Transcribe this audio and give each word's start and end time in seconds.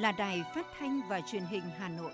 là 0.00 0.12
Đài 0.12 0.44
Phát 0.54 0.66
thanh 0.78 1.00
và 1.08 1.20
Truyền 1.20 1.42
hình 1.42 1.62
Hà 1.78 1.88
Nội. 1.88 2.12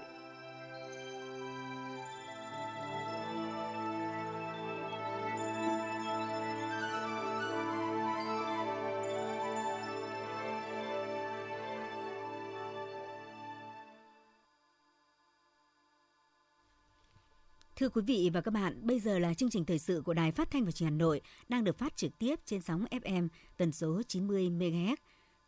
Thưa 17.77 17.89
quý 17.89 18.03
vị 18.07 18.31
và 18.33 18.41
các 18.41 18.51
bạn, 18.51 18.87
bây 18.87 19.01
giờ 19.01 19.19
là 19.19 19.35
chương 19.35 19.51
trình 19.51 19.65
thời 19.65 19.79
sự 19.79 20.03
của 20.05 20.15
Đài 20.15 20.33
Phát 20.33 20.51
thanh 20.51 20.65
và 20.65 20.71
Truyền 20.71 20.87
hình 20.87 20.95
Hà 20.95 20.99
Nội 20.99 21.21
đang 21.49 21.65
được 21.65 21.79
phát 21.79 21.97
trực 21.97 22.19
tiếp 22.19 22.41
trên 22.47 22.61
sóng 22.61 22.85
FM 22.91 23.29
tần 23.57 23.73
số 23.73 24.03
90 24.09 24.51
MHz. 24.51 24.97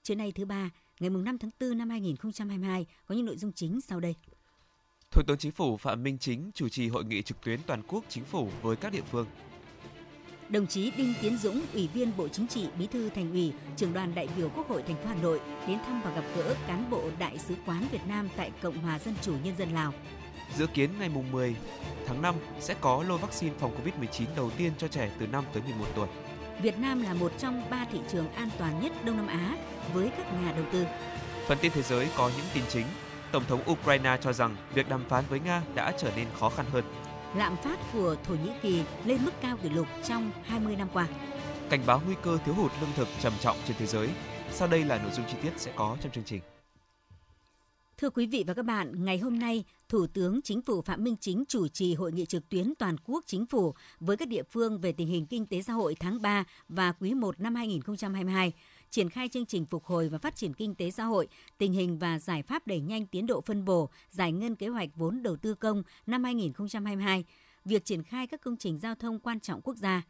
Trưa 0.02 0.14
nay 0.14 0.32
thứ 0.32 0.44
ba, 0.44 0.70
ngày 1.00 1.10
5 1.10 1.38
tháng 1.38 1.50
4 1.60 1.78
năm 1.78 1.90
2022 1.90 2.86
có 3.06 3.14
những 3.14 3.26
nội 3.26 3.36
dung 3.36 3.52
chính 3.52 3.80
sau 3.80 4.00
đây. 4.00 4.14
Thủ 5.10 5.22
tướng 5.26 5.38
Chính 5.38 5.52
phủ 5.52 5.76
Phạm 5.76 6.02
Minh 6.02 6.18
Chính 6.18 6.50
chủ 6.54 6.68
trì 6.68 6.88
hội 6.88 7.04
nghị 7.04 7.22
trực 7.22 7.40
tuyến 7.40 7.60
toàn 7.66 7.82
quốc 7.88 8.04
chính 8.08 8.24
phủ 8.24 8.48
với 8.62 8.76
các 8.76 8.92
địa 8.92 9.02
phương. 9.10 9.26
Đồng 10.48 10.66
chí 10.66 10.90
Đinh 10.90 11.14
Tiến 11.22 11.38
Dũng, 11.38 11.62
Ủy 11.72 11.88
viên 11.94 12.16
Bộ 12.16 12.28
Chính 12.28 12.46
trị, 12.46 12.68
Bí 12.78 12.86
thư 12.86 13.08
Thành 13.08 13.30
ủy, 13.30 13.52
Trưởng 13.76 13.92
đoàn 13.92 14.14
đại 14.14 14.28
biểu 14.36 14.48
Quốc 14.48 14.68
hội 14.68 14.82
thành 14.82 14.96
phố 14.96 15.08
Hà 15.08 15.14
Nội 15.14 15.40
đến 15.68 15.78
thăm 15.86 16.00
và 16.04 16.14
gặp 16.14 16.24
gỡ 16.36 16.56
cán 16.66 16.90
bộ 16.90 17.10
Đại 17.18 17.38
sứ 17.38 17.54
quán 17.66 17.86
Việt 17.92 18.06
Nam 18.08 18.28
tại 18.36 18.52
Cộng 18.62 18.78
hòa 18.78 18.98
Dân 18.98 19.14
chủ 19.22 19.34
Nhân 19.44 19.56
dân 19.58 19.68
Lào. 19.72 19.92
Dự 20.56 20.66
kiến 20.66 20.90
ngày 20.98 21.08
mùng 21.08 21.32
10 21.32 21.56
tháng 22.06 22.22
5 22.22 22.34
sẽ 22.60 22.74
có 22.80 23.04
lô 23.08 23.16
vaccine 23.16 23.54
phòng 23.58 23.76
Covid-19 23.76 24.26
đầu 24.36 24.50
tiên 24.50 24.72
cho 24.78 24.88
trẻ 24.88 25.12
từ 25.20 25.26
5 25.26 25.44
tới 25.52 25.62
11 25.62 25.86
tuổi. 25.96 26.08
Việt 26.62 26.78
Nam 26.78 27.02
là 27.02 27.14
một 27.14 27.32
trong 27.38 27.70
ba 27.70 27.86
thị 27.92 27.98
trường 28.08 28.32
an 28.32 28.48
toàn 28.58 28.80
nhất 28.82 28.92
Đông 29.04 29.16
Nam 29.16 29.26
Á 29.26 29.56
với 29.92 30.10
các 30.16 30.32
nhà 30.32 30.52
đầu 30.52 30.64
tư. 30.72 30.84
Phần 31.46 31.58
tin 31.60 31.72
thế 31.72 31.82
giới 31.82 32.08
có 32.16 32.30
những 32.36 32.46
tin 32.54 32.64
chính. 32.68 32.86
Tổng 33.32 33.44
thống 33.48 33.60
Ukraine 33.70 34.16
cho 34.20 34.32
rằng 34.32 34.56
việc 34.74 34.88
đàm 34.88 35.04
phán 35.08 35.24
với 35.28 35.40
Nga 35.40 35.62
đã 35.74 35.92
trở 35.98 36.10
nên 36.16 36.26
khó 36.40 36.48
khăn 36.48 36.66
hơn. 36.72 36.84
Lạm 37.36 37.56
phát 37.56 37.78
của 37.92 38.16
Thổ 38.24 38.34
Nhĩ 38.34 38.50
Kỳ 38.62 38.82
lên 39.04 39.18
mức 39.24 39.32
cao 39.40 39.56
kỷ 39.62 39.68
lục 39.68 39.86
trong 40.04 40.30
20 40.44 40.76
năm 40.76 40.88
qua. 40.92 41.06
Cảnh 41.70 41.80
báo 41.86 42.02
nguy 42.06 42.14
cơ 42.22 42.38
thiếu 42.44 42.54
hụt 42.54 42.72
lương 42.80 42.90
thực 42.96 43.08
trầm 43.20 43.32
trọng 43.40 43.56
trên 43.66 43.76
thế 43.78 43.86
giới. 43.86 44.08
Sau 44.50 44.68
đây 44.68 44.84
là 44.84 44.98
nội 44.98 45.12
dung 45.12 45.26
chi 45.26 45.36
tiết 45.42 45.52
sẽ 45.56 45.72
có 45.76 45.96
trong 46.02 46.12
chương 46.12 46.24
trình. 46.24 46.40
Thưa 48.00 48.10
quý 48.10 48.26
vị 48.26 48.44
và 48.46 48.54
các 48.54 48.62
bạn, 48.62 49.04
ngày 49.04 49.18
hôm 49.18 49.38
nay, 49.38 49.64
Thủ 49.88 50.06
tướng 50.06 50.42
Chính 50.42 50.62
phủ 50.62 50.82
Phạm 50.82 51.04
Minh 51.04 51.16
Chính 51.20 51.44
chủ 51.48 51.68
trì 51.68 51.94
hội 51.94 52.12
nghị 52.12 52.26
trực 52.26 52.48
tuyến 52.48 52.74
toàn 52.78 52.96
quốc 53.04 53.24
chính 53.26 53.46
phủ 53.46 53.74
với 54.00 54.16
các 54.16 54.28
địa 54.28 54.42
phương 54.42 54.80
về 54.80 54.92
tình 54.92 55.08
hình 55.08 55.26
kinh 55.26 55.46
tế 55.46 55.62
xã 55.62 55.72
hội 55.72 55.94
tháng 56.00 56.22
3 56.22 56.44
và 56.68 56.92
quý 56.92 57.14
1 57.14 57.40
năm 57.40 57.54
2022, 57.54 58.52
triển 58.90 59.10
khai 59.10 59.28
chương 59.28 59.46
trình 59.46 59.66
phục 59.66 59.84
hồi 59.84 60.08
và 60.08 60.18
phát 60.18 60.36
triển 60.36 60.54
kinh 60.54 60.74
tế 60.74 60.90
xã 60.90 61.04
hội, 61.04 61.28
tình 61.58 61.72
hình 61.72 61.98
và 61.98 62.18
giải 62.18 62.42
pháp 62.42 62.66
đẩy 62.66 62.80
nhanh 62.80 63.06
tiến 63.06 63.26
độ 63.26 63.40
phân 63.40 63.64
bổ, 63.64 63.90
giải 64.10 64.32
ngân 64.32 64.56
kế 64.56 64.68
hoạch 64.68 64.88
vốn 64.96 65.22
đầu 65.22 65.36
tư 65.36 65.54
công 65.54 65.82
năm 66.06 66.24
2022, 66.24 67.24
việc 67.64 67.84
triển 67.84 68.02
khai 68.02 68.26
các 68.26 68.40
công 68.40 68.56
trình 68.56 68.78
giao 68.78 68.94
thông 68.94 69.18
quan 69.18 69.40
trọng 69.40 69.60
quốc 69.62 69.76
gia. 69.76 70.02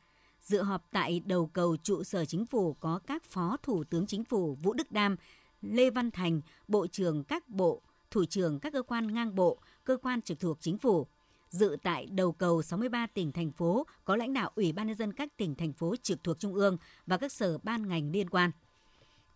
Dự 0.43 0.63
họp 0.63 0.89
tại 0.93 1.21
đầu 1.25 1.47
cầu 1.47 1.77
trụ 1.83 2.05
sở 2.05 2.25
chính 2.25 2.47
phủ 2.47 2.75
có 2.75 3.01
các 3.07 3.25
Phó 3.25 3.57
Thủ 3.63 3.85
tướng 3.85 4.07
Chính 4.07 4.25
phủ 4.25 4.55
Vũ 4.63 4.73
Đức 4.73 4.93
Đam, 4.93 5.17
Lê 5.63 5.91
Văn 5.91 6.11
Thành, 6.11 6.41
Bộ 6.69 6.87
trưởng 6.87 7.25
các 7.25 7.49
bộ, 7.49 7.83
Thủ 8.11 8.25
trưởng 8.25 8.61
các 8.61 8.73
cơ 8.73 8.83
quan 8.83 9.15
ngang 9.15 9.35
bộ, 9.35 9.59
cơ 9.85 9.97
quan 9.97 10.23
trực 10.23 10.41
thuộc 10.41 10.59
chính 10.61 10.79
phủ. 10.79 11.07
Dự 11.51 11.77
tại 11.83 12.07
đầu 12.07 12.33
cầu 12.33 12.63
63 12.63 13.07
tỉnh 13.07 13.33
thành 13.33 13.53
phố 13.53 13.87
có 14.05 14.17
lãnh 14.17 14.33
đạo 14.33 14.51
Ủy 14.55 14.73
ban 14.73 14.87
nhân 14.87 14.97
dân 14.97 15.13
các 15.13 15.37
tỉnh 15.37 15.55
thành 15.55 15.73
phố 15.73 15.95
trực 16.03 16.25
thuộc 16.25 16.39
trung 16.39 16.55
ương 16.55 16.77
và 17.07 17.17
các 17.17 17.33
sở 17.33 17.59
ban 17.59 17.89
ngành 17.89 18.11
liên 18.11 18.31
quan. 18.31 18.51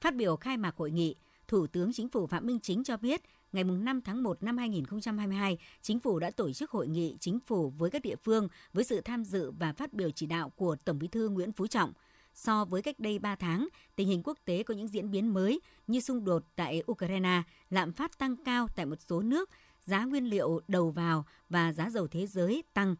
Phát 0.01 0.15
biểu 0.15 0.37
khai 0.37 0.57
mạc 0.57 0.77
hội 0.77 0.91
nghị, 0.91 1.17
Thủ 1.49 1.67
tướng 1.67 1.93
Chính 1.93 2.09
phủ 2.09 2.27
Phạm 2.27 2.47
Minh 2.47 2.61
Chính 2.61 2.85
cho 2.85 2.97
biết, 2.97 3.23
ngày 3.53 3.65
5 3.65 4.01
tháng 4.01 4.23
1 4.23 4.43
năm 4.43 4.59
2022, 4.59 5.59
Chính 5.83 6.01
phủ 6.01 6.19
đã 6.19 6.31
tổ 6.31 6.53
chức 6.53 6.71
hội 6.71 6.89
nghị 6.89 7.17
Chính 7.21 7.39
phủ 7.47 7.71
với 7.71 7.91
các 7.91 8.03
địa 8.03 8.17
phương 8.17 8.49
với 8.73 8.85
sự 8.85 9.01
tham 9.01 9.25
dự 9.25 9.51
và 9.51 9.73
phát 9.73 9.93
biểu 9.93 10.11
chỉ 10.11 10.27
đạo 10.27 10.51
của 10.51 10.77
Tổng 10.85 10.99
bí 10.99 11.09
thư 11.09 11.29
Nguyễn 11.29 11.53
Phú 11.53 11.67
Trọng– 11.67 11.93
So 12.41 12.65
với 12.65 12.83
cách 12.83 12.99
đây 12.99 13.19
3 13.19 13.37
tháng, 13.37 13.69
tình 13.97 14.09
hình 14.09 14.23
quốc 14.25 14.39
tế 14.45 14.63
có 14.63 14.75
những 14.75 14.89
diễn 14.89 15.11
biến 15.11 15.35
mới 15.35 15.61
như 15.87 16.01
xung 16.01 16.25
đột 16.25 16.43
tại 16.57 16.83
Ukraine, 16.91 17.43
lạm 17.71 17.93
phát 17.93 18.19
tăng 18.19 18.37
cao 18.45 18.69
tại 18.77 18.87
một 18.87 18.97
số 19.09 19.23
nước, 19.23 19.51
giá 19.83 20.05
nguyên 20.05 20.25
liệu 20.25 20.61
đầu 20.69 20.91
vào 20.91 21.27
và 21.49 21.73
giá 21.73 21.91
dầu 21.91 22.07
thế 22.09 22.27
giới 22.27 22.65
tăng. 22.75 22.95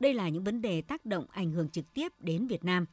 Đây 0.00 0.14
là 0.14 0.28
những 0.28 0.44
vấn 0.44 0.62
đề 0.62 0.82
tác 0.82 1.06
động 1.06 1.26
ảnh 1.30 1.52
hưởng 1.52 1.68
trực 1.68 1.94
tiếp 1.94 2.12
đến 2.18 2.46
Việt 2.46 2.64
Nam. 2.64 2.86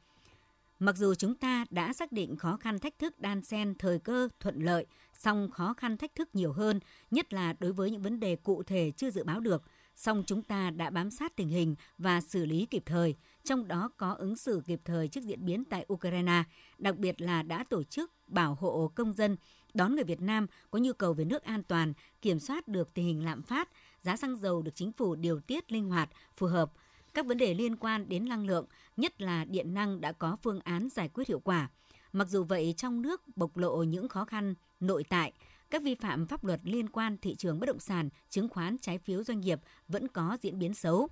Mặc 0.80 0.96
dù 0.98 1.16
chúng 1.16 1.36
ta 1.36 1.66
đã 1.70 1.94
xác 1.94 2.12
định 2.12 2.36
khó 2.36 2.58
khăn 2.58 2.80
thách 2.80 3.00
thức 3.00 3.20
đan 3.20 3.44
xen 3.44 3.76
thời 3.80 4.00
cơ 4.00 4.30
thuận 4.40 4.60
lợi, 4.60 4.86
song 5.20 5.50
khó 5.52 5.74
khăn 5.74 5.98
thách 5.98 6.16
thức 6.16 6.30
nhiều 6.34 6.54
hơn, 6.54 6.80
nhất 7.12 7.34
là 7.34 7.54
đối 7.60 7.74
với 7.74 7.92
những 7.92 8.02
vấn 8.02 8.20
đề 8.20 8.36
cụ 8.36 8.64
thể 8.64 8.92
chưa 8.98 9.12
dự 9.12 9.24
báo 9.24 9.40
được– 9.40 9.64
song 9.96 10.24
chúng 10.26 10.42
ta 10.42 10.70
đã 10.70 10.90
bám 10.90 11.12
sát 11.12 11.36
tình 11.36 11.50
hình 11.50 11.76
và 11.98 12.22
xử 12.22 12.46
lý 12.46 12.66
kịp 12.66 12.84
thời, 12.86 13.16
trong 13.44 13.68
đó 13.68 13.90
có 13.98 14.14
ứng 14.14 14.36
xử 14.36 14.62
kịp 14.66 14.82
thời 14.86 15.08
trước 15.08 15.24
diễn 15.24 15.46
biến 15.46 15.64
tại 15.66 15.86
Ukraine, 15.94 16.44
đặc 16.78 16.98
biệt 16.98 17.22
là 17.22 17.44
đã 17.44 17.64
tổ 17.70 17.84
chức 17.84 18.12
bảo 18.28 18.56
hộ 18.56 18.92
công 18.96 19.14
dân 19.14 19.38
đón 19.74 19.96
người 19.96 20.04
Việt 20.04 20.22
Nam 20.22 20.48
có 20.72 20.80
nhu 20.80 20.94
cầu 20.94 21.14
về 21.14 21.26
nước 21.26 21.44
an 21.44 21.64
toàn, 21.64 21.94
kiểm 22.22 22.40
soát 22.40 22.68
được 22.68 22.94
tình 22.94 23.06
hình 23.06 23.26
lạm 23.26 23.42
phát, 23.42 23.70
giá 24.02 24.18
xăng 24.18 24.36
dầu 24.36 24.62
được 24.62 24.76
chính 24.76 24.92
phủ 24.92 25.16
điều 25.16 25.40
tiết 25.40 25.72
linh 25.72 25.90
hoạt, 25.90 26.10
phù 26.38 26.48
hợp. 26.48 26.72
Các 27.14 27.26
vấn 27.26 27.38
đề 27.38 27.54
liên 27.54 27.76
quan 27.76 28.10
đến 28.10 28.30
năng 28.30 28.46
lượng, 28.46 28.66
nhất 28.98 29.22
là 29.22 29.46
điện 29.46 29.74
năng 29.74 30.02
đã 30.02 30.12
có 30.12 30.38
phương 30.44 30.60
án 30.60 30.90
giải 30.90 31.10
quyết 31.10 31.28
hiệu 31.28 31.40
quả. 31.40 31.70
Mặc 32.14 32.28
dù 32.28 32.44
vậy, 32.44 32.74
trong 32.78 33.02
nước 33.02 33.22
bộc 33.36 33.58
lộ 33.58 33.84
những 33.84 34.08
khó 34.08 34.26
khăn 34.26 34.56
nội 34.80 35.04
tại, 35.10 35.34
các 35.70 35.84
vi 35.84 35.96
phạm 35.96 36.28
pháp 36.28 36.44
luật 36.44 36.60
liên 36.64 36.90
quan 36.90 37.18
thị 37.18 37.36
trường 37.36 37.60
bất 37.60 37.66
động 37.66 37.80
sản, 37.80 38.10
chứng 38.30 38.50
khoán, 38.50 38.78
trái 38.78 38.98
phiếu 38.98 39.24
doanh 39.24 39.42
nghiệp 39.42 39.60
vẫn 39.88 40.08
có 40.08 40.38
diễn 40.42 40.60
biến 40.60 40.74
xấu. 40.74 41.10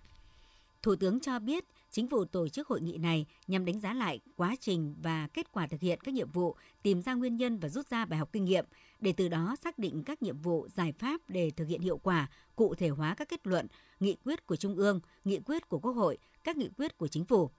Thủ 0.81 0.95
tướng 0.95 1.19
cho 1.19 1.39
biết, 1.39 1.65
chính 1.91 2.07
phủ 2.07 2.25
tổ 2.25 2.47
chức 2.47 2.67
hội 2.67 2.81
nghị 2.81 2.97
này 2.97 3.25
nhằm 3.47 3.65
đánh 3.65 3.79
giá 3.79 3.93
lại 3.93 4.19
quá 4.35 4.55
trình 4.59 4.95
và 5.01 5.27
kết 5.33 5.51
quả 5.51 5.67
thực 5.67 5.81
hiện 5.81 5.99
các 6.01 6.13
nhiệm 6.13 6.31
vụ, 6.31 6.55
tìm 6.83 7.01
ra 7.01 7.13
nguyên 7.13 7.37
nhân 7.37 7.59
và 7.59 7.69
rút 7.69 7.89
ra 7.89 8.05
bài 8.05 8.19
học 8.19 8.29
kinh 8.31 8.45
nghiệm, 8.45 8.65
để 8.99 9.13
từ 9.17 9.27
đó 9.27 9.55
xác 9.63 9.79
định 9.79 10.03
các 10.03 10.21
nhiệm 10.21 10.37
vụ, 10.41 10.67
giải 10.75 10.93
pháp 10.99 11.21
để 11.27 11.51
thực 11.51 11.67
hiện 11.67 11.81
hiệu 11.81 11.97
quả, 11.97 12.29
cụ 12.55 12.75
thể 12.75 12.89
hóa 12.89 13.15
các 13.15 13.29
kết 13.29 13.47
luận, 13.47 13.67
nghị 13.99 14.15
quyết 14.25 14.47
của 14.47 14.55
Trung 14.55 14.75
ương, 14.75 14.99
nghị 15.23 15.39
quyết 15.39 15.69
của 15.69 15.79
Quốc 15.79 15.91
hội, 15.91 16.17
các 16.43 16.57
nghị 16.57 16.69
quyết 16.77 16.97
của 16.97 17.07
Chính 17.07 17.25
phủ. 17.25 17.49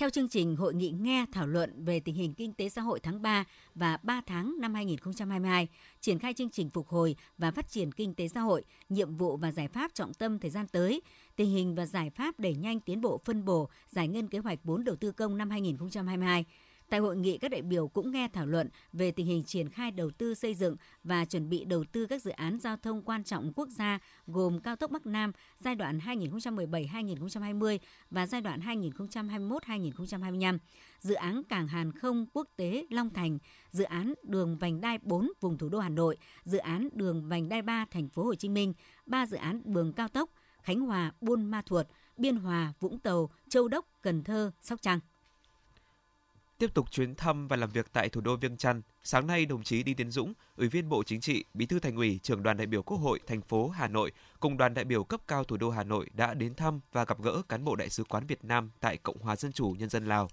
Theo 0.00 0.10
chương 0.10 0.28
trình, 0.28 0.56
hội 0.56 0.74
nghị 0.74 0.90
nghe 0.90 1.26
thảo 1.32 1.46
luận 1.46 1.84
về 1.84 2.00
tình 2.00 2.14
hình 2.14 2.34
kinh 2.34 2.52
tế 2.52 2.68
xã 2.68 2.82
hội 2.82 3.00
tháng 3.00 3.22
3 3.22 3.44
và 3.74 3.98
3 4.02 4.20
tháng 4.26 4.54
năm 4.60 4.74
2022, 4.74 5.68
triển 6.00 6.18
khai 6.18 6.34
chương 6.34 6.50
trình 6.50 6.70
phục 6.70 6.88
hồi 6.88 7.16
và 7.38 7.50
phát 7.50 7.68
triển 7.68 7.92
kinh 7.92 8.14
tế 8.14 8.28
xã 8.28 8.40
hội, 8.40 8.64
nhiệm 8.88 9.16
vụ 9.16 9.36
và 9.36 9.52
giải 9.52 9.68
pháp 9.68 9.94
trọng 9.94 10.14
tâm 10.14 10.38
thời 10.38 10.50
gian 10.50 10.66
tới, 10.66 11.02
tình 11.36 11.50
hình 11.50 11.74
và 11.74 11.86
giải 11.86 12.10
pháp 12.10 12.40
đẩy 12.40 12.54
nhanh 12.54 12.80
tiến 12.80 13.00
bộ 13.00 13.20
phân 13.24 13.44
bổ, 13.44 13.68
giải 13.88 14.08
ngân 14.08 14.28
kế 14.28 14.38
hoạch 14.38 14.58
vốn 14.64 14.84
đầu 14.84 14.96
tư 14.96 15.12
công 15.12 15.36
năm 15.36 15.50
2022, 15.50 16.44
Tại 16.88 17.00
hội 17.00 17.16
nghị, 17.16 17.38
các 17.38 17.50
đại 17.50 17.62
biểu 17.62 17.88
cũng 17.88 18.10
nghe 18.10 18.28
thảo 18.32 18.46
luận 18.46 18.68
về 18.92 19.10
tình 19.10 19.26
hình 19.26 19.44
triển 19.44 19.68
khai 19.68 19.90
đầu 19.90 20.10
tư 20.10 20.34
xây 20.34 20.54
dựng 20.54 20.76
và 21.04 21.24
chuẩn 21.24 21.48
bị 21.48 21.64
đầu 21.64 21.84
tư 21.92 22.06
các 22.06 22.22
dự 22.22 22.30
án 22.30 22.58
giao 22.58 22.76
thông 22.76 23.02
quan 23.02 23.24
trọng 23.24 23.52
quốc 23.56 23.68
gia 23.68 23.98
gồm 24.26 24.60
cao 24.60 24.76
tốc 24.76 24.90
Bắc 24.90 25.06
Nam 25.06 25.32
giai 25.60 25.74
đoạn 25.74 25.98
2017-2020 25.98 27.78
và 28.10 28.26
giai 28.26 28.40
đoạn 28.40 28.60
2021-2025, 28.60 30.58
dự 31.00 31.14
án 31.14 31.42
cảng 31.44 31.68
hàng 31.68 31.92
không 31.92 32.26
quốc 32.32 32.48
tế 32.56 32.86
Long 32.90 33.10
Thành, 33.10 33.38
dự 33.70 33.84
án 33.84 34.14
đường 34.22 34.58
vành 34.58 34.80
đai 34.80 34.98
4 35.02 35.32
vùng 35.40 35.58
thủ 35.58 35.68
đô 35.68 35.78
Hà 35.78 35.88
Nội, 35.88 36.16
dự 36.44 36.58
án 36.58 36.88
đường 36.92 37.28
vành 37.28 37.48
đai 37.48 37.62
3 37.62 37.84
thành 37.90 38.08
phố 38.08 38.24
Hồ 38.24 38.34
Chí 38.34 38.48
Minh, 38.48 38.72
ba 39.06 39.26
dự 39.26 39.36
án 39.36 39.60
đường 39.64 39.92
cao 39.92 40.08
tốc 40.08 40.30
Khánh 40.62 40.80
Hòa, 40.80 41.12
Buôn 41.20 41.44
Ma 41.44 41.62
Thuột, 41.66 41.86
Biên 42.16 42.36
Hòa, 42.36 42.72
Vũng 42.80 42.98
Tàu, 42.98 43.30
Châu 43.48 43.68
Đốc, 43.68 43.86
Cần 44.02 44.24
Thơ, 44.24 44.50
Sóc 44.60 44.82
Trăng. 44.82 45.00
Tiếp 46.58 46.74
tục 46.74 46.90
chuyến 46.90 47.14
thăm 47.14 47.48
và 47.48 47.56
làm 47.56 47.70
việc 47.70 47.92
tại 47.92 48.08
thủ 48.08 48.20
đô 48.20 48.36
Viêng 48.36 48.56
Chăn, 48.56 48.82
sáng 49.04 49.26
nay 49.26 49.46
đồng 49.46 49.62
chí 49.62 49.82
Đinh 49.82 49.96
Tiến 49.96 50.10
Dũng, 50.10 50.32
Ủy 50.56 50.68
viên 50.68 50.88
Bộ 50.88 51.02
Chính 51.02 51.20
trị, 51.20 51.44
Bí 51.54 51.66
thư 51.66 51.78
Thành 51.78 51.96
ủy, 51.96 52.20
Trưởng 52.22 52.42
đoàn 52.42 52.56
đại 52.56 52.66
biểu 52.66 52.82
Quốc 52.82 52.96
hội 52.96 53.20
thành 53.26 53.40
phố 53.42 53.68
Hà 53.68 53.88
Nội 53.88 54.12
cùng 54.40 54.56
đoàn 54.56 54.74
đại 54.74 54.84
biểu 54.84 55.04
cấp 55.04 55.20
cao 55.28 55.44
thủ 55.44 55.56
đô 55.56 55.70
Hà 55.70 55.84
Nội 55.84 56.10
đã 56.12 56.34
đến 56.34 56.54
thăm 56.54 56.80
và 56.92 57.04
gặp 57.04 57.22
gỡ 57.22 57.42
cán 57.48 57.64
bộ 57.64 57.76
đại 57.76 57.90
sứ 57.90 58.04
quán 58.04 58.26
Việt 58.26 58.44
Nam 58.44 58.70
tại 58.80 58.96
Cộng 58.96 59.18
hòa 59.18 59.36
Dân 59.36 59.52
chủ 59.52 59.74
Nhân 59.78 59.88
dân 59.88 60.06
Lào. 60.06 60.28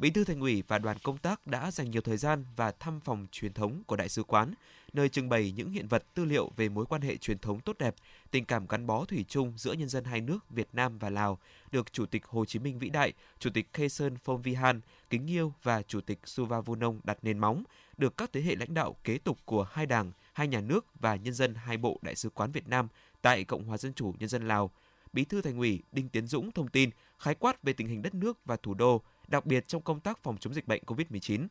Bí 0.00 0.10
thư 0.10 0.24
Thành 0.24 0.40
ủy 0.40 0.62
và 0.68 0.78
đoàn 0.78 0.96
công 1.02 1.18
tác 1.18 1.46
đã 1.46 1.70
dành 1.70 1.90
nhiều 1.90 2.02
thời 2.02 2.16
gian 2.16 2.44
và 2.56 2.70
thăm 2.70 3.00
phòng 3.00 3.26
truyền 3.32 3.52
thống 3.52 3.82
của 3.86 3.96
đại 3.96 4.08
sứ 4.08 4.22
quán, 4.22 4.54
nơi 4.92 5.08
trưng 5.08 5.28
bày 5.28 5.52
những 5.56 5.70
hiện 5.70 5.88
vật 5.88 6.04
tư 6.14 6.24
liệu 6.24 6.50
về 6.56 6.68
mối 6.68 6.86
quan 6.86 7.02
hệ 7.02 7.16
truyền 7.16 7.38
thống 7.38 7.60
tốt 7.60 7.78
đẹp, 7.78 7.94
tình 8.30 8.44
cảm 8.44 8.66
gắn 8.66 8.86
bó 8.86 9.04
thủy 9.04 9.24
chung 9.28 9.52
giữa 9.56 9.72
nhân 9.72 9.88
dân 9.88 10.04
hai 10.04 10.20
nước 10.20 10.50
Việt 10.50 10.68
Nam 10.72 10.98
và 10.98 11.10
Lào, 11.10 11.38
được 11.72 11.92
Chủ 11.92 12.06
tịch 12.06 12.24
Hồ 12.24 12.44
Chí 12.44 12.58
Minh 12.58 12.78
vĩ 12.78 12.88
đại, 12.88 13.12
Chủ 13.38 13.50
tịch 13.54 13.68
Khe 13.72 13.88
Sơn 13.88 14.16
Phong 14.24 14.42
Vi 14.42 14.54
Han 14.54 14.80
kính 15.10 15.30
yêu 15.30 15.52
và 15.62 15.82
Chủ 15.82 16.00
tịch 16.00 16.18
Suva 16.24 16.60
Vunong 16.60 17.00
đặt 17.04 17.18
nền 17.22 17.38
móng, 17.38 17.64
được 17.96 18.16
các 18.16 18.30
thế 18.32 18.42
hệ 18.42 18.56
lãnh 18.56 18.74
đạo 18.74 18.96
kế 19.04 19.18
tục 19.18 19.38
của 19.44 19.62
hai 19.72 19.86
đảng, 19.86 20.12
hai 20.32 20.48
nhà 20.48 20.60
nước 20.60 20.86
và 21.00 21.16
nhân 21.16 21.34
dân 21.34 21.54
hai 21.54 21.76
bộ 21.76 21.98
đại 22.02 22.14
sứ 22.14 22.30
quán 22.30 22.52
Việt 22.52 22.68
Nam 22.68 22.88
tại 23.22 23.44
Cộng 23.44 23.64
hòa 23.64 23.78
Dân 23.78 23.94
chủ 23.94 24.14
Nhân 24.18 24.28
dân 24.28 24.48
Lào. 24.48 24.70
Bí 25.12 25.24
thư 25.24 25.42
Thành 25.42 25.58
ủy 25.58 25.82
Đinh 25.92 26.08
Tiến 26.08 26.26
Dũng 26.26 26.52
thông 26.52 26.68
tin 26.68 26.90
khái 27.18 27.34
quát 27.34 27.62
về 27.62 27.72
tình 27.72 27.86
hình 27.86 28.02
đất 28.02 28.14
nước 28.14 28.38
và 28.44 28.56
thủ 28.56 28.74
đô, 28.74 29.02
đặc 29.30 29.46
biệt 29.46 29.68
trong 29.68 29.82
công 29.82 30.00
tác 30.00 30.22
phòng 30.22 30.36
chống 30.40 30.54
dịch 30.54 30.68
bệnh 30.68 30.82
COVID-19. 30.86 31.46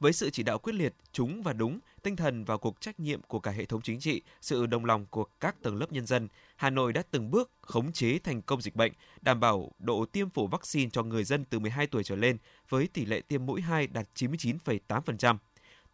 Với 0.00 0.12
sự 0.12 0.30
chỉ 0.30 0.42
đạo 0.42 0.58
quyết 0.58 0.72
liệt, 0.72 0.94
chúng 1.12 1.42
và 1.42 1.52
đúng, 1.52 1.78
tinh 2.02 2.16
thần 2.16 2.44
và 2.44 2.56
cuộc 2.56 2.80
trách 2.80 3.00
nhiệm 3.00 3.22
của 3.22 3.40
cả 3.40 3.50
hệ 3.50 3.64
thống 3.64 3.82
chính 3.82 4.00
trị, 4.00 4.22
sự 4.40 4.66
đồng 4.66 4.84
lòng 4.84 5.06
của 5.06 5.24
các 5.40 5.62
tầng 5.62 5.76
lớp 5.76 5.92
nhân 5.92 6.06
dân, 6.06 6.28
Hà 6.56 6.70
Nội 6.70 6.92
đã 6.92 7.02
từng 7.10 7.30
bước 7.30 7.50
khống 7.60 7.92
chế 7.92 8.18
thành 8.18 8.42
công 8.42 8.60
dịch 8.60 8.76
bệnh, 8.76 8.92
đảm 9.20 9.40
bảo 9.40 9.70
độ 9.78 10.04
tiêm 10.04 10.30
phủ 10.30 10.46
vaccine 10.46 10.90
cho 10.92 11.02
người 11.02 11.24
dân 11.24 11.44
từ 11.44 11.58
12 11.58 11.86
tuổi 11.86 12.04
trở 12.04 12.16
lên 12.16 12.38
với 12.68 12.88
tỷ 12.92 13.04
lệ 13.04 13.20
tiêm 13.20 13.46
mũi 13.46 13.60
2 13.60 13.86
đạt 13.86 14.06
99,8%, 14.14 15.36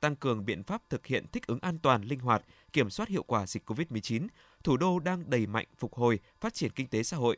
tăng 0.00 0.16
cường 0.16 0.44
biện 0.44 0.62
pháp 0.62 0.82
thực 0.90 1.06
hiện 1.06 1.26
thích 1.32 1.46
ứng 1.46 1.58
an 1.62 1.78
toàn, 1.78 2.02
linh 2.02 2.20
hoạt, 2.20 2.42
kiểm 2.72 2.90
soát 2.90 3.08
hiệu 3.08 3.22
quả 3.22 3.46
dịch 3.46 3.70
COVID-19, 3.70 4.26
thủ 4.64 4.76
đô 4.76 4.98
đang 4.98 5.30
đẩy 5.30 5.46
mạnh 5.46 5.66
phục 5.78 5.94
hồi, 5.94 6.18
phát 6.40 6.54
triển 6.54 6.70
kinh 6.70 6.86
tế 6.86 7.02
xã 7.02 7.16
hội. 7.16 7.36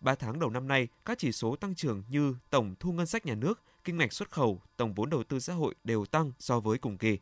3 0.00 0.14
tháng 0.14 0.38
đầu 0.38 0.50
năm 0.50 0.68
nay, 0.68 0.88
các 1.04 1.18
chỉ 1.18 1.32
số 1.32 1.56
tăng 1.56 1.74
trưởng 1.74 2.02
như 2.08 2.34
tổng 2.50 2.74
thu 2.80 2.92
ngân 2.92 3.06
sách 3.06 3.26
nhà 3.26 3.34
nước, 3.34 3.62
kinh 3.84 3.96
ngạch 3.96 4.12
xuất 4.12 4.30
khẩu, 4.30 4.60
tổng 4.76 4.94
vốn 4.94 5.10
đầu 5.10 5.22
tư 5.24 5.40
xã 5.40 5.54
hội 5.54 5.74
đều 5.84 6.04
tăng 6.04 6.32
so 6.38 6.60
với 6.60 6.78
cùng 6.78 6.98
kỳ. 6.98 7.18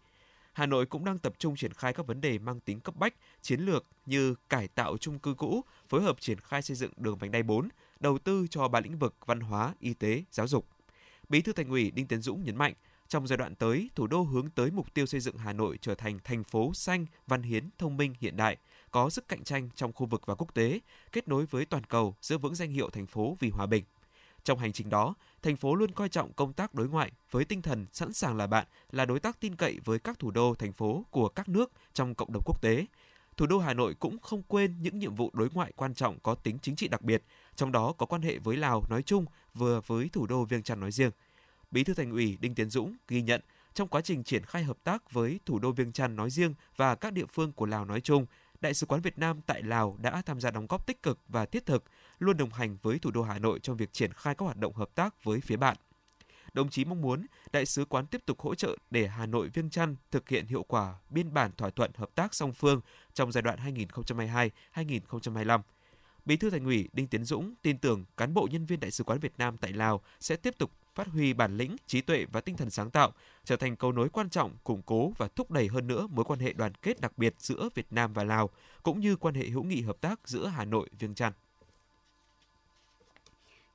Hà 0.53 0.67
Nội 0.67 0.87
cũng 0.87 1.05
đang 1.05 1.19
tập 1.19 1.33
trung 1.39 1.57
triển 1.57 1.73
khai 1.73 1.93
các 1.93 2.07
vấn 2.07 2.21
đề 2.21 2.39
mang 2.39 2.61
tính 2.61 2.81
cấp 2.81 2.97
bách, 2.97 3.15
chiến 3.43 3.61
lược 3.61 3.87
như 4.07 4.35
cải 4.49 4.69
tạo 4.69 4.97
chung 4.97 5.19
cư 5.19 5.35
cũ, 5.35 5.65
phối 5.89 6.03
hợp 6.03 6.21
triển 6.21 6.41
khai 6.41 6.63
xây 6.63 6.77
dựng 6.77 6.93
đường 6.97 7.19
vành 7.19 7.31
đai 7.31 7.43
4, 7.43 7.69
đầu 8.01 8.19
tư 8.19 8.47
cho 8.51 8.69
ba 8.69 8.81
lĩnh 8.81 8.99
vực 8.99 9.15
văn 9.27 9.41
hóa, 9.41 9.75
y 9.81 9.95
tế, 9.95 10.25
giáo 10.31 10.47
dục. 10.47 10.67
Bí 11.29 11.41
thư 11.41 11.53
Thành 11.53 11.69
ủy 11.69 11.91
Đinh 11.91 12.07
Tiến 12.07 12.23
Dũng 12.23 12.45
nhấn 12.45 12.57
mạnh, 12.57 12.75
trong 13.09 13.27
giai 13.27 13.37
đoạn 13.37 13.55
tới, 13.55 13.91
thủ 13.95 14.07
đô 14.07 14.23
hướng 14.23 14.51
tới 14.51 14.71
mục 14.71 14.95
tiêu 14.95 15.07
xây 15.07 15.21
dựng 15.21 15.37
Hà 15.37 15.53
Nội 15.53 15.79
trở 15.81 15.95
thành 15.95 16.19
thành 16.25 16.45
phố 16.45 16.75
xanh, 16.75 17.07
văn 17.27 17.43
hiến, 17.43 17.71
thông 17.79 17.97
minh, 17.97 18.15
hiện 18.21 18.37
đại, 18.37 18.57
có 18.97 19.11
sức 19.11 19.29
cạnh 19.29 19.45
tranh 19.45 19.69
trong 19.75 19.93
khu 19.93 20.07
vực 20.07 20.27
và 20.27 20.35
quốc 20.35 20.55
tế, 20.55 20.81
kết 21.13 21.29
nối 21.29 21.47
với 21.47 21.65
toàn 21.65 21.85
cầu, 21.85 22.15
giữ 22.21 22.39
vững 22.39 22.55
danh 22.55 22.71
hiệu 22.71 22.91
thành 22.91 23.07
phố 23.07 23.37
vì 23.41 23.51
hòa 23.51 23.67
bình. 23.67 23.85
Trong 24.45 24.59
hành 24.59 24.73
trình 24.73 24.89
đó, 24.89 25.15
thành 25.43 25.57
phố 25.57 25.75
luôn 25.75 25.91
coi 25.91 26.09
trọng 26.09 26.33
công 26.33 26.53
tác 26.53 26.75
đối 26.75 26.89
ngoại 26.89 27.13
với 27.31 27.45
tinh 27.45 27.63
thần 27.63 27.87
sẵn 27.93 28.13
sàng 28.13 28.37
là 28.37 28.47
bạn, 28.47 28.67
là 28.91 29.05
đối 29.05 29.21
tác 29.21 29.41
tin 29.41 29.57
cậy 29.57 29.79
với 29.85 29.99
các 29.99 30.19
thủ 30.19 30.31
đô, 30.31 30.55
thành 30.55 30.73
phố 30.73 31.05
của 31.11 31.29
các 31.29 31.49
nước 31.49 31.73
trong 31.95 32.15
cộng 32.15 32.33
đồng 32.33 32.43
quốc 32.47 32.63
tế. 32.63 32.87
Thủ 33.37 33.47
đô 33.47 33.59
Hà 33.59 33.75
Nội 33.75 33.95
cũng 33.95 34.19
không 34.19 34.43
quên 34.43 34.83
những 34.83 34.99
nhiệm 34.99 35.15
vụ 35.15 35.31
đối 35.33 35.49
ngoại 35.53 35.73
quan 35.77 35.95
trọng 35.95 36.19
có 36.21 36.35
tính 36.35 36.59
chính 36.63 36.77
trị 36.77 36.89
đặc 36.89 37.03
biệt, 37.03 37.23
trong 37.57 37.73
đó 37.73 37.93
có 37.99 38.07
quan 38.07 38.23
hệ 38.23 38.39
với 38.39 38.57
Lào 38.57 38.85
nói 38.91 39.03
chung 39.03 39.25
vừa 39.55 39.81
với 39.87 40.09
thủ 40.13 40.27
đô 40.27 40.45
Viêng 40.45 40.63
Chăn 40.63 40.81
nói 40.81 40.93
riêng. 40.93 41.11
Bí 41.71 41.85
thư 41.85 41.95
Thành 41.95 42.11
ủy 42.11 42.39
Đinh 42.41 42.55
Tiến 42.55 42.71
Dũng 42.71 42.97
ghi 43.09 43.23
nhận 43.23 43.41
trong 43.75 43.89
quá 43.89 44.01
trình 44.01 44.25
triển 44.25 44.45
khai 44.45 44.65
hợp 44.65 44.77
tác 44.85 45.13
với 45.13 45.41
thủ 45.47 45.59
đô 45.59 45.73
Viêng 45.73 45.93
Chăn 45.93 46.17
nói 46.17 46.31
riêng 46.31 46.55
và 46.77 46.95
các 46.95 47.13
địa 47.13 47.27
phương 47.27 47.53
của 47.53 47.67
Lào 47.67 47.85
nói 47.85 48.01
chung, 48.01 48.27
Đại 48.61 48.75
sứ 48.75 48.87
quán 48.87 49.01
Việt 49.01 49.19
Nam 49.19 49.41
tại 49.47 49.63
Lào 49.63 49.97
đã 50.03 50.23
tham 50.27 50.41
gia 50.41 50.51
đóng 50.51 50.67
góp 50.67 50.87
tích 50.87 51.03
cực 51.03 51.19
và 51.29 51.47
thiết 51.47 51.67
thực, 51.67 51.85
luôn 52.19 52.37
đồng 52.37 52.51
hành 52.51 52.77
với 52.83 52.99
thủ 52.99 53.11
đô 53.11 53.23
Hà 53.23 53.39
Nội 53.39 53.59
trong 53.63 53.77
việc 53.77 53.93
triển 53.93 54.13
khai 54.13 54.35
các 54.35 54.45
hoạt 54.45 54.57
động 54.57 54.75
hợp 54.75 54.89
tác 54.95 55.25
với 55.25 55.41
phía 55.41 55.57
bạn. 55.57 55.77
Đồng 56.53 56.69
chí 56.69 56.85
mong 56.85 57.03
muốn 57.03 57.27
đại 57.53 57.67
sứ 57.67 57.85
quán 57.85 58.07
tiếp 58.07 58.21
tục 58.27 58.41
hỗ 58.41 58.55
trợ 58.55 58.77
để 58.91 59.07
Hà 59.09 59.27
Nội 59.27 59.49
Viêng 59.49 59.71
Chăn 59.71 59.97
thực 60.11 60.29
hiện 60.29 60.47
hiệu 60.47 60.63
quả 60.63 60.95
biên 61.11 61.35
bản 61.35 61.51
thỏa 61.57 61.71
thuận 61.71 61.91
hợp 61.95 62.11
tác 62.15 62.35
song 62.35 62.53
phương 62.53 62.81
trong 63.15 63.33
giai 63.33 63.43
đoạn 63.43 63.59
2022-2025. 64.75 65.61
Bí 66.25 66.37
thư 66.37 66.51
Thành 66.51 66.65
ủy 66.65 66.89
Đinh 66.93 67.07
Tiến 67.07 67.25
Dũng 67.25 67.55
tin 67.63 67.79
tưởng 67.79 68.05
cán 68.17 68.35
bộ 68.35 68.49
nhân 68.51 68.67
viên 68.67 68.81
đại 68.81 68.91
sứ 68.91 69.05
quán 69.05 69.19
Việt 69.19 69.33
Nam 69.39 69.57
tại 69.57 69.73
Lào 69.73 70.03
sẽ 70.21 70.37
tiếp 70.37 70.55
tục 70.59 70.71
phát 70.97 71.09
huy 71.09 71.33
bản 71.33 71.57
lĩnh, 71.57 71.77
trí 71.87 72.01
tuệ 72.01 72.25
và 72.33 72.41
tinh 72.41 72.57
thần 72.57 72.71
sáng 72.71 72.91
tạo, 72.91 73.13
trở 73.45 73.57
thành 73.57 73.77
cầu 73.77 73.93
nối 73.93 74.09
quan 74.09 74.31
trọng, 74.31 74.53
củng 74.65 74.83
cố 74.87 75.13
và 75.19 75.29
thúc 75.29 75.51
đẩy 75.51 75.67
hơn 75.67 75.87
nữa 75.87 76.07
mối 76.11 76.25
quan 76.25 76.39
hệ 76.39 76.53
đoàn 76.53 76.73
kết 76.83 77.01
đặc 77.01 77.19
biệt 77.19 77.35
giữa 77.39 77.69
Việt 77.75 77.87
Nam 77.91 78.13
và 78.13 78.25
Lào, 78.25 78.51
cũng 78.83 79.01
như 79.01 79.17
quan 79.17 79.35
hệ 79.35 79.47
hữu 79.47 79.63
nghị 79.63 79.81
hợp 79.81 80.01
tác 80.01 80.29
giữa 80.29 80.47
Hà 80.47 80.65
Nội 80.65 80.89
Viêng 80.99 81.15
Chăn. 81.15 81.33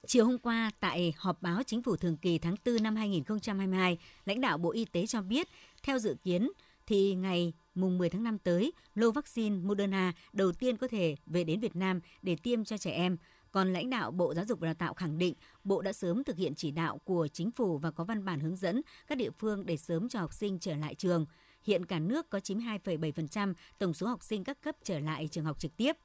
Chiều 0.07 0.25
hôm 0.25 0.38
qua, 0.38 0.71
tại 0.79 1.13
họp 1.18 1.41
báo 1.41 1.63
chính 1.63 1.83
phủ 1.83 1.95
thường 1.95 2.18
kỳ 2.18 2.38
tháng 2.39 2.56
4 2.65 2.83
năm 2.83 2.95
2022, 2.95 3.97
lãnh 4.25 4.41
đạo 4.41 4.57
Bộ 4.57 4.71
Y 4.71 4.85
tế 4.85 5.07
cho 5.07 5.21
biết, 5.21 5.47
theo 5.83 6.00
dự 6.00 6.15
kiến, 6.23 6.51
thì 6.88 7.15
ngày 7.15 7.53
mùng 7.75 7.97
10 7.97 8.09
tháng 8.09 8.23
5 8.23 8.38
tới, 8.38 8.71
lô 8.95 9.12
vaccine 9.12 9.56
Moderna 9.56 10.13
đầu 10.33 10.51
tiên 10.51 10.77
có 10.77 10.88
thể 10.88 11.15
về 11.25 11.44
đến 11.44 11.59
Việt 11.59 11.75
Nam 11.75 12.00
để 12.21 12.35
tiêm 12.44 12.65
cho 12.65 12.77
trẻ 12.77 12.91
em. 12.91 13.18
Còn 13.51 13.74
lãnh 13.74 13.89
đạo 13.89 14.12
Bộ 14.12 14.33
Giáo 14.33 14.45
dục 14.45 14.59
và 14.59 14.65
Đào 14.65 14.74
tạo 14.74 14.94
khẳng 14.94 15.18
định 15.18 15.33
Bộ 15.63 15.81
đã 15.81 15.94
sớm 15.94 16.24
thực 16.24 16.38
hiện 16.38 16.56
chỉ 16.56 16.71
đạo 16.71 16.98
của 16.98 17.27
chính 17.27 17.51
phủ 17.51 17.77
và 17.77 17.92
có 17.92 18.03
văn 18.03 18.25
bản 18.25 18.39
hướng 18.39 18.56
dẫn 18.56 18.81
các 19.07 19.18
địa 19.18 19.30
phương 19.39 19.65
để 19.65 19.77
sớm 19.77 20.09
cho 20.09 20.19
học 20.19 20.33
sinh 20.33 20.59
trở 20.59 20.75
lại 20.75 20.95
trường. 20.95 21.25
Hiện 21.63 21.86
cả 21.86 22.00
nước 22.00 22.30
có 22.30 22.39
92,7% 22.39 23.53
tổng 23.77 23.94
số 23.94 24.07
học 24.07 24.24
sinh 24.24 24.44
các 24.44 24.62
cấp 24.62 24.75
trở 24.83 25.00
lại 25.00 25.27
trường 25.31 25.45
học 25.45 25.59
trực 25.59 25.77
tiếp. 25.77 25.98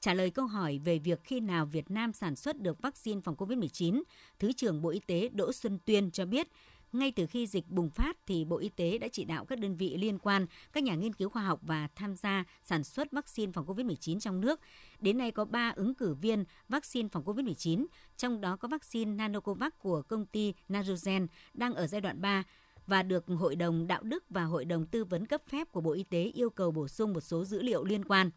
Trả 0.00 0.14
lời 0.14 0.30
câu 0.30 0.46
hỏi 0.46 0.80
về 0.84 0.98
việc 0.98 1.20
khi 1.24 1.40
nào 1.40 1.66
Việt 1.66 1.90
Nam 1.90 2.12
sản 2.12 2.36
xuất 2.36 2.60
được 2.60 2.82
vaccine 2.82 3.20
phòng 3.20 3.36
COVID-19, 3.36 4.02
Thứ 4.38 4.52
trưởng 4.52 4.82
Bộ 4.82 4.88
Y 4.88 5.00
tế 5.00 5.28
Đỗ 5.32 5.52
Xuân 5.52 5.78
Tuyên 5.84 6.10
cho 6.10 6.26
biết 6.26 6.48
ngay 6.92 7.12
từ 7.16 7.26
khi 7.26 7.46
dịch 7.46 7.68
bùng 7.68 7.90
phát 7.90 8.16
thì 8.26 8.44
Bộ 8.44 8.58
Y 8.58 8.68
tế 8.68 8.98
đã 8.98 9.08
chỉ 9.08 9.24
đạo 9.24 9.44
các 9.44 9.58
đơn 9.58 9.76
vị 9.76 9.96
liên 9.96 10.18
quan, 10.18 10.46
các 10.72 10.84
nhà 10.84 10.94
nghiên 10.94 11.12
cứu 11.12 11.28
khoa 11.28 11.42
học 11.42 11.60
và 11.62 11.88
tham 11.94 12.16
gia 12.16 12.44
sản 12.62 12.84
xuất 12.84 13.12
vaccine 13.12 13.52
phòng 13.52 13.66
COVID-19 13.66 14.20
trong 14.20 14.40
nước. 14.40 14.60
Đến 15.00 15.18
nay 15.18 15.30
có 15.30 15.44
3 15.44 15.72
ứng 15.76 15.94
cử 15.94 16.14
viên 16.14 16.44
vaccine 16.68 17.08
phòng 17.12 17.24
COVID-19, 17.24 17.86
trong 18.16 18.40
đó 18.40 18.56
có 18.56 18.68
vaccine 18.68 19.12
Nanocovax 19.12 19.72
của 19.78 20.02
công 20.02 20.26
ty 20.26 20.54
Narogen 20.68 21.26
đang 21.54 21.74
ở 21.74 21.86
giai 21.86 22.00
đoạn 22.00 22.20
3 22.20 22.44
và 22.86 23.02
được 23.02 23.24
Hội 23.26 23.56
đồng 23.56 23.86
Đạo 23.86 24.02
đức 24.02 24.24
và 24.30 24.44
Hội 24.44 24.64
đồng 24.64 24.86
Tư 24.86 25.04
vấn 25.04 25.26
cấp 25.26 25.42
phép 25.48 25.72
của 25.72 25.80
Bộ 25.80 25.92
Y 25.92 26.02
tế 26.02 26.22
yêu 26.22 26.50
cầu 26.50 26.70
bổ 26.70 26.88
sung 26.88 27.12
một 27.12 27.20
số 27.20 27.44
dữ 27.44 27.62
liệu 27.62 27.84
liên 27.84 28.04
quan 28.04 28.30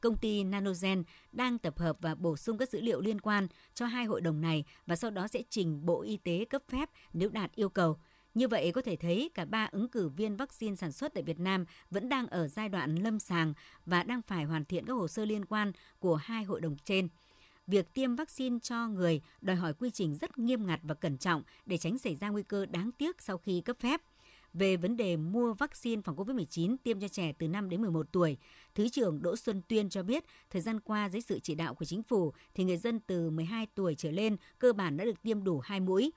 công 0.00 0.16
ty 0.16 0.44
Nanogen 0.44 1.02
đang 1.32 1.58
tập 1.58 1.78
hợp 1.78 1.96
và 2.00 2.14
bổ 2.14 2.36
sung 2.36 2.58
các 2.58 2.70
dữ 2.70 2.80
liệu 2.80 3.00
liên 3.00 3.20
quan 3.20 3.48
cho 3.74 3.86
hai 3.86 4.04
hội 4.04 4.20
đồng 4.20 4.40
này 4.40 4.64
và 4.86 4.96
sau 4.96 5.10
đó 5.10 5.28
sẽ 5.28 5.42
trình 5.50 5.86
Bộ 5.86 6.02
Y 6.02 6.16
tế 6.16 6.44
cấp 6.44 6.62
phép 6.68 6.90
nếu 7.12 7.28
đạt 7.28 7.54
yêu 7.54 7.68
cầu. 7.68 7.98
Như 8.34 8.48
vậy 8.48 8.72
có 8.72 8.82
thể 8.82 8.96
thấy 8.96 9.30
cả 9.34 9.44
ba 9.44 9.68
ứng 9.72 9.88
cử 9.88 10.08
viên 10.08 10.36
vaccine 10.36 10.76
sản 10.76 10.92
xuất 10.92 11.14
tại 11.14 11.22
Việt 11.22 11.40
Nam 11.40 11.64
vẫn 11.90 12.08
đang 12.08 12.26
ở 12.26 12.48
giai 12.48 12.68
đoạn 12.68 12.94
lâm 12.94 13.18
sàng 13.18 13.54
và 13.86 14.02
đang 14.02 14.22
phải 14.22 14.44
hoàn 14.44 14.64
thiện 14.64 14.86
các 14.86 14.92
hồ 14.92 15.08
sơ 15.08 15.24
liên 15.24 15.44
quan 15.44 15.72
của 15.98 16.16
hai 16.16 16.44
hội 16.44 16.60
đồng 16.60 16.76
trên. 16.84 17.08
Việc 17.66 17.94
tiêm 17.94 18.16
vaccine 18.16 18.58
cho 18.62 18.88
người 18.88 19.20
đòi 19.40 19.56
hỏi 19.56 19.74
quy 19.74 19.90
trình 19.90 20.16
rất 20.20 20.38
nghiêm 20.38 20.66
ngặt 20.66 20.80
và 20.82 20.94
cẩn 20.94 21.18
trọng 21.18 21.42
để 21.66 21.78
tránh 21.78 21.98
xảy 21.98 22.14
ra 22.14 22.28
nguy 22.28 22.42
cơ 22.42 22.66
đáng 22.66 22.92
tiếc 22.92 23.22
sau 23.22 23.38
khi 23.38 23.60
cấp 23.60 23.76
phép 23.80 24.00
về 24.54 24.76
vấn 24.76 24.96
đề 24.96 25.16
mua 25.16 25.54
vaccine 25.54 26.02
phòng 26.02 26.16
COVID-19 26.16 26.76
tiêm 26.82 27.00
cho 27.00 27.08
trẻ 27.08 27.32
từ 27.38 27.48
5 27.48 27.68
đến 27.68 27.80
11 27.80 28.06
tuổi. 28.12 28.36
Thứ 28.74 28.88
trưởng 28.88 29.22
Đỗ 29.22 29.36
Xuân 29.36 29.62
Tuyên 29.68 29.88
cho 29.88 30.02
biết, 30.02 30.24
thời 30.50 30.62
gian 30.62 30.80
qua 30.80 31.08
dưới 31.08 31.20
sự 31.20 31.40
chỉ 31.40 31.54
đạo 31.54 31.74
của 31.74 31.84
chính 31.84 32.02
phủ 32.02 32.32
thì 32.54 32.64
người 32.64 32.76
dân 32.76 33.00
từ 33.00 33.30
12 33.30 33.66
tuổi 33.74 33.94
trở 33.94 34.10
lên 34.10 34.36
cơ 34.58 34.72
bản 34.72 34.96
đã 34.96 35.04
được 35.04 35.22
tiêm 35.22 35.44
đủ 35.44 35.58
2 35.58 35.80
mũi. 35.80 36.12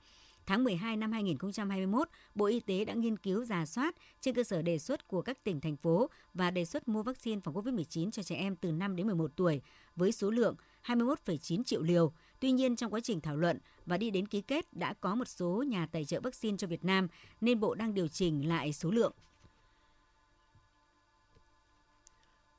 Tháng 0.46 0.64
12 0.64 0.96
năm 0.96 1.12
2021, 1.12 2.08
Bộ 2.34 2.46
Y 2.46 2.60
tế 2.60 2.84
đã 2.84 2.94
nghiên 2.94 3.16
cứu 3.16 3.44
giả 3.44 3.66
soát 3.66 3.96
trên 4.20 4.34
cơ 4.34 4.44
sở 4.44 4.62
đề 4.62 4.78
xuất 4.78 5.08
của 5.08 5.22
các 5.22 5.44
tỉnh, 5.44 5.60
thành 5.60 5.76
phố 5.76 6.10
và 6.34 6.50
đề 6.50 6.64
xuất 6.64 6.88
mua 6.88 7.02
vaccine 7.02 7.40
phòng 7.44 7.54
COVID-19 7.54 8.10
cho 8.10 8.22
trẻ 8.22 8.36
em 8.36 8.56
từ 8.56 8.72
5 8.72 8.96
đến 8.96 9.06
11 9.06 9.30
tuổi 9.36 9.60
với 9.96 10.12
số 10.12 10.30
lượng 10.30 10.56
21,9 10.86 11.64
triệu 11.64 11.82
liều. 11.82 12.12
Tuy 12.40 12.52
nhiên, 12.52 12.76
trong 12.76 12.92
quá 12.92 13.00
trình 13.00 13.20
thảo 13.20 13.36
luận 13.36 13.58
và 13.86 13.96
đi 13.96 14.10
đến 14.10 14.26
ký 14.26 14.40
kết 14.40 14.72
đã 14.72 14.94
có 15.00 15.14
một 15.14 15.28
số 15.28 15.64
nhà 15.68 15.86
tài 15.86 16.04
trợ 16.04 16.20
vaccine 16.20 16.56
cho 16.56 16.66
Việt 16.66 16.84
Nam 16.84 17.08
nên 17.40 17.60
Bộ 17.60 17.74
đang 17.74 17.94
điều 17.94 18.08
chỉnh 18.08 18.48
lại 18.48 18.72
số 18.72 18.90
lượng. 18.90 19.12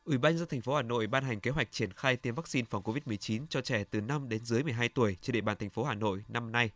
Ủy 0.06 0.18
ban 0.18 0.38
dân 0.38 0.48
thành 0.48 0.62
phố 0.62 0.76
Hà 0.76 0.82
Nội 0.82 1.08
ban 1.08 1.24
hành 1.24 1.40
kế 1.40 1.52
hoạch 1.52 1.72
triển 1.72 1.94
khai 1.94 2.18
tiêm 2.18 2.36
vaccine 2.36 2.68
phòng 2.70 2.84
COVID-19 2.84 3.46
cho 3.50 3.62
trẻ 3.62 3.84
từ 3.84 4.02
5 4.02 4.30
đến 4.30 4.46
dưới 4.46 4.64
12 4.64 4.90
tuổi 4.90 5.18
trên 5.22 5.34
địa 5.34 5.42
bàn 5.42 5.58
thành 5.60 5.70
phố 5.70 5.84
Hà 5.84 5.94
Nội 5.94 6.24
năm 6.28 6.52
nay. 6.52 6.72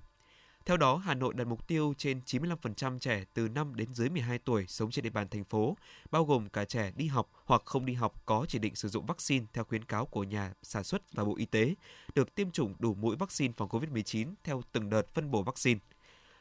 Theo 0.67 0.77
đó, 0.77 0.97
Hà 0.97 1.13
Nội 1.13 1.33
đặt 1.33 1.47
mục 1.47 1.67
tiêu 1.67 1.93
trên 1.97 2.21
95% 2.25 2.99
trẻ 2.99 3.23
từ 3.33 3.47
5 3.47 3.75
đến 3.75 3.93
dưới 3.93 4.09
12 4.09 4.39
tuổi 4.39 4.65
sống 4.67 4.91
trên 4.91 5.03
địa 5.03 5.09
bàn 5.09 5.27
thành 5.29 5.43
phố, 5.43 5.77
bao 6.11 6.25
gồm 6.25 6.49
cả 6.49 6.65
trẻ 6.65 6.91
đi 6.95 7.07
học 7.07 7.29
hoặc 7.45 7.61
không 7.65 7.85
đi 7.85 7.93
học 7.93 8.21
có 8.25 8.45
chỉ 8.49 8.59
định 8.59 8.75
sử 8.75 8.89
dụng 8.89 9.05
vaccine 9.05 9.45
theo 9.53 9.63
khuyến 9.63 9.83
cáo 9.83 10.05
của 10.05 10.23
nhà 10.23 10.53
sản 10.63 10.83
xuất 10.83 11.13
và 11.13 11.23
Bộ 11.23 11.35
Y 11.37 11.45
tế, 11.45 11.75
được 12.15 12.35
tiêm 12.35 12.51
chủng 12.51 12.73
đủ 12.79 12.93
mũi 12.93 13.15
vaccine 13.15 13.53
phòng 13.57 13.69
COVID-19 13.69 14.33
theo 14.43 14.61
từng 14.71 14.89
đợt 14.89 15.13
phân 15.13 15.31
bổ 15.31 15.43
vaccine. 15.43 15.79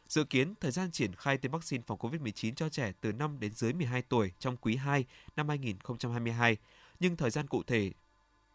Dự 0.08 0.24
kiến 0.24 0.54
thời 0.60 0.70
gian 0.70 0.90
triển 0.90 1.14
khai 1.14 1.38
tiêm 1.38 1.52
vaccine 1.52 1.82
phòng 1.86 1.98
COVID-19 1.98 2.54
cho 2.54 2.68
trẻ 2.68 2.92
từ 3.00 3.12
5 3.12 3.40
đến 3.40 3.52
dưới 3.52 3.72
12 3.72 4.02
tuổi 4.02 4.32
trong 4.38 4.56
quý 4.56 4.76
2 4.76 5.04
năm 5.36 5.48
2022, 5.48 6.56
nhưng 7.00 7.16
thời 7.16 7.30
gian 7.30 7.46
cụ 7.46 7.62
thể 7.66 7.92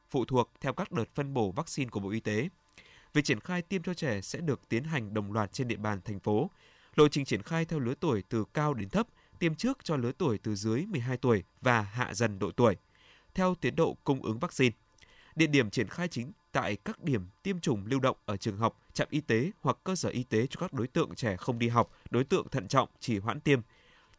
phụ 0.10 0.26
thuộc 0.26 0.52
theo 0.62 0.74
các 0.74 0.92
đợt 0.92 1.16
phân 1.16 1.34
bổ 1.34 1.52
vaccine 1.52 1.90
của 1.90 2.00
Bộ 2.00 2.10
Y 2.10 2.20
tế. 2.20 2.50
Việc 3.14 3.26
triển 3.26 3.40
khai 3.40 3.62
tiêm 3.62 3.84
cho 3.84 3.94
trẻ 3.94 4.22
sẽ 4.22 4.40
được 4.40 4.70
tiến 4.70 4.84
hành 4.84 5.14
đồng 5.14 5.32
loạt 5.32 5.54
trên 5.54 5.68
địa 5.68 5.76
bàn 5.76 6.00
thành 6.06 6.20
phố. 6.20 6.50
Lộ 6.96 7.08
trình 7.08 7.26
triển 7.26 7.42
khai 7.42 7.66
theo 7.66 7.80
lứa 7.80 7.94
tuổi 8.00 8.24
từ 8.30 8.46
cao 8.54 8.74
đến 8.74 8.90
thấp, 8.90 9.08
tiêm 9.40 9.56
trước 9.56 9.78
cho 9.84 9.98
lứa 9.98 10.12
tuổi 10.18 10.38
từ 10.38 10.56
dưới 10.56 10.86
12 10.86 11.18
tuổi 11.18 11.44
và 11.62 11.82
hạ 11.82 12.14
dần 12.14 12.40
độ 12.40 12.52
tuổi, 12.52 12.76
theo 13.34 13.56
tiến 13.62 13.76
độ 13.76 13.98
cung 14.04 14.24
ứng 14.24 14.40
vaccine. 14.40 14.76
Địa 15.36 15.48
điểm 15.48 15.70
triển 15.70 15.88
khai 15.88 16.08
chính 16.08 16.32
tại 16.52 16.76
các 16.76 17.04
điểm 17.04 17.26
tiêm 17.44 17.60
chủng 17.60 17.86
lưu 17.86 18.00
động 18.00 18.18
ở 18.26 18.38
trường 18.38 18.58
học, 18.58 18.80
trạm 18.94 19.08
y 19.12 19.22
tế 19.22 19.52
hoặc 19.62 19.78
cơ 19.84 19.96
sở 19.96 20.10
y 20.10 20.24
tế 20.24 20.48
cho 20.48 20.60
các 20.60 20.74
đối 20.74 20.88
tượng 20.88 21.16
trẻ 21.16 21.38
không 21.38 21.60
đi 21.60 21.68
học, 21.68 21.92
đối 22.10 22.24
tượng 22.24 22.50
thận 22.50 22.68
trọng 22.68 22.90
chỉ 23.00 23.18
hoãn 23.18 23.40
tiêm. 23.40 23.62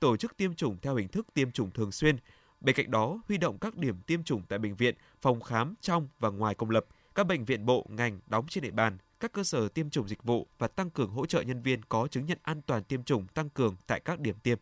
Tổ 0.00 0.16
chức 0.16 0.37
tiêm 0.37 0.54
chủng 0.54 0.76
theo 0.82 0.94
hình 0.94 1.08
thức 1.08 1.26
tiêm 1.34 1.52
chủng 1.52 1.70
thường 1.70 1.92
xuyên. 1.92 2.16
Bên 2.61 2.76
cạnh 2.76 2.90
đó, 2.90 3.20
huy 3.28 3.38
động 3.38 3.58
các 3.58 3.76
điểm 3.76 4.00
tiêm 4.06 4.22
chủng 4.22 4.42
tại 4.49 4.58
bệnh 4.58 4.75
viện, 4.75 4.94
phòng 5.20 5.40
khám 5.40 5.75
trong 5.80 6.08
và 6.18 6.28
ngoài 6.28 6.54
công 6.54 6.70
lập– 6.70 6.84
các 7.14 7.25
bệnh 7.25 7.45
viện 7.45 7.66
bộ, 7.66 7.87
ngành 7.88 8.21
đóng 8.26 8.47
trên 8.49 8.64
địa 8.64 8.71
bàn, 8.71 8.99
các 9.21 9.33
cơ 9.33 9.45
sở 9.45 9.69
tiêm 9.69 9.90
chủng 9.90 10.09
dịch 10.09 10.23
vụ 10.23 10.47
và 10.59 10.69
tăng 10.69 10.90
cường 10.90 11.11
hỗ 11.11 11.26
trợ 11.26 11.42
nhân 11.42 11.62
viên 11.62 11.81
có 11.88 12.07
chứng 12.11 12.26
nhận 12.26 12.38
an 12.42 12.62
toàn 12.66 12.85
tiêm 12.85 13.02
chủng 13.02 13.26
tăng 13.26 13.50
cường 13.50 13.76
tại 13.87 14.00
các 14.00 14.21
điểm 14.21 14.35
tiêm. 14.42 14.59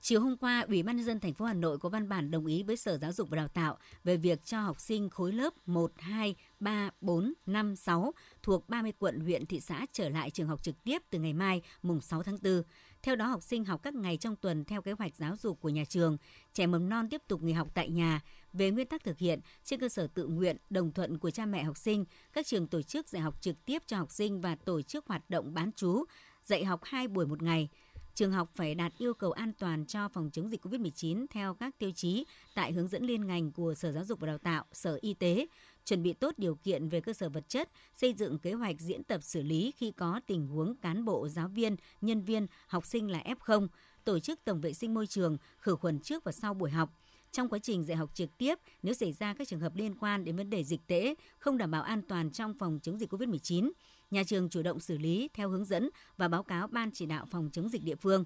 Chiều 0.00 0.20
hôm 0.20 0.36
qua, 0.36 0.64
Ủy 0.68 0.82
ban 0.82 0.96
nhân 0.96 1.06
dân 1.06 1.20
thành 1.20 1.34
phố 1.34 1.44
Hà 1.44 1.54
Nội 1.54 1.78
có 1.78 1.88
văn 1.88 2.08
bản 2.08 2.30
đồng 2.30 2.46
ý 2.46 2.62
với 2.62 2.76
Sở 2.76 2.98
Giáo 2.98 3.12
dục 3.12 3.30
và 3.30 3.36
Đào 3.36 3.48
tạo 3.48 3.78
về 4.04 4.16
việc 4.16 4.44
cho 4.44 4.60
học 4.60 4.80
sinh 4.80 5.10
khối 5.10 5.32
lớp 5.32 5.54
1, 5.66 5.92
2, 5.98 6.34
3, 6.60 6.90
4, 7.00 7.32
5, 7.46 7.76
6 7.76 8.12
thuộc 8.42 8.68
30 8.68 8.92
quận, 8.98 9.20
huyện, 9.20 9.46
thị 9.46 9.60
xã 9.60 9.86
trở 9.92 10.08
lại 10.08 10.30
trường 10.30 10.48
học 10.48 10.62
trực 10.62 10.84
tiếp 10.84 11.02
từ 11.10 11.18
ngày 11.18 11.32
mai, 11.32 11.62
mùng 11.82 12.00
6 12.00 12.22
tháng 12.22 12.38
4. 12.42 12.62
Theo 13.02 13.16
đó, 13.16 13.26
học 13.26 13.42
sinh 13.42 13.64
học 13.64 13.82
các 13.82 13.94
ngày 13.94 14.16
trong 14.16 14.36
tuần 14.36 14.64
theo 14.64 14.82
kế 14.82 14.92
hoạch 14.92 15.16
giáo 15.16 15.36
dục 15.36 15.60
của 15.60 15.68
nhà 15.68 15.84
trường. 15.84 16.16
Trẻ 16.52 16.66
mầm 16.66 16.88
non 16.88 17.08
tiếp 17.08 17.22
tục 17.28 17.42
nghỉ 17.42 17.52
học 17.52 17.68
tại 17.74 17.88
nhà. 17.88 18.20
Về 18.52 18.70
nguyên 18.70 18.86
tắc 18.86 19.04
thực 19.04 19.18
hiện, 19.18 19.40
trên 19.64 19.80
cơ 19.80 19.88
sở 19.88 20.06
tự 20.06 20.26
nguyện, 20.26 20.56
đồng 20.70 20.92
thuận 20.92 21.18
của 21.18 21.30
cha 21.30 21.46
mẹ 21.46 21.62
học 21.62 21.76
sinh, 21.76 22.04
các 22.32 22.46
trường 22.46 22.66
tổ 22.66 22.82
chức 22.82 23.08
dạy 23.08 23.22
học 23.22 23.34
trực 23.40 23.64
tiếp 23.64 23.82
cho 23.86 23.96
học 23.96 24.10
sinh 24.10 24.40
và 24.40 24.54
tổ 24.54 24.82
chức 24.82 25.06
hoạt 25.06 25.30
động 25.30 25.54
bán 25.54 25.70
chú, 25.76 26.04
dạy 26.44 26.64
học 26.64 26.80
2 26.84 27.08
buổi 27.08 27.26
một 27.26 27.42
ngày– 27.42 27.68
trường 28.18 28.32
học 28.32 28.50
phải 28.54 28.74
đạt 28.74 28.92
yêu 28.98 29.14
cầu 29.14 29.32
an 29.32 29.52
toàn 29.58 29.86
cho 29.86 30.08
phòng 30.08 30.30
chống 30.32 30.50
dịch 30.50 30.66
COVID-19 30.66 31.26
theo 31.30 31.54
các 31.54 31.78
tiêu 31.78 31.90
chí 31.94 32.24
tại 32.54 32.72
hướng 32.72 32.88
dẫn 32.88 33.02
liên 33.04 33.26
ngành 33.26 33.52
của 33.52 33.74
Sở 33.74 33.92
Giáo 33.92 34.04
dục 34.04 34.20
và 34.20 34.26
Đào 34.26 34.38
tạo, 34.38 34.64
Sở 34.72 34.98
Y 35.00 35.14
tế, 35.14 35.46
chuẩn 35.88 36.02
bị 36.02 36.12
tốt 36.12 36.34
điều 36.36 36.54
kiện 36.54 36.88
về 36.88 37.00
cơ 37.00 37.12
sở 37.12 37.28
vật 37.28 37.48
chất, 37.48 37.68
xây 37.94 38.12
dựng 38.12 38.38
kế 38.38 38.52
hoạch 38.52 38.80
diễn 38.80 39.04
tập 39.04 39.22
xử 39.22 39.42
lý 39.42 39.72
khi 39.76 39.90
có 39.90 40.20
tình 40.26 40.46
huống 40.46 40.74
cán 40.76 41.04
bộ, 41.04 41.28
giáo 41.28 41.48
viên, 41.48 41.76
nhân 42.00 42.22
viên, 42.22 42.46
học 42.66 42.86
sinh 42.86 43.10
là 43.10 43.22
F0, 43.24 43.68
tổ 44.04 44.18
chức 44.18 44.44
tổng 44.44 44.60
vệ 44.60 44.72
sinh 44.72 44.94
môi 44.94 45.06
trường, 45.06 45.36
khử 45.58 45.76
khuẩn 45.76 46.00
trước 46.00 46.24
và 46.24 46.32
sau 46.32 46.54
buổi 46.54 46.70
học. 46.70 46.90
Trong 47.32 47.48
quá 47.48 47.58
trình 47.58 47.84
dạy 47.84 47.96
học 47.96 48.10
trực 48.14 48.38
tiếp, 48.38 48.58
nếu 48.82 48.94
xảy 48.94 49.12
ra 49.12 49.34
các 49.34 49.48
trường 49.48 49.60
hợp 49.60 49.76
liên 49.76 49.94
quan 49.94 50.24
đến 50.24 50.36
vấn 50.36 50.50
đề 50.50 50.64
dịch 50.64 50.80
tễ, 50.86 51.14
không 51.38 51.58
đảm 51.58 51.70
bảo 51.70 51.82
an 51.82 52.02
toàn 52.08 52.30
trong 52.30 52.54
phòng 52.54 52.78
chống 52.82 52.98
dịch 52.98 53.12
COVID-19, 53.12 53.70
nhà 54.10 54.24
trường 54.24 54.48
chủ 54.48 54.62
động 54.62 54.80
xử 54.80 54.98
lý 54.98 55.28
theo 55.34 55.48
hướng 55.48 55.64
dẫn 55.64 55.90
và 56.16 56.28
báo 56.28 56.42
cáo 56.42 56.66
Ban 56.66 56.90
chỉ 56.90 57.06
đạo 57.06 57.26
phòng 57.30 57.50
chống 57.52 57.68
dịch 57.68 57.84
địa 57.84 57.96
phương. 57.96 58.24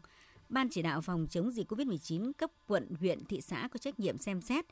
Ban 0.48 0.68
chỉ 0.68 0.82
đạo 0.82 1.00
phòng 1.00 1.26
chống 1.30 1.50
dịch 1.50 1.72
COVID-19 1.72 2.32
cấp 2.38 2.50
quận, 2.66 2.88
huyện, 3.00 3.24
thị 3.24 3.40
xã 3.40 3.68
có 3.72 3.78
trách 3.78 4.00
nhiệm 4.00 4.18
xem 4.18 4.40
xét, 4.40 4.64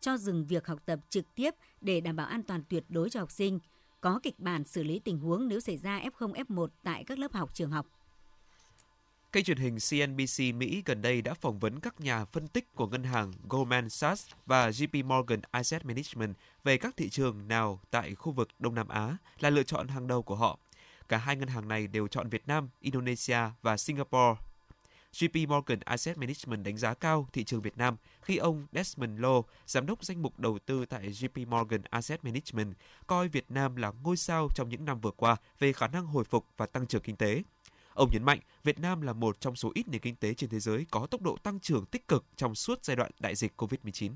cho 0.00 0.16
dừng 0.16 0.46
việc 0.46 0.66
học 0.66 0.78
tập 0.86 0.98
trực 1.08 1.34
tiếp 1.34 1.54
để 1.80 2.00
đảm 2.00 2.16
bảo 2.16 2.26
an 2.26 2.42
toàn 2.42 2.62
tuyệt 2.68 2.84
đối 2.88 3.10
cho 3.10 3.20
học 3.20 3.30
sinh, 3.30 3.58
có 4.00 4.20
kịch 4.22 4.38
bản 4.38 4.64
xử 4.64 4.82
lý 4.82 4.98
tình 4.98 5.18
huống 5.18 5.48
nếu 5.48 5.60
xảy 5.60 5.76
ra 5.76 6.00
F0, 6.00 6.32
F1 6.32 6.68
tại 6.82 7.04
các 7.04 7.18
lớp 7.18 7.32
học 7.32 7.50
trường 7.54 7.70
học. 7.70 7.86
Kênh 9.32 9.44
truyền 9.44 9.58
hình 9.58 9.76
CNBC 9.90 10.54
Mỹ 10.54 10.82
gần 10.84 11.02
đây 11.02 11.22
đã 11.22 11.34
phỏng 11.34 11.58
vấn 11.58 11.80
các 11.80 12.00
nhà 12.00 12.24
phân 12.24 12.48
tích 12.48 12.74
của 12.74 12.86
ngân 12.86 13.04
hàng 13.04 13.32
Goldman 13.48 13.88
Sachs 13.88 14.26
và 14.46 14.70
JP 14.70 15.04
Morgan 15.04 15.40
Asset 15.50 15.84
Management 15.84 16.36
về 16.64 16.76
các 16.76 16.96
thị 16.96 17.08
trường 17.08 17.48
nào 17.48 17.80
tại 17.90 18.14
khu 18.14 18.32
vực 18.32 18.48
Đông 18.58 18.74
Nam 18.74 18.88
Á 18.88 19.16
là 19.38 19.50
lựa 19.50 19.62
chọn 19.62 19.88
hàng 19.88 20.06
đầu 20.06 20.22
của 20.22 20.34
họ. 20.34 20.58
Cả 21.08 21.16
hai 21.16 21.36
ngân 21.36 21.48
hàng 21.48 21.68
này 21.68 21.86
đều 21.86 22.08
chọn 22.08 22.28
Việt 22.28 22.48
Nam, 22.48 22.68
Indonesia 22.80 23.38
và 23.62 23.76
Singapore. 23.76 24.40
JP 25.14 25.48
Morgan 25.48 25.80
Asset 25.80 26.18
Management 26.18 26.64
đánh 26.64 26.76
giá 26.76 26.94
cao 26.94 27.28
thị 27.32 27.44
trường 27.44 27.62
Việt 27.62 27.78
Nam 27.78 27.96
khi 28.22 28.36
ông 28.36 28.66
Desmond 28.72 29.20
Low, 29.20 29.42
giám 29.66 29.86
đốc 29.86 30.04
danh 30.04 30.22
mục 30.22 30.38
đầu 30.38 30.58
tư 30.66 30.86
tại 30.86 31.08
JP 31.08 31.46
Morgan 31.46 31.82
Asset 31.90 32.24
Management, 32.24 32.74
coi 33.06 33.28
Việt 33.28 33.50
Nam 33.50 33.76
là 33.76 33.92
ngôi 34.02 34.16
sao 34.16 34.48
trong 34.54 34.68
những 34.68 34.84
năm 34.84 35.00
vừa 35.00 35.10
qua 35.10 35.36
về 35.58 35.72
khả 35.72 35.88
năng 35.88 36.06
hồi 36.06 36.24
phục 36.24 36.46
và 36.56 36.66
tăng 36.66 36.86
trưởng 36.86 37.02
kinh 37.02 37.16
tế. 37.16 37.42
Ông 37.94 38.10
nhấn 38.12 38.22
mạnh, 38.24 38.40
Việt 38.64 38.80
Nam 38.80 39.00
là 39.00 39.12
một 39.12 39.40
trong 39.40 39.56
số 39.56 39.70
ít 39.74 39.88
nền 39.88 40.00
kinh 40.00 40.16
tế 40.16 40.34
trên 40.34 40.50
thế 40.50 40.60
giới 40.60 40.86
có 40.90 41.06
tốc 41.06 41.22
độ 41.22 41.36
tăng 41.42 41.60
trưởng 41.60 41.86
tích 41.86 42.08
cực 42.08 42.24
trong 42.36 42.54
suốt 42.54 42.84
giai 42.84 42.96
đoạn 42.96 43.10
đại 43.20 43.34
dịch 43.34 43.52
COVID-19. 43.56 44.10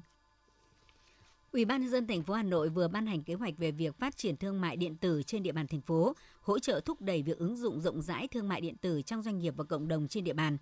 Ủy 1.53 1.65
ban 1.65 1.81
nhân 1.81 1.91
dân 1.91 2.07
thành 2.07 2.23
phố 2.23 2.35
Hà 2.35 2.43
Nội 2.43 2.69
vừa 2.69 2.89
ban 2.89 3.07
hành 3.07 3.23
kế 3.23 3.35
hoạch 3.35 3.55
về 3.59 3.71
việc 3.71 3.99
phát 3.99 4.17
triển 4.17 4.37
thương 4.37 4.61
mại 4.61 4.77
điện 4.77 4.97
tử 4.97 5.23
trên 5.23 5.43
địa 5.43 5.53
bàn 5.53 5.67
thành 5.67 5.81
phố, 5.81 6.15
hỗ 6.41 6.59
trợ 6.59 6.81
thúc 6.81 7.01
đẩy 7.01 7.23
việc 7.23 7.39
ứng 7.39 7.57
dụng 7.57 7.81
rộng 7.81 8.03
rãi 8.03 8.29
thương 8.29 8.49
mại 8.49 8.61
điện 8.61 8.77
tử 8.77 9.03
trong 9.03 9.23
doanh 9.23 9.39
nghiệp 9.39 9.55
và 9.57 9.65
cộng 9.65 9.89
đồng 9.89 10.09
trên 10.09 10.25
địa 10.25 10.33
bàn 10.33 10.59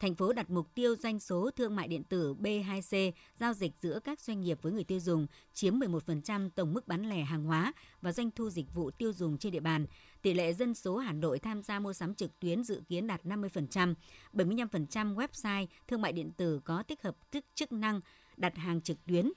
thành 0.00 0.14
phố 0.14 0.32
đặt 0.32 0.50
mục 0.50 0.74
tiêu 0.74 0.96
doanh 0.96 1.20
số 1.20 1.50
thương 1.50 1.76
mại 1.76 1.88
điện 1.88 2.04
tử 2.04 2.34
B2C 2.34 3.12
giao 3.36 3.52
dịch 3.52 3.72
giữa 3.80 4.00
các 4.04 4.20
doanh 4.20 4.40
nghiệp 4.40 4.58
với 4.62 4.72
người 4.72 4.84
tiêu 4.84 5.00
dùng 5.00 5.26
chiếm 5.52 5.78
11% 5.78 6.50
tổng 6.50 6.74
mức 6.74 6.88
bán 6.88 7.08
lẻ 7.08 7.22
hàng 7.22 7.44
hóa 7.44 7.72
và 8.00 8.12
doanh 8.12 8.30
thu 8.30 8.50
dịch 8.50 8.74
vụ 8.74 8.90
tiêu 8.90 9.12
dùng 9.12 9.38
trên 9.38 9.52
địa 9.52 9.60
bàn. 9.60 9.86
Tỷ 10.22 10.34
lệ 10.34 10.52
dân 10.52 10.74
số 10.74 10.96
Hà 10.96 11.12
Nội 11.12 11.38
tham 11.38 11.62
gia 11.62 11.78
mua 11.78 11.92
sắm 11.92 12.14
trực 12.14 12.40
tuyến 12.40 12.64
dự 12.64 12.82
kiến 12.88 13.06
đạt 13.06 13.24
50%, 13.24 13.94
75% 14.32 15.14
website 15.14 15.66
thương 15.88 16.02
mại 16.02 16.12
điện 16.12 16.30
tử 16.36 16.60
có 16.64 16.82
tích 16.82 17.02
hợp 17.02 17.16
chức 17.32 17.44
chức 17.54 17.72
năng 17.72 18.00
đặt 18.36 18.56
hàng 18.56 18.80
trực 18.80 19.04
tuyến, 19.06 19.32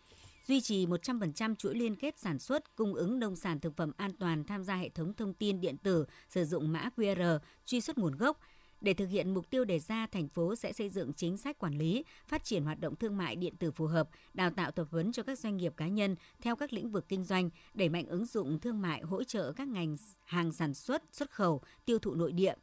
duy 0.48 0.62
trì 0.62 0.86
100% 0.86 1.56
chuỗi 1.56 1.76
liên 1.76 1.96
kết 1.96 2.20
sản 2.20 2.40
xuất, 2.40 2.76
cung 2.76 2.94
ứng 2.94 3.20
nông 3.20 3.36
sản 3.36 3.60
thực 3.60 3.76
phẩm 3.78 3.92
an 3.98 4.12
toàn 4.20 4.44
tham 4.44 4.64
gia 4.64 4.76
hệ 4.76 4.90
thống 4.90 5.14
thông 5.14 5.34
tin 5.34 5.62
điện 5.62 5.78
tử, 5.78 6.06
sử 6.30 6.46
dụng 6.46 6.72
mã 6.72 6.90
QR, 6.96 7.40
truy 7.66 7.82
xuất 7.82 7.98
nguồn 7.98 8.16
gốc, 8.16 8.40
để 8.82 8.94
thực 8.94 9.10
hiện 9.10 9.34
mục 9.34 9.50
tiêu 9.50 9.66
đề 9.66 9.80
ra, 9.80 10.08
thành 10.08 10.28
phố 10.28 10.56
sẽ 10.56 10.74
xây 10.74 10.90
dựng 10.90 11.14
chính 11.14 11.38
sách 11.38 11.60
quản 11.60 11.78
lý, 11.78 12.04
phát 12.28 12.44
triển 12.44 12.64
hoạt 12.64 12.80
động 12.80 12.96
thương 12.96 13.18
mại 13.18 13.36
điện 13.36 13.56
tử 13.56 13.72
phù 13.72 13.86
hợp, 13.86 14.10
đào 14.34 14.50
tạo 14.50 14.72
tập 14.72 14.88
huấn 14.92 15.12
cho 15.12 15.24
các 15.24 15.40
doanh 15.40 15.58
nghiệp 15.58 15.74
cá 15.78 15.88
nhân 15.88 16.16
theo 16.42 16.56
các 16.56 16.74
lĩnh 16.74 16.92
vực 16.92 17.06
kinh 17.08 17.24
doanh, 17.24 17.50
đẩy 17.74 17.90
mạnh 17.90 18.06
ứng 18.06 18.26
dụng 18.26 18.60
thương 18.60 18.82
mại 18.82 19.02
hỗ 19.02 19.24
trợ 19.24 19.52
các 19.52 19.68
ngành 19.68 19.96
hàng 20.26 20.52
sản 20.52 20.74
xuất, 20.74 21.04
xuất 21.12 21.32
khẩu, 21.32 21.62
tiêu 21.86 22.00
thụ 22.00 22.14
nội 22.14 22.32
địa, 22.32 22.54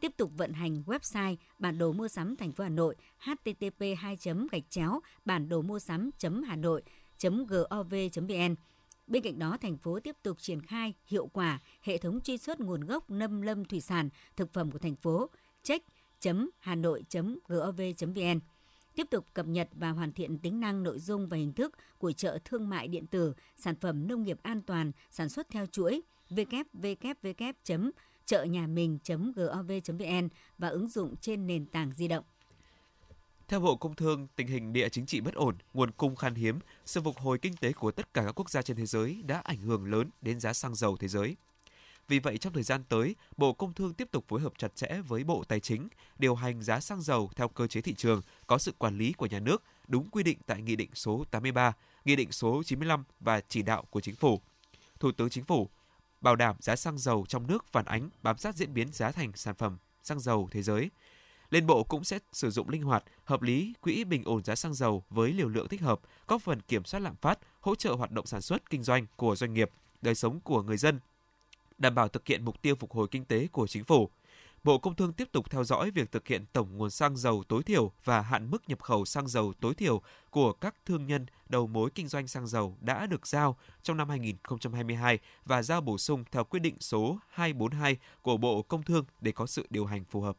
tiếp 0.00 0.12
tục 0.16 0.30
vận 0.36 0.52
hành 0.52 0.82
website 0.86 1.36
bản 1.58 1.78
đồ 1.78 1.92
mua 1.92 2.08
sắm 2.08 2.36
thành 2.36 2.52
phố 2.52 2.64
Hà 2.64 2.70
Nội 2.70 2.96
http 3.18 3.84
2 3.98 4.16
gạch 4.52 4.70
chéo 4.70 5.00
bản 5.24 5.48
đồ 5.48 5.62
mua 5.62 5.78
sắm 5.78 6.10
hà 6.46 6.56
nội 6.56 6.82
gov 7.18 7.94
vn. 8.16 8.54
Bên 9.06 9.22
cạnh 9.22 9.38
đó, 9.38 9.56
thành 9.60 9.76
phố 9.76 10.00
tiếp 10.00 10.16
tục 10.22 10.40
triển 10.40 10.62
khai 10.62 10.94
hiệu 11.06 11.26
quả 11.26 11.58
hệ 11.82 11.98
thống 11.98 12.20
truy 12.20 12.38
xuất 12.38 12.60
nguồn 12.60 12.80
gốc 12.80 13.10
nâm 13.10 13.42
lâm 13.42 13.64
thủy 13.64 13.80
sản, 13.80 14.08
thực 14.36 14.52
phẩm 14.52 14.70
của 14.70 14.78
thành 14.78 14.96
phố, 14.96 15.30
check.hanoi.gov.vn 15.64 18.40
tiếp 18.94 19.06
tục 19.10 19.26
cập 19.34 19.46
nhật 19.46 19.68
và 19.72 19.90
hoàn 19.90 20.12
thiện 20.12 20.38
tính 20.38 20.60
năng 20.60 20.82
nội 20.82 20.98
dung 20.98 21.28
và 21.28 21.36
hình 21.36 21.52
thức 21.52 21.72
của 21.98 22.12
chợ 22.12 22.38
thương 22.44 22.68
mại 22.68 22.88
điện 22.88 23.06
tử, 23.06 23.34
sản 23.56 23.74
phẩm 23.80 24.08
nông 24.08 24.22
nghiệp 24.22 24.38
an 24.42 24.62
toàn, 24.62 24.92
sản 25.10 25.28
xuất 25.28 25.48
theo 25.50 25.66
chuỗi 25.66 26.02
www 26.30 27.90
chợ 28.26 28.44
nhà 28.44 28.66
mình.gov.vn 28.66 30.28
và 30.58 30.68
ứng 30.68 30.88
dụng 30.88 31.16
trên 31.16 31.46
nền 31.46 31.66
tảng 31.66 31.92
di 31.92 32.08
động. 32.08 32.24
Theo 33.48 33.60
Bộ 33.60 33.76
Công 33.76 33.94
Thương, 33.94 34.26
tình 34.36 34.46
hình 34.46 34.72
địa 34.72 34.88
chính 34.88 35.06
trị 35.06 35.20
bất 35.20 35.34
ổn, 35.34 35.54
nguồn 35.74 35.90
cung 35.90 36.16
khan 36.16 36.34
hiếm, 36.34 36.58
sự 36.84 37.00
phục 37.00 37.18
hồi 37.18 37.38
kinh 37.38 37.56
tế 37.56 37.72
của 37.72 37.90
tất 37.90 38.14
cả 38.14 38.22
các 38.26 38.32
quốc 38.32 38.50
gia 38.50 38.62
trên 38.62 38.76
thế 38.76 38.86
giới 38.86 39.22
đã 39.26 39.40
ảnh 39.44 39.58
hưởng 39.58 39.84
lớn 39.84 40.10
đến 40.22 40.40
giá 40.40 40.52
xăng 40.52 40.74
dầu 40.74 40.96
thế 40.96 41.08
giới. 41.08 41.36
Vì 42.08 42.18
vậy, 42.18 42.38
trong 42.38 42.52
thời 42.52 42.62
gian 42.62 42.84
tới, 42.88 43.16
Bộ 43.36 43.52
Công 43.52 43.74
Thương 43.74 43.94
tiếp 43.94 44.08
tục 44.10 44.24
phối 44.28 44.40
hợp 44.40 44.52
chặt 44.58 44.76
chẽ 44.76 45.00
với 45.08 45.24
Bộ 45.24 45.44
Tài 45.48 45.60
chính, 45.60 45.88
điều 46.18 46.34
hành 46.34 46.62
giá 46.62 46.80
xăng 46.80 47.02
dầu 47.02 47.30
theo 47.36 47.48
cơ 47.48 47.66
chế 47.66 47.80
thị 47.80 47.94
trường, 47.94 48.22
có 48.46 48.58
sự 48.58 48.72
quản 48.78 48.98
lý 48.98 49.12
của 49.12 49.26
nhà 49.26 49.40
nước, 49.40 49.62
đúng 49.88 50.10
quy 50.10 50.22
định 50.22 50.38
tại 50.46 50.62
Nghị 50.62 50.76
định 50.76 50.90
số 50.94 51.24
83, 51.30 51.72
Nghị 52.04 52.16
định 52.16 52.32
số 52.32 52.62
95 52.62 53.04
và 53.20 53.40
chỉ 53.48 53.62
đạo 53.62 53.84
của 53.90 54.00
Chính 54.00 54.16
phủ. 54.16 54.40
Thủ 55.00 55.12
tướng 55.12 55.30
Chính 55.30 55.44
phủ 55.44 55.68
bảo 56.20 56.36
đảm 56.36 56.56
giá 56.60 56.76
xăng 56.76 56.98
dầu 56.98 57.24
trong 57.28 57.46
nước 57.46 57.64
phản 57.72 57.84
ánh 57.84 58.10
bám 58.22 58.38
sát 58.38 58.56
diễn 58.56 58.74
biến 58.74 58.92
giá 58.92 59.12
thành 59.12 59.32
sản 59.34 59.54
phẩm 59.54 59.78
xăng 60.02 60.20
dầu 60.20 60.48
thế 60.50 60.62
giới. 60.62 60.90
Liên 61.50 61.66
Bộ 61.66 61.84
cũng 61.84 62.04
sẽ 62.04 62.18
sử 62.32 62.50
dụng 62.50 62.68
linh 62.68 62.82
hoạt, 62.82 63.04
hợp 63.24 63.42
lý 63.42 63.74
quỹ 63.80 64.04
bình 64.04 64.22
ổn 64.24 64.44
giá 64.44 64.54
xăng 64.54 64.74
dầu 64.74 65.04
với 65.10 65.32
liều 65.32 65.48
lượng 65.48 65.68
thích 65.68 65.80
hợp, 65.80 66.00
góp 66.26 66.42
phần 66.42 66.60
kiểm 66.60 66.84
soát 66.84 67.00
lạm 67.00 67.16
phát, 67.16 67.38
hỗ 67.60 67.74
trợ 67.74 67.92
hoạt 67.94 68.10
động 68.10 68.26
sản 68.26 68.42
xuất 68.42 68.70
kinh 68.70 68.82
doanh 68.82 69.06
của 69.16 69.36
doanh 69.36 69.54
nghiệp, 69.54 69.70
đời 70.02 70.14
sống 70.14 70.40
của 70.40 70.62
người 70.62 70.76
dân 70.76 71.00
đảm 71.84 71.94
bảo 71.94 72.08
thực 72.08 72.26
hiện 72.26 72.44
mục 72.44 72.62
tiêu 72.62 72.74
phục 72.74 72.92
hồi 72.92 73.08
kinh 73.10 73.24
tế 73.24 73.48
của 73.52 73.66
chính 73.66 73.84
phủ. 73.84 74.10
Bộ 74.64 74.78
Công 74.78 74.94
Thương 74.94 75.12
tiếp 75.12 75.28
tục 75.32 75.50
theo 75.50 75.64
dõi 75.64 75.90
việc 75.90 76.12
thực 76.12 76.26
hiện 76.26 76.44
tổng 76.52 76.76
nguồn 76.76 76.90
xăng 76.90 77.16
dầu 77.16 77.44
tối 77.48 77.62
thiểu 77.62 77.92
và 78.04 78.20
hạn 78.20 78.50
mức 78.50 78.68
nhập 78.68 78.82
khẩu 78.82 79.04
xăng 79.04 79.28
dầu 79.28 79.52
tối 79.60 79.74
thiểu 79.74 80.02
của 80.30 80.52
các 80.52 80.74
thương 80.86 81.06
nhân 81.06 81.26
đầu 81.48 81.66
mối 81.66 81.90
kinh 81.94 82.08
doanh 82.08 82.28
xăng 82.28 82.46
dầu 82.46 82.76
đã 82.80 83.06
được 83.06 83.26
giao 83.26 83.56
trong 83.82 83.96
năm 83.96 84.08
2022 84.08 85.18
và 85.44 85.62
giao 85.62 85.80
bổ 85.80 85.98
sung 85.98 86.24
theo 86.32 86.44
quyết 86.44 86.60
định 86.60 86.76
số 86.80 87.18
242 87.28 87.96
của 88.22 88.36
Bộ 88.36 88.62
Công 88.62 88.82
Thương 88.82 89.04
để 89.20 89.32
có 89.32 89.46
sự 89.46 89.66
điều 89.70 89.86
hành 89.86 90.04
phù 90.04 90.20
hợp. 90.20 90.36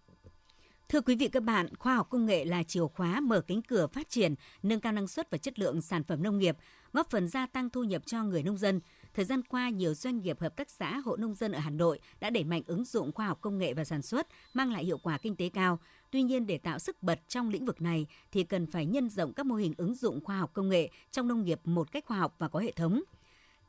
Thưa 0.89 1.01
quý 1.01 1.15
vị 1.15 1.27
các 1.27 1.43
bạn, 1.43 1.75
khoa 1.75 1.95
học 1.95 2.07
công 2.09 2.25
nghệ 2.25 2.45
là 2.45 2.63
chìa 2.63 2.87
khóa 2.93 3.19
mở 3.19 3.41
cánh 3.41 3.61
cửa 3.61 3.87
phát 3.87 4.09
triển, 4.09 4.35
nâng 4.63 4.79
cao 4.79 4.93
năng 4.93 5.07
suất 5.07 5.31
và 5.31 5.37
chất 5.37 5.59
lượng 5.59 5.81
sản 5.81 6.03
phẩm 6.03 6.23
nông 6.23 6.39
nghiệp, 6.39 6.57
góp 6.93 7.09
phần 7.09 7.27
gia 7.27 7.45
tăng 7.45 7.69
thu 7.69 7.83
nhập 7.83 8.01
cho 8.05 8.23
người 8.23 8.43
nông 8.43 8.57
dân. 8.57 8.79
Thời 9.15 9.25
gian 9.25 9.41
qua, 9.43 9.69
nhiều 9.69 9.93
doanh 9.93 10.21
nghiệp 10.21 10.39
hợp 10.39 10.55
tác 10.55 10.69
xã 10.69 10.97
hộ 10.97 11.15
nông 11.15 11.35
dân 11.35 11.51
ở 11.51 11.59
Hà 11.59 11.69
Nội 11.69 11.99
đã 12.19 12.29
đẩy 12.29 12.43
mạnh 12.43 12.61
ứng 12.67 12.85
dụng 12.85 13.11
khoa 13.11 13.27
học 13.27 13.41
công 13.41 13.57
nghệ 13.57 13.73
và 13.73 13.83
sản 13.83 14.01
xuất, 14.01 14.27
mang 14.53 14.71
lại 14.71 14.85
hiệu 14.85 14.97
quả 14.97 15.17
kinh 15.17 15.35
tế 15.35 15.49
cao. 15.49 15.79
Tuy 16.11 16.23
nhiên, 16.23 16.47
để 16.47 16.57
tạo 16.57 16.79
sức 16.79 17.03
bật 17.03 17.19
trong 17.27 17.49
lĩnh 17.49 17.65
vực 17.65 17.81
này 17.81 18.07
thì 18.31 18.43
cần 18.43 18.67
phải 18.67 18.85
nhân 18.85 19.09
rộng 19.09 19.33
các 19.33 19.45
mô 19.45 19.55
hình 19.55 19.73
ứng 19.77 19.95
dụng 19.95 20.23
khoa 20.23 20.37
học 20.37 20.51
công 20.53 20.69
nghệ 20.69 20.89
trong 21.11 21.27
nông 21.27 21.45
nghiệp 21.45 21.59
một 21.63 21.91
cách 21.91 22.05
khoa 22.05 22.17
học 22.17 22.35
và 22.39 22.47
có 22.47 22.59
hệ 22.59 22.71
thống 22.71 23.03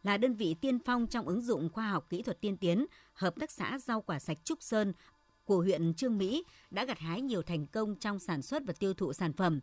là 0.02 0.16
đơn 0.16 0.34
vị 0.34 0.54
tiên 0.54 0.78
phong 0.78 1.06
trong 1.06 1.26
ứng 1.26 1.40
dụng 1.40 1.68
khoa 1.72 1.88
học 1.88 2.06
kỹ 2.10 2.22
thuật 2.22 2.40
tiên 2.40 2.56
tiến, 2.56 2.86
hợp 3.14 3.34
tác 3.40 3.50
xã 3.50 3.78
rau 3.78 4.00
quả 4.00 4.18
sạch 4.18 4.38
Trúc 4.44 4.62
Sơn 4.62 4.92
của 5.44 5.58
huyện 5.58 5.94
Trương 5.94 6.18
Mỹ 6.18 6.44
đã 6.70 6.84
gặt 6.84 6.98
hái 6.98 7.20
nhiều 7.20 7.42
thành 7.42 7.66
công 7.66 7.94
trong 7.94 8.18
sản 8.18 8.42
xuất 8.42 8.62
và 8.66 8.72
tiêu 8.72 8.94
thụ 8.94 9.12
sản 9.12 9.32
phẩm. 9.32 9.60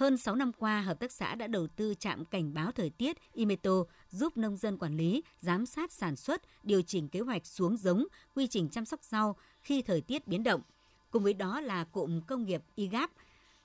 Hơn 0.00 0.16
6 0.16 0.34
năm 0.36 0.52
qua, 0.52 0.80
hợp 0.80 1.00
tác 1.00 1.12
xã 1.12 1.34
đã 1.34 1.46
đầu 1.46 1.66
tư 1.66 1.94
trạm 1.94 2.24
cảnh 2.24 2.54
báo 2.54 2.72
thời 2.72 2.90
tiết 2.90 3.16
Imeto 3.32 3.84
giúp 4.10 4.36
nông 4.36 4.56
dân 4.56 4.78
quản 4.78 4.96
lý, 4.96 5.22
giám 5.40 5.66
sát 5.66 5.92
sản 5.92 6.16
xuất, 6.16 6.42
điều 6.62 6.82
chỉnh 6.82 7.08
kế 7.08 7.20
hoạch 7.20 7.46
xuống 7.46 7.76
giống, 7.76 8.06
quy 8.34 8.46
trình 8.46 8.68
chăm 8.68 8.84
sóc 8.84 9.02
rau 9.02 9.36
khi 9.60 9.82
thời 9.82 10.00
tiết 10.00 10.26
biến 10.26 10.42
động. 10.42 10.60
Cùng 11.10 11.22
với 11.22 11.34
đó 11.34 11.60
là 11.60 11.84
cụm 11.84 12.20
công 12.20 12.44
nghiệp 12.44 12.62
IGAP, 12.74 13.10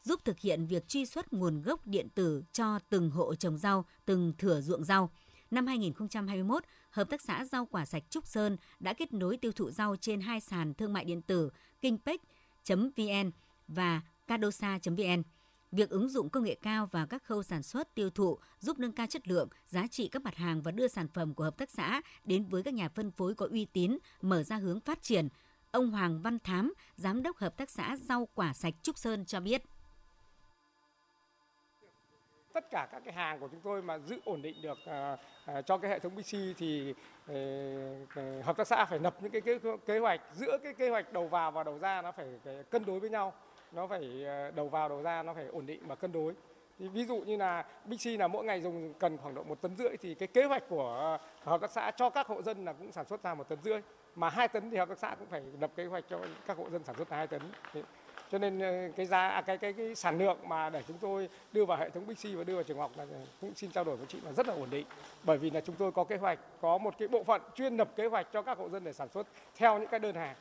giúp 0.04 0.26
thực 0.26 0.40
hiện 0.40 0.66
việc 0.66 0.88
truy 0.88 1.06
xuất 1.06 1.34
nguồn 1.34 1.62
gốc 1.62 1.88
điện 1.88 2.08
tử 2.16 2.44
cho 2.52 2.80
từng 2.90 3.10
hộ 3.10 3.36
trồng 3.36 3.58
rau, 3.58 3.86
từng 4.06 4.34
thửa 4.38 4.62
ruộng 4.62 4.84
rau. 4.84 5.10
Năm 5.52 5.68
2021, 5.68 6.64
Hợp 6.90 7.10
tác 7.10 7.22
xã 7.22 7.46
rau 7.46 7.66
quả 7.66 7.86
sạch 7.86 8.04
Trúc 8.10 8.28
Sơn 8.28 8.58
đã 8.80 8.94
kết 8.94 9.14
nối 9.14 9.38
tiêu 9.38 9.52
thụ 9.52 9.72
rau 9.72 9.96
trên 9.96 10.22
hai 10.22 10.40
sàn 10.40 10.74
thương 10.74 10.94
mại 10.94 11.06
điện 11.06 11.22
tử 11.22 11.50
kinhpech.vn 11.82 13.32
và 13.68 14.02
cadosa.vn. 14.28 15.24
Việc 15.76 15.90
ứng 15.90 16.10
dụng 16.10 16.30
công 16.30 16.44
nghệ 16.44 16.56
cao 16.62 16.86
vào 16.86 17.08
các 17.08 17.24
khâu 17.24 17.44
sản 17.44 17.64
xuất, 17.64 17.96
tiêu 17.96 18.10
thụ 18.10 18.38
giúp 18.60 18.80
nâng 18.80 18.92
cao 18.92 19.08
chất 19.08 19.28
lượng, 19.28 19.50
giá 19.66 19.88
trị 19.88 20.08
các 20.08 20.22
mặt 20.22 20.36
hàng 20.36 20.62
và 20.62 20.72
đưa 20.72 20.88
sản 20.88 21.08
phẩm 21.08 21.34
của 21.34 21.44
hợp 21.44 21.58
tác 21.58 21.70
xã 21.70 22.02
đến 22.24 22.46
với 22.46 22.64
các 22.64 22.74
nhà 22.74 22.90
phân 22.90 23.12
phối 23.12 23.36
có 23.36 23.48
uy 23.52 23.66
tín, 23.66 23.98
mở 24.22 24.44
ra 24.44 24.56
hướng 24.56 24.80
phát 24.80 25.02
triển. 25.02 25.28
Ông 25.72 25.92
Hoàng 25.92 26.22
Văn 26.22 26.40
Thám, 26.40 26.74
Giám 26.96 27.24
đốc 27.24 27.38
Hợp 27.38 27.58
tác 27.58 27.70
xã 27.70 27.98
Rau 27.98 28.28
Quả 28.34 28.54
Sạch 28.54 28.74
Trúc 28.82 28.98
Sơn 28.98 29.26
cho 29.26 29.40
biết 29.40 29.62
tất 32.54 32.72
cả 32.72 32.88
các 32.92 33.02
cái 33.06 33.14
hàng 33.14 33.40
của 33.40 33.48
chúng 33.52 33.62
tôi 33.64 33.82
mà 33.82 33.98
giữ 33.98 34.20
ổn 34.26 34.42
định 34.42 34.62
được 34.62 34.78
uh, 34.84 35.20
uh, 35.58 35.66
cho 35.66 35.78
cái 35.78 35.92
hệ 35.92 36.00
thống 36.00 36.16
BC 36.16 36.38
thì 36.58 36.94
uh, 37.32 38.46
hợp 38.46 38.58
tác 38.58 38.68
xã 38.68 38.86
phải 38.86 39.00
lập 39.00 39.16
những 39.22 39.32
cái 39.32 39.42
kế, 39.42 39.60
kế 39.86 40.00
hoạch 40.00 40.22
giữa 40.34 40.58
cái 40.64 40.74
kế 40.74 40.90
hoạch 40.90 41.14
đầu 41.14 41.28
vào 41.28 41.52
và 41.52 41.64
đầu 41.64 41.80
ra 41.80 42.02
nó 42.02 42.12
phải, 42.12 42.28
phải 42.44 42.64
cân 42.64 42.86
đối 42.86 43.00
với 43.00 43.10
nhau 43.10 43.34
nó 43.76 43.88
phải 43.88 44.24
ờ, 44.26 44.52
đầu 44.52 44.70
vào 44.70 44.90
đầu 44.90 45.02
ra 45.02 45.24
nó 45.24 45.34
phải 45.34 45.46
ổn 45.46 45.66
định 45.66 45.80
và 45.88 45.96
cân 45.96 46.12
đối. 46.12 46.34
Thì 46.80 46.88
ví 46.88 47.06
dụ 47.06 47.18
như 47.18 47.38
là 47.38 47.66
Bixi 47.86 48.18
là 48.18 48.28
mỗi 48.28 48.46
ngày 48.46 48.62
dùng 48.62 48.94
cần 49.00 49.18
khoảng 49.18 49.36
độ 49.36 49.44
một 49.44 49.62
tấn 49.62 49.76
rưỡi 49.76 49.98
thì 49.98 50.16
cái 50.16 50.28
kế 50.28 50.44
hoạch 50.44 50.64
của 50.70 50.98
ờ, 51.00 51.18
hợp 51.52 51.62
tác 51.62 51.72
xã 51.72 51.92
cho 51.92 52.10
các 52.10 52.28
hộ 52.28 52.42
dân 52.42 52.66
là 52.66 52.74
cũng 52.74 52.92
sản 52.92 53.06
xuất 53.06 53.24
ra 53.24 53.34
một 53.34 53.50
tấn 53.50 53.60
rưỡi. 53.64 53.82
Mà 54.16 54.30
hai 54.30 54.48
tấn 54.48 54.70
thì 54.70 54.78
hợp 54.78 54.90
tác 54.90 54.98
xã 54.98 55.16
cũng 55.20 55.28
phải 55.28 55.42
lập 55.60 55.72
kế 55.76 55.86
hoạch 55.86 56.04
cho 56.10 56.20
các 56.48 56.58
hộ 56.58 56.70
dân 56.70 56.84
sản 56.84 56.96
xuất 56.96 57.12
là 57.12 57.18
hai 57.18 57.28
tấn. 57.28 57.42
Cho 58.32 58.38
nên 58.38 58.60
ờ, 58.60 58.92
cái 58.96 59.06
giá 59.06 59.28
à, 59.28 59.42
cái, 59.42 59.58
cái 59.58 59.74
cái 59.74 59.96
sản 59.96 60.18
lượng 60.18 60.38
mà 60.48 60.70
để 60.70 60.84
chúng 60.88 60.98
tôi 60.98 61.30
đưa 61.52 61.66
vào 61.66 61.78
hệ 61.78 61.90
thống 61.90 62.08
Bixi 62.08 62.36
và 62.36 62.44
đưa 62.44 62.54
vào 62.54 62.64
trường 62.64 62.78
học 62.78 62.92
là 62.96 63.06
cũng 63.42 63.56
xin 63.56 63.72
trao 63.72 63.84
đổi 63.84 63.96
với 63.96 64.06
chị 64.08 64.20
là 64.26 64.32
rất 64.32 64.48
là 64.48 64.54
ổn 64.54 64.70
định. 64.70 64.86
Bởi 65.24 65.38
vì 65.38 65.50
là 65.50 65.62
chúng 65.62 65.76
tôi 65.76 65.92
có 65.92 66.04
kế 66.04 66.18
hoạch 66.18 66.40
có 66.62 66.78
một 66.78 66.94
cái 66.98 67.08
bộ 67.08 67.24
phận 67.24 67.42
chuyên 67.56 67.78
lập 67.78 67.90
kế 67.96 68.06
hoạch 68.06 68.28
cho 68.32 68.42
các 68.42 68.58
hộ 68.58 68.70
dân 68.70 68.84
để 68.84 68.94
sản 68.94 69.10
xuất 69.10 69.28
theo 69.56 69.80
những 69.80 69.90
cái 69.90 70.00
đơn 70.00 70.16
hàng 70.16 70.36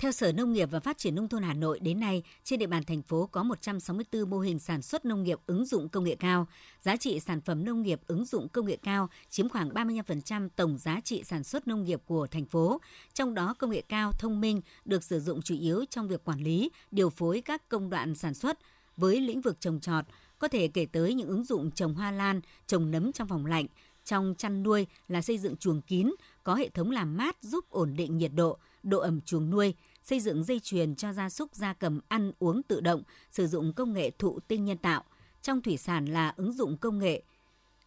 theo 0.00 0.12
Sở 0.12 0.32
Nông 0.32 0.52
nghiệp 0.52 0.68
và 0.72 0.80
Phát 0.80 0.98
triển 0.98 1.14
Nông 1.14 1.28
thôn 1.28 1.42
Hà 1.42 1.54
Nội, 1.54 1.78
đến 1.80 2.00
nay, 2.00 2.22
trên 2.44 2.58
địa 2.58 2.66
bàn 2.66 2.84
thành 2.84 3.02
phố 3.02 3.28
có 3.32 3.42
164 3.42 4.30
mô 4.30 4.38
hình 4.38 4.58
sản 4.58 4.82
xuất 4.82 5.04
nông 5.04 5.22
nghiệp 5.22 5.38
ứng 5.46 5.64
dụng 5.64 5.88
công 5.88 6.04
nghệ 6.04 6.14
cao. 6.14 6.46
Giá 6.80 6.96
trị 6.96 7.20
sản 7.20 7.40
phẩm 7.40 7.64
nông 7.64 7.82
nghiệp 7.82 8.00
ứng 8.06 8.24
dụng 8.24 8.48
công 8.48 8.66
nghệ 8.66 8.76
cao 8.82 9.08
chiếm 9.30 9.48
khoảng 9.48 9.68
35% 9.68 10.48
tổng 10.56 10.78
giá 10.78 11.00
trị 11.04 11.22
sản 11.24 11.44
xuất 11.44 11.68
nông 11.68 11.84
nghiệp 11.84 12.00
của 12.06 12.26
thành 12.26 12.44
phố. 12.44 12.80
Trong 13.14 13.34
đó, 13.34 13.54
công 13.58 13.70
nghệ 13.70 13.82
cao 13.88 14.12
thông 14.12 14.40
minh 14.40 14.60
được 14.84 15.04
sử 15.04 15.20
dụng 15.20 15.42
chủ 15.42 15.54
yếu 15.60 15.84
trong 15.90 16.08
việc 16.08 16.24
quản 16.24 16.40
lý, 16.40 16.70
điều 16.90 17.10
phối 17.10 17.40
các 17.40 17.68
công 17.68 17.90
đoạn 17.90 18.14
sản 18.14 18.34
xuất. 18.34 18.58
Với 18.96 19.20
lĩnh 19.20 19.40
vực 19.40 19.60
trồng 19.60 19.80
trọt, 19.80 20.04
có 20.38 20.48
thể 20.48 20.68
kể 20.68 20.86
tới 20.86 21.14
những 21.14 21.28
ứng 21.28 21.44
dụng 21.44 21.70
trồng 21.70 21.94
hoa 21.94 22.10
lan, 22.10 22.40
trồng 22.66 22.90
nấm 22.90 23.12
trong 23.12 23.28
phòng 23.28 23.46
lạnh, 23.46 23.66
trong 24.04 24.34
chăn 24.38 24.62
nuôi 24.62 24.86
là 25.08 25.22
xây 25.22 25.38
dựng 25.38 25.56
chuồng 25.56 25.82
kín, 25.82 26.10
có 26.44 26.54
hệ 26.54 26.68
thống 26.68 26.90
làm 26.90 27.16
mát 27.16 27.36
giúp 27.42 27.70
ổn 27.70 27.96
định 27.96 28.18
nhiệt 28.18 28.30
độ, 28.34 28.58
độ 28.82 28.98
ẩm 28.98 29.20
chuồng 29.20 29.50
nuôi, 29.50 29.74
xây 30.10 30.20
dựng 30.20 30.44
dây 30.44 30.60
chuyền 30.60 30.94
cho 30.94 31.12
gia 31.12 31.30
súc 31.30 31.54
gia 31.54 31.72
cầm 31.72 32.00
ăn 32.08 32.32
uống 32.38 32.62
tự 32.62 32.80
động, 32.80 33.02
sử 33.30 33.46
dụng 33.46 33.72
công 33.72 33.92
nghệ 33.92 34.10
thụ 34.10 34.40
tinh 34.48 34.64
nhân 34.64 34.78
tạo. 34.78 35.04
Trong 35.42 35.62
thủy 35.62 35.76
sản 35.76 36.06
là 36.06 36.34
ứng 36.36 36.52
dụng 36.52 36.76
công 36.76 36.98
nghệ 36.98 37.22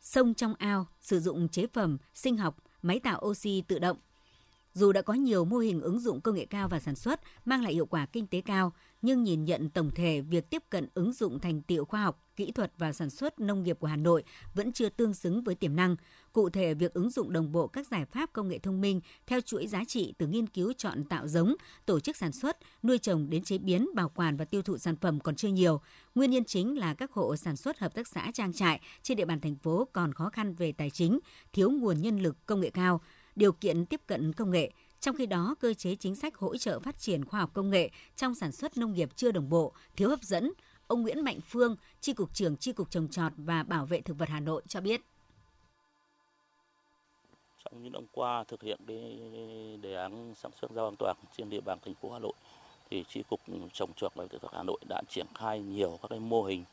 sông 0.02 0.34
trong 0.34 0.56
ao, 0.56 0.88
sử 1.02 1.20
dụng 1.20 1.50
chế 1.50 1.68
phẩm 1.74 1.98
sinh 2.14 2.38
học, 2.38 2.58
máy 2.82 3.00
tạo 3.00 3.22
oxy 3.26 3.64
tự 3.68 3.80
động. 3.80 3.98
Dù 4.74 4.92
đã 4.92 5.02
có 5.02 5.14
nhiều 5.14 5.46
mô 5.46 5.58
hình 5.58 5.82
ứng 5.82 6.00
dụng 6.00 6.22
công 6.22 6.36
nghệ 6.36 6.46
cao 6.46 6.68
và 6.68 6.80
sản 6.80 6.96
xuất 6.96 7.22
mang 7.46 7.64
lại 7.64 7.74
hiệu 7.74 7.86
quả 7.86 8.06
kinh 8.06 8.28
tế 8.28 8.42
cao, 8.42 8.74
nhưng 9.04 9.24
nhìn 9.24 9.46
nhận 9.46 9.70
tổng 9.70 9.92
thể 9.96 10.22
việc 10.22 10.50
tiếp 10.50 10.64
cận 10.70 10.88
ứng 10.94 11.14
dụng 11.14 11.40
thành 11.40 11.62
tiệu 11.62 11.86
khoa 11.86 12.04
học, 12.04 12.20
kỹ 12.36 12.52
thuật 12.52 12.72
và 12.78 12.94
sản 12.94 13.10
xuất 13.10 13.40
nông 13.40 13.64
nghiệp 13.64 13.78
của 13.80 13.88
Hà 13.88 13.96
Nội 13.96 14.24
vẫn 14.54 14.72
chưa 14.72 14.90
tương 14.90 15.14
xứng 15.14 15.44
với 15.44 15.56
tiềm 15.56 15.76
năng. 15.76 15.96
Cụ 16.34 16.50
thể, 16.50 16.74
việc 16.74 16.94
ứng 16.94 17.10
dụng 17.10 17.34
đồng 17.34 17.52
bộ 17.52 17.68
các 17.68 17.88
giải 17.88 18.06
pháp 18.06 18.34
công 18.34 18.48
nghệ 18.48 18.60
thông 18.60 18.82
minh 18.82 19.02
theo 19.28 19.42
chuỗi 19.42 19.68
giá 19.68 19.84
trị 19.88 20.14
từ 20.18 20.28
nghiên 20.28 20.48
cứu 20.48 20.74
chọn 20.74 21.04
tạo 21.04 21.28
giống, 21.28 21.56
tổ 21.86 22.00
chức 22.00 22.18
sản 22.18 22.32
xuất, 22.32 22.58
nuôi 22.84 22.98
trồng 22.98 23.30
đến 23.30 23.44
chế 23.44 23.58
biến, 23.58 23.88
bảo 23.96 24.10
quản 24.10 24.38
và 24.38 24.46
tiêu 24.46 24.62
thụ 24.62 24.78
sản 24.78 24.96
phẩm 24.96 25.20
còn 25.20 25.36
chưa 25.36 25.50
nhiều. 25.50 25.82
Nguyên 26.16 26.32
nhân 26.32 26.44
chính 26.44 26.78
là 26.78 26.94
các 26.94 27.12
hộ 27.12 27.36
sản 27.36 27.56
xuất 27.56 27.80
hợp 27.80 27.94
tác 27.94 28.08
xã 28.08 28.32
trang 28.34 28.54
trại 28.54 28.82
trên 29.02 29.18
địa 29.18 29.26
bàn 29.26 29.42
thành 29.42 29.56
phố 29.56 29.88
còn 29.94 30.14
khó 30.14 30.30
khăn 30.30 30.54
về 30.56 30.72
tài 30.72 30.90
chính, 30.90 31.20
thiếu 31.54 31.72
nguồn 31.72 32.02
nhân 32.02 32.20
lực 32.20 32.46
công 32.46 32.60
nghệ 32.60 32.70
cao, 32.70 33.02
điều 33.36 33.52
kiện 33.52 33.86
tiếp 33.86 34.02
cận 34.08 34.34
công 34.34 34.52
nghệ. 34.52 34.72
Trong 35.04 35.16
khi 35.16 35.26
đó, 35.26 35.56
cơ 35.60 35.74
chế 35.74 35.96
chính 35.96 36.16
sách 36.16 36.36
hỗ 36.36 36.58
trợ 36.58 36.80
phát 36.80 37.00
triển 37.00 37.26
khoa 37.26 37.40
học 37.40 37.50
công 37.54 37.70
nghệ 37.70 37.90
trong 38.16 38.36
sản 38.36 38.52
xuất 38.52 38.78
nông 38.78 38.94
nghiệp 38.94 39.10
chưa 39.16 39.32
đồng 39.32 39.50
bộ, 39.50 39.74
thiếu 39.96 40.10
hấp 40.10 40.22
dẫn. 40.22 40.52
Ông 40.88 41.02
Nguyễn 41.02 41.24
Mạnh 41.24 41.40
Phương, 41.48 41.76
Tri 42.02 42.14
Cục 42.14 42.34
trưởng 42.34 42.58
Tri 42.58 42.74
Cục 42.74 42.92
Trồng 42.92 43.08
Trọt 43.08 43.32
và 43.38 43.64
Bảo 43.64 43.86
vệ 43.86 44.02
Thực 44.02 44.18
vật 44.18 44.30
Hà 44.30 44.40
Nội 44.40 44.64
cho 44.68 44.82
biết 44.82 45.02
trong 47.66 47.84
những 47.84 47.94
năm 47.94 48.06
qua 48.12 48.44
thực 48.44 48.62
hiện 48.62 48.80
cái 48.88 49.20
đề 49.82 49.96
án 49.96 50.34
sản 50.36 50.52
xuất 50.62 50.72
rau 50.72 50.86
an 50.86 50.96
toàn 51.00 51.16
trên 51.38 51.50
địa 51.50 51.62
bàn 51.62 51.78
thành 51.86 51.94
phố 52.02 52.12
Hà 52.12 52.20
Nội 52.20 52.34
thì 52.90 53.04
tri 53.10 53.24
cục 53.24 53.40
trồng 53.74 53.94
trọt 53.96 54.16
và 54.16 54.22
bảo 54.22 54.28
vệ 54.28 54.28
thực 54.28 54.42
vật 54.42 54.52
Hà 54.54 54.64
Nội 54.64 54.80
đã 54.90 55.02
triển 55.10 55.26
khai 55.36 55.60
nhiều 55.60 56.00
các 56.02 56.08
cái 56.08 56.20
mô 56.20 56.44
hình 56.44 56.64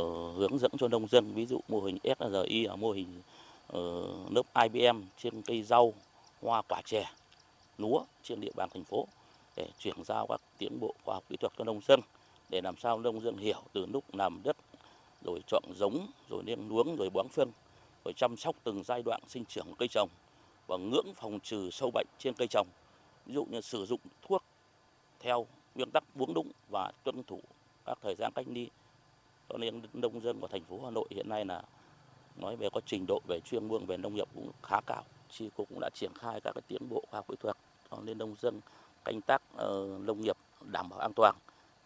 uh, 0.00 0.36
hướng 0.36 0.58
dẫn 0.58 0.70
cho 0.78 0.88
nông 0.88 1.08
dân 1.08 1.34
ví 1.34 1.46
dụ 1.46 1.60
mô 1.68 1.80
hình 1.80 1.98
SRI 2.02 2.64
ở 2.64 2.76
mô 2.76 2.92
hình 2.92 3.22
uh, 3.76 4.32
lớp 4.32 4.42
IBM 4.62 5.02
trên 5.18 5.42
cây 5.42 5.62
rau 5.62 5.94
hoa 6.42 6.62
quả 6.68 6.82
chè 6.84 7.04
lúa 7.78 8.04
trên 8.22 8.40
địa 8.40 8.52
bàn 8.56 8.68
thành 8.74 8.84
phố 8.84 9.06
để 9.56 9.68
chuyển 9.78 10.04
giao 10.04 10.26
các 10.26 10.40
tiến 10.58 10.80
bộ 10.80 10.94
khoa 11.04 11.14
học 11.14 11.24
kỹ 11.28 11.36
thuật 11.36 11.52
cho 11.58 11.64
nông 11.64 11.80
dân, 11.88 12.00
để 12.50 12.60
làm 12.60 12.76
sao 12.76 12.98
nông 12.98 13.20
dân 13.20 13.36
hiểu 13.36 13.62
từ 13.72 13.86
lúc 13.86 14.04
làm 14.14 14.40
đất, 14.44 14.56
rồi 15.24 15.40
chọn 15.46 15.62
giống, 15.76 16.06
rồi 16.30 16.42
nên 16.46 16.68
luống, 16.68 16.96
rồi 16.96 17.10
bón 17.14 17.26
phân, 17.28 17.50
rồi 18.04 18.12
chăm 18.16 18.36
sóc 18.36 18.56
từng 18.64 18.82
giai 18.84 19.02
đoạn 19.02 19.20
sinh 19.28 19.44
trưởng 19.44 19.74
cây 19.78 19.88
trồng 19.88 20.08
và 20.66 20.76
ngưỡng 20.76 21.06
phòng 21.16 21.40
trừ 21.40 21.70
sâu 21.70 21.90
bệnh 21.94 22.06
trên 22.18 22.34
cây 22.34 22.48
trồng. 22.48 22.66
Ví 23.26 23.34
dụ 23.34 23.44
như 23.44 23.60
sử 23.60 23.86
dụng 23.86 24.00
thuốc 24.22 24.42
theo 25.20 25.46
nguyên 25.74 25.90
tắc 25.90 26.04
uống 26.18 26.34
đúng 26.34 26.50
và 26.70 26.92
tuân 27.04 27.22
thủ 27.22 27.40
các 27.84 27.98
thời 28.02 28.14
gian 28.14 28.32
cách 28.34 28.46
ly. 28.48 28.68
Cho 29.48 29.58
nên 29.58 29.82
nông 29.92 30.20
dân 30.20 30.40
của 30.40 30.48
thành 30.48 30.64
phố 30.64 30.80
Hà 30.84 30.90
Nội 30.90 31.06
hiện 31.10 31.28
nay 31.28 31.44
là 31.44 31.62
nói 32.36 32.56
về 32.56 32.68
có 32.72 32.80
trình 32.86 33.04
độ 33.08 33.20
về 33.28 33.40
chuyên 33.40 33.68
môn 33.68 33.86
về 33.86 33.96
nông 33.96 34.14
nghiệp 34.14 34.28
cũng 34.34 34.50
khá 34.62 34.80
cao, 34.86 35.04
chi 35.30 35.50
cục 35.56 35.68
cũng 35.68 35.80
đã 35.80 35.90
triển 35.94 36.10
khai 36.14 36.40
các 36.40 36.52
cái 36.54 36.62
tiến 36.68 36.88
bộ 36.88 37.04
khoa 37.10 37.18
học 37.18 37.28
kỹ 37.28 37.34
thuật 37.40 37.56
cho 37.90 37.98
nên 38.04 38.18
nông 38.18 38.34
dân 38.40 38.60
canh 39.04 39.20
tác 39.20 39.42
uh, 39.54 40.00
nông 40.00 40.20
nghiệp 40.20 40.36
đảm 40.60 40.88
bảo 40.88 40.98
an 40.98 41.12
toàn. 41.16 41.34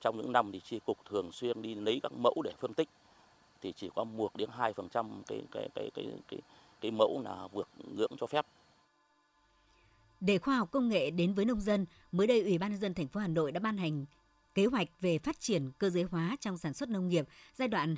Trong 0.00 0.16
những 0.16 0.32
năm 0.32 0.52
thì 0.52 0.60
chi 0.60 0.80
cục 0.86 0.98
thường 1.10 1.32
xuyên 1.32 1.62
đi 1.62 1.74
lấy 1.74 2.00
các 2.02 2.12
mẫu 2.12 2.42
để 2.44 2.52
phân 2.60 2.74
tích 2.74 2.88
thì 3.62 3.72
chỉ 3.76 3.90
có 3.94 4.04
1 4.04 4.36
đến 4.36 4.50
hai 4.52 4.72
phần 4.72 4.88
trăm 4.88 5.22
cái 5.26 5.42
cái 5.50 5.68
cái 5.74 5.90
cái 5.94 6.06
cái 6.28 6.40
cái 6.80 6.90
mẫu 6.90 7.22
là 7.24 7.48
vượt 7.52 7.68
ngưỡng 7.94 8.12
cho 8.20 8.26
phép. 8.26 8.46
Để 10.20 10.38
khoa 10.38 10.56
học 10.56 10.70
công 10.70 10.88
nghệ 10.88 11.10
đến 11.10 11.34
với 11.34 11.44
nông 11.44 11.60
dân, 11.60 11.86
mới 12.12 12.26
đây 12.26 12.42
Ủy 12.42 12.58
ban 12.58 12.70
nhân 12.70 12.80
dân 12.80 12.94
thành 12.94 13.08
phố 13.08 13.20
Hà 13.20 13.28
Nội 13.28 13.52
đã 13.52 13.60
ban 13.60 13.76
hành 13.76 14.06
kế 14.54 14.66
hoạch 14.66 14.88
về 15.00 15.18
phát 15.18 15.40
triển 15.40 15.70
cơ 15.78 15.90
giới 15.90 16.02
hóa 16.02 16.36
trong 16.40 16.58
sản 16.58 16.74
xuất 16.74 16.88
nông 16.88 17.08
nghiệp 17.08 17.28
giai 17.54 17.68
đoạn 17.68 17.94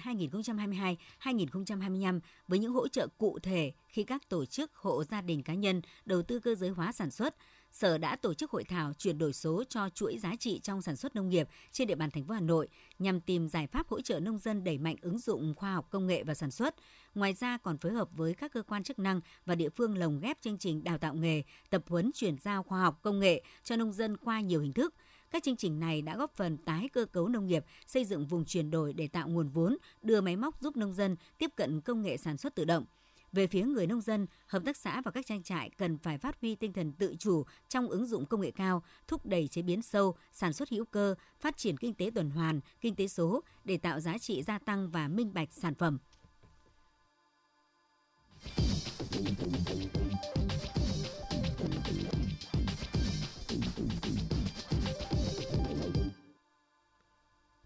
2022-2025 1.22 2.20
với 2.48 2.58
những 2.58 2.72
hỗ 2.72 2.88
trợ 2.88 3.06
cụ 3.18 3.38
thể 3.38 3.72
khi 3.88 4.04
các 4.04 4.28
tổ 4.28 4.44
chức, 4.44 4.74
hộ 4.74 5.04
gia 5.04 5.20
đình 5.20 5.42
cá 5.42 5.54
nhân 5.54 5.82
đầu 6.04 6.22
tư 6.22 6.38
cơ 6.38 6.54
giới 6.54 6.70
hóa 6.70 6.92
sản 6.92 7.10
xuất, 7.10 7.34
Sở 7.72 7.98
đã 7.98 8.16
tổ 8.16 8.34
chức 8.34 8.50
hội 8.50 8.64
thảo 8.64 8.92
chuyển 8.98 9.18
đổi 9.18 9.32
số 9.32 9.64
cho 9.68 9.88
chuỗi 9.88 10.18
giá 10.18 10.36
trị 10.40 10.60
trong 10.62 10.82
sản 10.82 10.96
xuất 10.96 11.14
nông 11.14 11.28
nghiệp 11.28 11.48
trên 11.72 11.88
địa 11.88 11.94
bàn 11.94 12.10
thành 12.10 12.24
phố 12.24 12.34
Hà 12.34 12.40
Nội 12.40 12.68
nhằm 12.98 13.20
tìm 13.20 13.48
giải 13.48 13.66
pháp 13.66 13.88
hỗ 13.88 14.00
trợ 14.00 14.20
nông 14.20 14.38
dân 14.38 14.64
đẩy 14.64 14.78
mạnh 14.78 14.96
ứng 15.02 15.18
dụng 15.18 15.54
khoa 15.56 15.74
học 15.74 15.86
công 15.90 16.06
nghệ 16.06 16.24
và 16.24 16.34
sản 16.34 16.50
xuất. 16.50 16.74
Ngoài 17.14 17.34
ra 17.34 17.58
còn 17.58 17.78
phối 17.78 17.92
hợp 17.92 18.08
với 18.16 18.34
các 18.34 18.52
cơ 18.52 18.62
quan 18.62 18.82
chức 18.82 18.98
năng 18.98 19.20
và 19.46 19.54
địa 19.54 19.68
phương 19.68 19.98
lồng 19.98 20.20
ghép 20.20 20.40
chương 20.40 20.58
trình 20.58 20.84
đào 20.84 20.98
tạo 20.98 21.14
nghề, 21.14 21.42
tập 21.70 21.82
huấn 21.88 22.10
chuyển 22.14 22.36
giao 22.38 22.62
khoa 22.62 22.80
học 22.80 22.98
công 23.02 23.20
nghệ 23.20 23.42
cho 23.64 23.76
nông 23.76 23.92
dân 23.92 24.16
qua 24.16 24.40
nhiều 24.40 24.60
hình 24.60 24.72
thức. 24.72 24.94
Các 25.30 25.42
chương 25.42 25.56
trình 25.56 25.80
này 25.80 26.02
đã 26.02 26.16
góp 26.16 26.34
phần 26.34 26.56
tái 26.56 26.88
cơ 26.92 27.04
cấu 27.04 27.28
nông 27.28 27.46
nghiệp, 27.46 27.64
xây 27.86 28.04
dựng 28.04 28.26
vùng 28.26 28.44
chuyển 28.44 28.70
đổi 28.70 28.92
để 28.92 29.08
tạo 29.08 29.28
nguồn 29.28 29.48
vốn, 29.48 29.76
đưa 30.02 30.20
máy 30.20 30.36
móc 30.36 30.60
giúp 30.60 30.76
nông 30.76 30.94
dân 30.94 31.16
tiếp 31.38 31.50
cận 31.56 31.80
công 31.80 32.02
nghệ 32.02 32.16
sản 32.16 32.36
xuất 32.36 32.54
tự 32.54 32.64
động. 32.64 32.84
Về 33.32 33.46
phía 33.46 33.62
người 33.62 33.86
nông 33.86 34.00
dân, 34.00 34.26
hợp 34.46 34.62
tác 34.64 34.76
xã 34.76 35.00
và 35.00 35.10
các 35.10 35.26
trang 35.26 35.42
trại 35.42 35.70
cần 35.70 35.98
phải 35.98 36.18
phát 36.18 36.40
huy 36.40 36.54
tinh 36.54 36.72
thần 36.72 36.92
tự 36.92 37.16
chủ 37.18 37.44
trong 37.68 37.88
ứng 37.88 38.06
dụng 38.06 38.26
công 38.26 38.40
nghệ 38.40 38.50
cao, 38.50 38.82
thúc 39.08 39.26
đẩy 39.26 39.48
chế 39.48 39.62
biến 39.62 39.82
sâu, 39.82 40.16
sản 40.32 40.52
xuất 40.52 40.68
hữu 40.68 40.84
cơ, 40.84 41.14
phát 41.40 41.56
triển 41.56 41.76
kinh 41.76 41.94
tế 41.94 42.10
tuần 42.14 42.30
hoàn, 42.30 42.60
kinh 42.80 42.94
tế 42.94 43.08
số 43.08 43.40
để 43.64 43.76
tạo 43.76 44.00
giá 44.00 44.18
trị 44.18 44.42
gia 44.42 44.58
tăng 44.58 44.90
và 44.90 45.08
minh 45.08 45.34
bạch 45.34 45.52
sản 45.52 45.74
phẩm. 45.74 45.98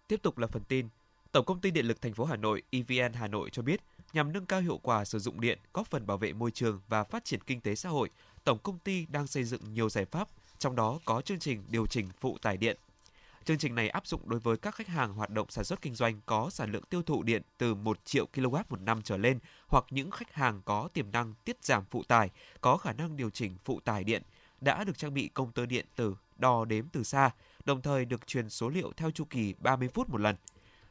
Tiếp 0.07 0.21
tục 0.21 0.37
là 0.37 0.47
phần 0.47 0.63
tin. 0.63 0.87
Tổng 1.31 1.45
công 1.45 1.61
ty 1.61 1.71
Điện 1.71 1.85
lực 1.85 2.01
thành 2.01 2.13
phố 2.13 2.25
Hà 2.25 2.35
Nội 2.35 2.63
EVN 2.69 3.13
Hà 3.13 3.27
Nội 3.27 3.49
cho 3.49 3.61
biết, 3.61 3.81
nhằm 4.13 4.33
nâng 4.33 4.45
cao 4.45 4.61
hiệu 4.61 4.79
quả 4.83 5.05
sử 5.05 5.19
dụng 5.19 5.41
điện, 5.41 5.59
góp 5.73 5.87
phần 5.87 6.07
bảo 6.07 6.17
vệ 6.17 6.33
môi 6.33 6.51
trường 6.51 6.81
và 6.87 7.03
phát 7.03 7.25
triển 7.25 7.41
kinh 7.41 7.61
tế 7.61 7.75
xã 7.75 7.89
hội, 7.89 8.09
tổng 8.43 8.59
công 8.63 8.79
ty 8.79 9.05
đang 9.05 9.27
xây 9.27 9.43
dựng 9.43 9.73
nhiều 9.73 9.89
giải 9.89 10.05
pháp, 10.05 10.27
trong 10.59 10.75
đó 10.75 10.99
có 11.05 11.21
chương 11.21 11.39
trình 11.39 11.63
điều 11.69 11.85
chỉnh 11.85 12.09
phụ 12.19 12.37
tải 12.41 12.57
điện. 12.57 12.77
Chương 13.45 13.57
trình 13.57 13.75
này 13.75 13.89
áp 13.89 14.07
dụng 14.07 14.29
đối 14.29 14.39
với 14.39 14.57
các 14.57 14.75
khách 14.75 14.87
hàng 14.87 15.13
hoạt 15.13 15.29
động 15.29 15.49
sản 15.49 15.65
xuất 15.65 15.81
kinh 15.81 15.95
doanh 15.95 16.21
có 16.25 16.49
sản 16.49 16.71
lượng 16.71 16.83
tiêu 16.89 17.03
thụ 17.03 17.23
điện 17.23 17.41
từ 17.57 17.75
1 17.75 18.05
triệu 18.05 18.27
kW 18.33 18.63
một 18.69 18.81
năm 18.81 19.01
trở 19.01 19.17
lên 19.17 19.39
hoặc 19.67 19.85
những 19.89 20.11
khách 20.11 20.33
hàng 20.33 20.61
có 20.65 20.89
tiềm 20.93 21.11
năng 21.11 21.33
tiết 21.45 21.63
giảm 21.63 21.83
phụ 21.89 22.03
tải, 22.03 22.29
có 22.61 22.77
khả 22.77 22.93
năng 22.93 23.17
điều 23.17 23.29
chỉnh 23.29 23.57
phụ 23.65 23.79
tải 23.79 24.03
điện, 24.03 24.21
đã 24.61 24.83
được 24.83 24.97
trang 24.97 25.13
bị 25.13 25.29
công 25.33 25.51
tơ 25.51 25.65
điện 25.65 25.85
tử 25.95 26.15
đo 26.37 26.65
đếm 26.65 26.85
từ 26.91 27.03
xa, 27.03 27.31
đồng 27.65 27.81
thời 27.81 28.05
được 28.05 28.27
truyền 28.27 28.49
số 28.49 28.69
liệu 28.69 28.91
theo 28.97 29.11
chu 29.11 29.25
kỳ 29.29 29.53
30 29.59 29.89
phút 29.93 30.09
một 30.09 30.21
lần 30.21 30.35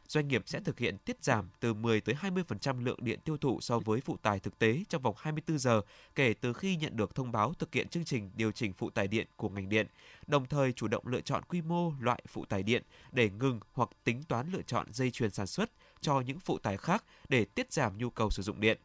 doanh 0.09 0.29
nghiệp 0.29 0.43
sẽ 0.47 0.61
thực 0.61 0.79
hiện 0.79 0.99
tiết 0.99 1.25
giảm 1.25 1.51
từ 1.61 1.75
10 1.75 2.01
tới 2.01 2.15
20% 2.21 2.85
lượng 2.85 2.99
điện 3.03 3.21
tiêu 3.25 3.37
thụ 3.37 3.61
so 3.61 3.79
với 3.79 4.01
phụ 4.01 4.17
tải 4.17 4.41
thực 4.41 4.59
tế 4.59 4.85
trong 4.89 5.03
vòng 5.03 5.15
24 5.19 5.59
giờ 5.59 5.81
kể 6.15 6.35
từ 6.41 6.53
khi 6.53 6.77
nhận 6.77 6.97
được 6.97 7.15
thông 7.15 7.33
báo 7.33 7.55
thực 7.59 7.75
hiện 7.75 7.89
chương 7.89 8.05
trình 8.05 8.31
điều 8.37 8.53
chỉnh 8.53 8.73
phụ 8.73 8.91
tải 8.91 9.09
điện 9.09 9.27
của 9.37 9.49
ngành 9.49 9.69
điện, 9.69 9.87
đồng 10.27 10.47
thời 10.47 10.73
chủ 10.73 10.89
động 10.89 11.07
lựa 11.07 11.21
chọn 11.21 11.43
quy 11.43 11.63
mô 11.63 11.93
loại 12.01 12.23
phụ 12.29 12.45
tải 12.45 12.63
điện 12.63 12.83
để 13.13 13.31
ngừng 13.31 13.61
hoặc 13.73 13.89
tính 14.05 14.23
toán 14.23 14.53
lựa 14.53 14.63
chọn 14.63 14.87
dây 14.93 15.11
chuyền 15.11 15.31
sản 15.31 15.47
xuất 15.47 15.71
cho 16.01 16.21
những 16.21 16.41
phụ 16.41 16.59
tải 16.59 16.77
khác 16.77 17.05
để 17.29 17.45
tiết 17.45 17.73
giảm 17.73 17.99
nhu 17.99 18.11
cầu 18.11 18.31
sử 18.31 18.43
dụng 18.43 18.61
điện. 18.61 18.79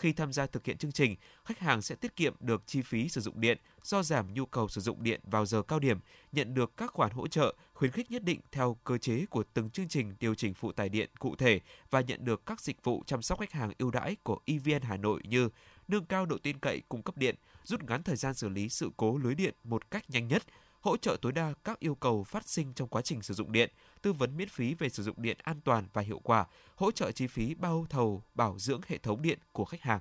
Khi 0.00 0.12
tham 0.12 0.32
gia 0.32 0.46
thực 0.46 0.64
hiện 0.64 0.78
chương 0.78 0.92
trình, 0.92 1.16
khách 1.44 1.58
hàng 1.58 1.82
sẽ 1.82 1.94
tiết 1.94 2.16
kiệm 2.16 2.34
được 2.40 2.62
chi 2.66 2.82
phí 2.82 3.08
sử 3.08 3.20
dụng 3.20 3.40
điện 3.40 3.58
do 3.82 4.02
giảm 4.02 4.34
nhu 4.34 4.46
cầu 4.46 4.68
sử 4.68 4.80
dụng 4.80 5.02
điện 5.02 5.20
vào 5.24 5.46
giờ 5.46 5.62
cao 5.62 5.78
điểm, 5.78 5.98
nhận 6.32 6.54
được 6.54 6.76
các 6.76 6.90
khoản 6.90 7.10
hỗ 7.10 7.26
trợ, 7.26 7.54
khuyến 7.74 7.90
khích 7.90 8.10
nhất 8.10 8.22
định 8.22 8.40
theo 8.52 8.76
cơ 8.84 8.98
chế 8.98 9.26
của 9.30 9.44
từng 9.54 9.70
chương 9.70 9.88
trình 9.88 10.14
điều 10.20 10.34
chỉnh 10.34 10.54
phụ 10.54 10.72
tải 10.72 10.88
điện 10.88 11.10
cụ 11.18 11.36
thể 11.36 11.60
và 11.90 12.00
nhận 12.00 12.24
được 12.24 12.46
các 12.46 12.60
dịch 12.60 12.84
vụ 12.84 13.02
chăm 13.06 13.22
sóc 13.22 13.40
khách 13.40 13.52
hàng 13.52 13.72
ưu 13.78 13.90
đãi 13.90 14.16
của 14.22 14.38
EVN 14.44 14.82
Hà 14.82 14.96
Nội 14.96 15.22
như 15.24 15.48
nâng 15.88 16.04
cao 16.04 16.26
độ 16.26 16.38
tin 16.42 16.58
cậy 16.58 16.82
cung 16.88 17.02
cấp 17.02 17.16
điện, 17.16 17.34
rút 17.64 17.82
ngắn 17.82 18.02
thời 18.02 18.16
gian 18.16 18.34
xử 18.34 18.48
lý 18.48 18.68
sự 18.68 18.90
cố 18.96 19.18
lưới 19.18 19.34
điện 19.34 19.54
một 19.64 19.90
cách 19.90 20.10
nhanh 20.10 20.28
nhất, 20.28 20.42
hỗ 20.80 20.96
trợ 20.96 21.16
tối 21.22 21.32
đa 21.32 21.52
các 21.64 21.78
yêu 21.78 21.94
cầu 21.94 22.24
phát 22.24 22.48
sinh 22.48 22.72
trong 22.74 22.88
quá 22.88 23.02
trình 23.02 23.22
sử 23.22 23.34
dụng 23.34 23.52
điện, 23.52 23.70
tư 24.02 24.12
vấn 24.12 24.36
miễn 24.36 24.48
phí 24.48 24.74
về 24.74 24.88
sử 24.88 25.02
dụng 25.02 25.22
điện 25.22 25.36
an 25.42 25.60
toàn 25.64 25.84
và 25.92 26.02
hiệu 26.02 26.18
quả, 26.18 26.46
hỗ 26.76 26.90
trợ 26.90 27.12
chi 27.12 27.26
phí 27.26 27.54
bao 27.54 27.86
thầu 27.90 28.22
bảo 28.34 28.58
dưỡng 28.58 28.80
hệ 28.86 28.98
thống 28.98 29.22
điện 29.22 29.38
của 29.52 29.64
khách 29.64 29.82
hàng. 29.82 30.00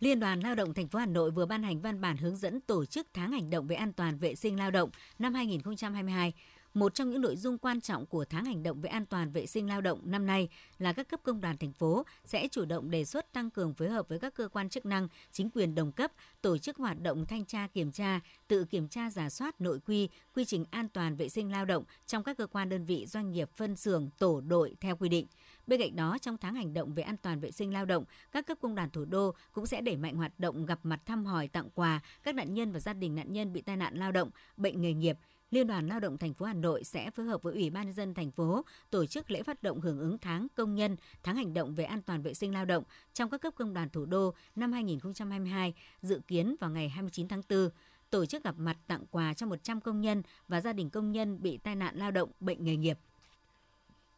Liên 0.00 0.20
đoàn 0.20 0.40
Lao 0.40 0.54
động 0.54 0.74
thành 0.74 0.88
phố 0.88 0.98
Hà 0.98 1.06
Nội 1.06 1.30
vừa 1.30 1.46
ban 1.46 1.62
hành 1.62 1.80
văn 1.80 2.00
bản 2.00 2.16
hướng 2.16 2.36
dẫn 2.36 2.60
tổ 2.60 2.84
chức 2.84 3.06
tháng 3.14 3.32
hành 3.32 3.50
động 3.50 3.66
về 3.66 3.76
an 3.76 3.92
toàn 3.92 4.18
vệ 4.18 4.34
sinh 4.34 4.58
lao 4.58 4.70
động 4.70 4.90
năm 5.18 5.34
2022 5.34 6.32
một 6.74 6.94
trong 6.94 7.10
những 7.10 7.20
nội 7.20 7.36
dung 7.36 7.58
quan 7.58 7.80
trọng 7.80 8.06
của 8.06 8.24
tháng 8.24 8.44
hành 8.44 8.62
động 8.62 8.80
về 8.80 8.90
an 8.90 9.06
toàn 9.06 9.30
vệ 9.30 9.46
sinh 9.46 9.68
lao 9.68 9.80
động 9.80 10.00
năm 10.04 10.26
nay 10.26 10.48
là 10.78 10.92
các 10.92 11.08
cấp 11.08 11.20
công 11.22 11.40
đoàn 11.40 11.58
thành 11.58 11.72
phố 11.72 12.04
sẽ 12.24 12.48
chủ 12.48 12.64
động 12.64 12.90
đề 12.90 13.04
xuất 13.04 13.32
tăng 13.32 13.50
cường 13.50 13.74
phối 13.74 13.88
hợp 13.88 14.08
với 14.08 14.18
các 14.18 14.34
cơ 14.34 14.48
quan 14.48 14.68
chức 14.68 14.86
năng, 14.86 15.08
chính 15.32 15.50
quyền 15.50 15.74
đồng 15.74 15.92
cấp, 15.92 16.12
tổ 16.42 16.58
chức 16.58 16.76
hoạt 16.76 17.00
động 17.00 17.26
thanh 17.26 17.44
tra 17.44 17.66
kiểm 17.66 17.92
tra, 17.92 18.20
tự 18.48 18.64
kiểm 18.64 18.88
tra 18.88 19.10
giả 19.10 19.30
soát 19.30 19.60
nội 19.60 19.80
quy, 19.86 20.08
quy 20.34 20.44
trình 20.44 20.64
an 20.70 20.88
toàn 20.88 21.16
vệ 21.16 21.28
sinh 21.28 21.52
lao 21.52 21.64
động 21.64 21.84
trong 22.06 22.24
các 22.24 22.36
cơ 22.36 22.46
quan 22.46 22.68
đơn 22.68 22.84
vị 22.84 23.06
doanh 23.06 23.30
nghiệp 23.30 23.50
phân 23.54 23.76
xưởng, 23.76 24.10
tổ 24.18 24.40
đội 24.40 24.76
theo 24.80 24.96
quy 24.96 25.08
định. 25.08 25.26
Bên 25.66 25.80
cạnh 25.80 25.96
đó, 25.96 26.18
trong 26.20 26.36
tháng 26.38 26.54
hành 26.54 26.74
động 26.74 26.94
về 26.94 27.02
an 27.02 27.16
toàn 27.16 27.40
vệ 27.40 27.50
sinh 27.50 27.72
lao 27.72 27.84
động, 27.84 28.04
các 28.32 28.46
cấp 28.46 28.58
công 28.60 28.74
đoàn 28.74 28.90
thủ 28.90 29.04
đô 29.04 29.34
cũng 29.52 29.66
sẽ 29.66 29.80
đẩy 29.80 29.96
mạnh 29.96 30.16
hoạt 30.16 30.40
động 30.40 30.66
gặp 30.66 30.78
mặt 30.82 31.00
thăm 31.06 31.24
hỏi 31.24 31.48
tặng 31.48 31.68
quà 31.74 32.00
các 32.22 32.34
nạn 32.34 32.54
nhân 32.54 32.72
và 32.72 32.80
gia 32.80 32.92
đình 32.92 33.14
nạn 33.14 33.32
nhân 33.32 33.52
bị 33.52 33.60
tai 33.60 33.76
nạn 33.76 33.96
lao 33.96 34.12
động, 34.12 34.30
bệnh 34.56 34.80
nghề 34.80 34.92
nghiệp, 34.92 35.18
Liên 35.50 35.66
đoàn 35.66 35.86
Lao 35.86 36.00
động 36.00 36.18
thành 36.18 36.34
phố 36.34 36.46
Hà 36.46 36.54
Nội 36.54 36.84
sẽ 36.84 37.10
phối 37.10 37.26
hợp 37.26 37.42
với 37.42 37.54
Ủy 37.54 37.70
ban 37.70 37.84
nhân 37.84 37.94
dân 37.94 38.14
thành 38.14 38.30
phố 38.30 38.64
tổ 38.90 39.06
chức 39.06 39.30
lễ 39.30 39.42
phát 39.42 39.62
động 39.62 39.80
hưởng 39.80 39.98
ứng 39.98 40.18
tháng 40.18 40.46
công 40.54 40.74
nhân, 40.74 40.96
tháng 41.22 41.36
hành 41.36 41.54
động 41.54 41.74
về 41.74 41.84
an 41.84 42.02
toàn 42.02 42.22
vệ 42.22 42.34
sinh 42.34 42.54
lao 42.54 42.64
động 42.64 42.84
trong 43.14 43.30
các 43.30 43.40
cấp 43.40 43.54
công 43.56 43.74
đoàn 43.74 43.88
thủ 43.90 44.06
đô 44.06 44.34
năm 44.56 44.72
2022, 44.72 45.74
dự 46.02 46.20
kiến 46.26 46.56
vào 46.60 46.70
ngày 46.70 46.88
29 46.88 47.28
tháng 47.28 47.42
4 47.50 47.68
tổ 48.10 48.26
chức 48.26 48.44
gặp 48.44 48.54
mặt 48.58 48.76
tặng 48.86 49.04
quà 49.10 49.34
cho 49.34 49.46
100 49.46 49.80
công 49.80 50.00
nhân 50.00 50.22
và 50.48 50.60
gia 50.60 50.72
đình 50.72 50.90
công 50.90 51.12
nhân 51.12 51.42
bị 51.42 51.58
tai 51.58 51.76
nạn 51.76 51.96
lao 51.96 52.10
động, 52.10 52.30
bệnh 52.40 52.64
nghề 52.64 52.76
nghiệp. 52.76 52.98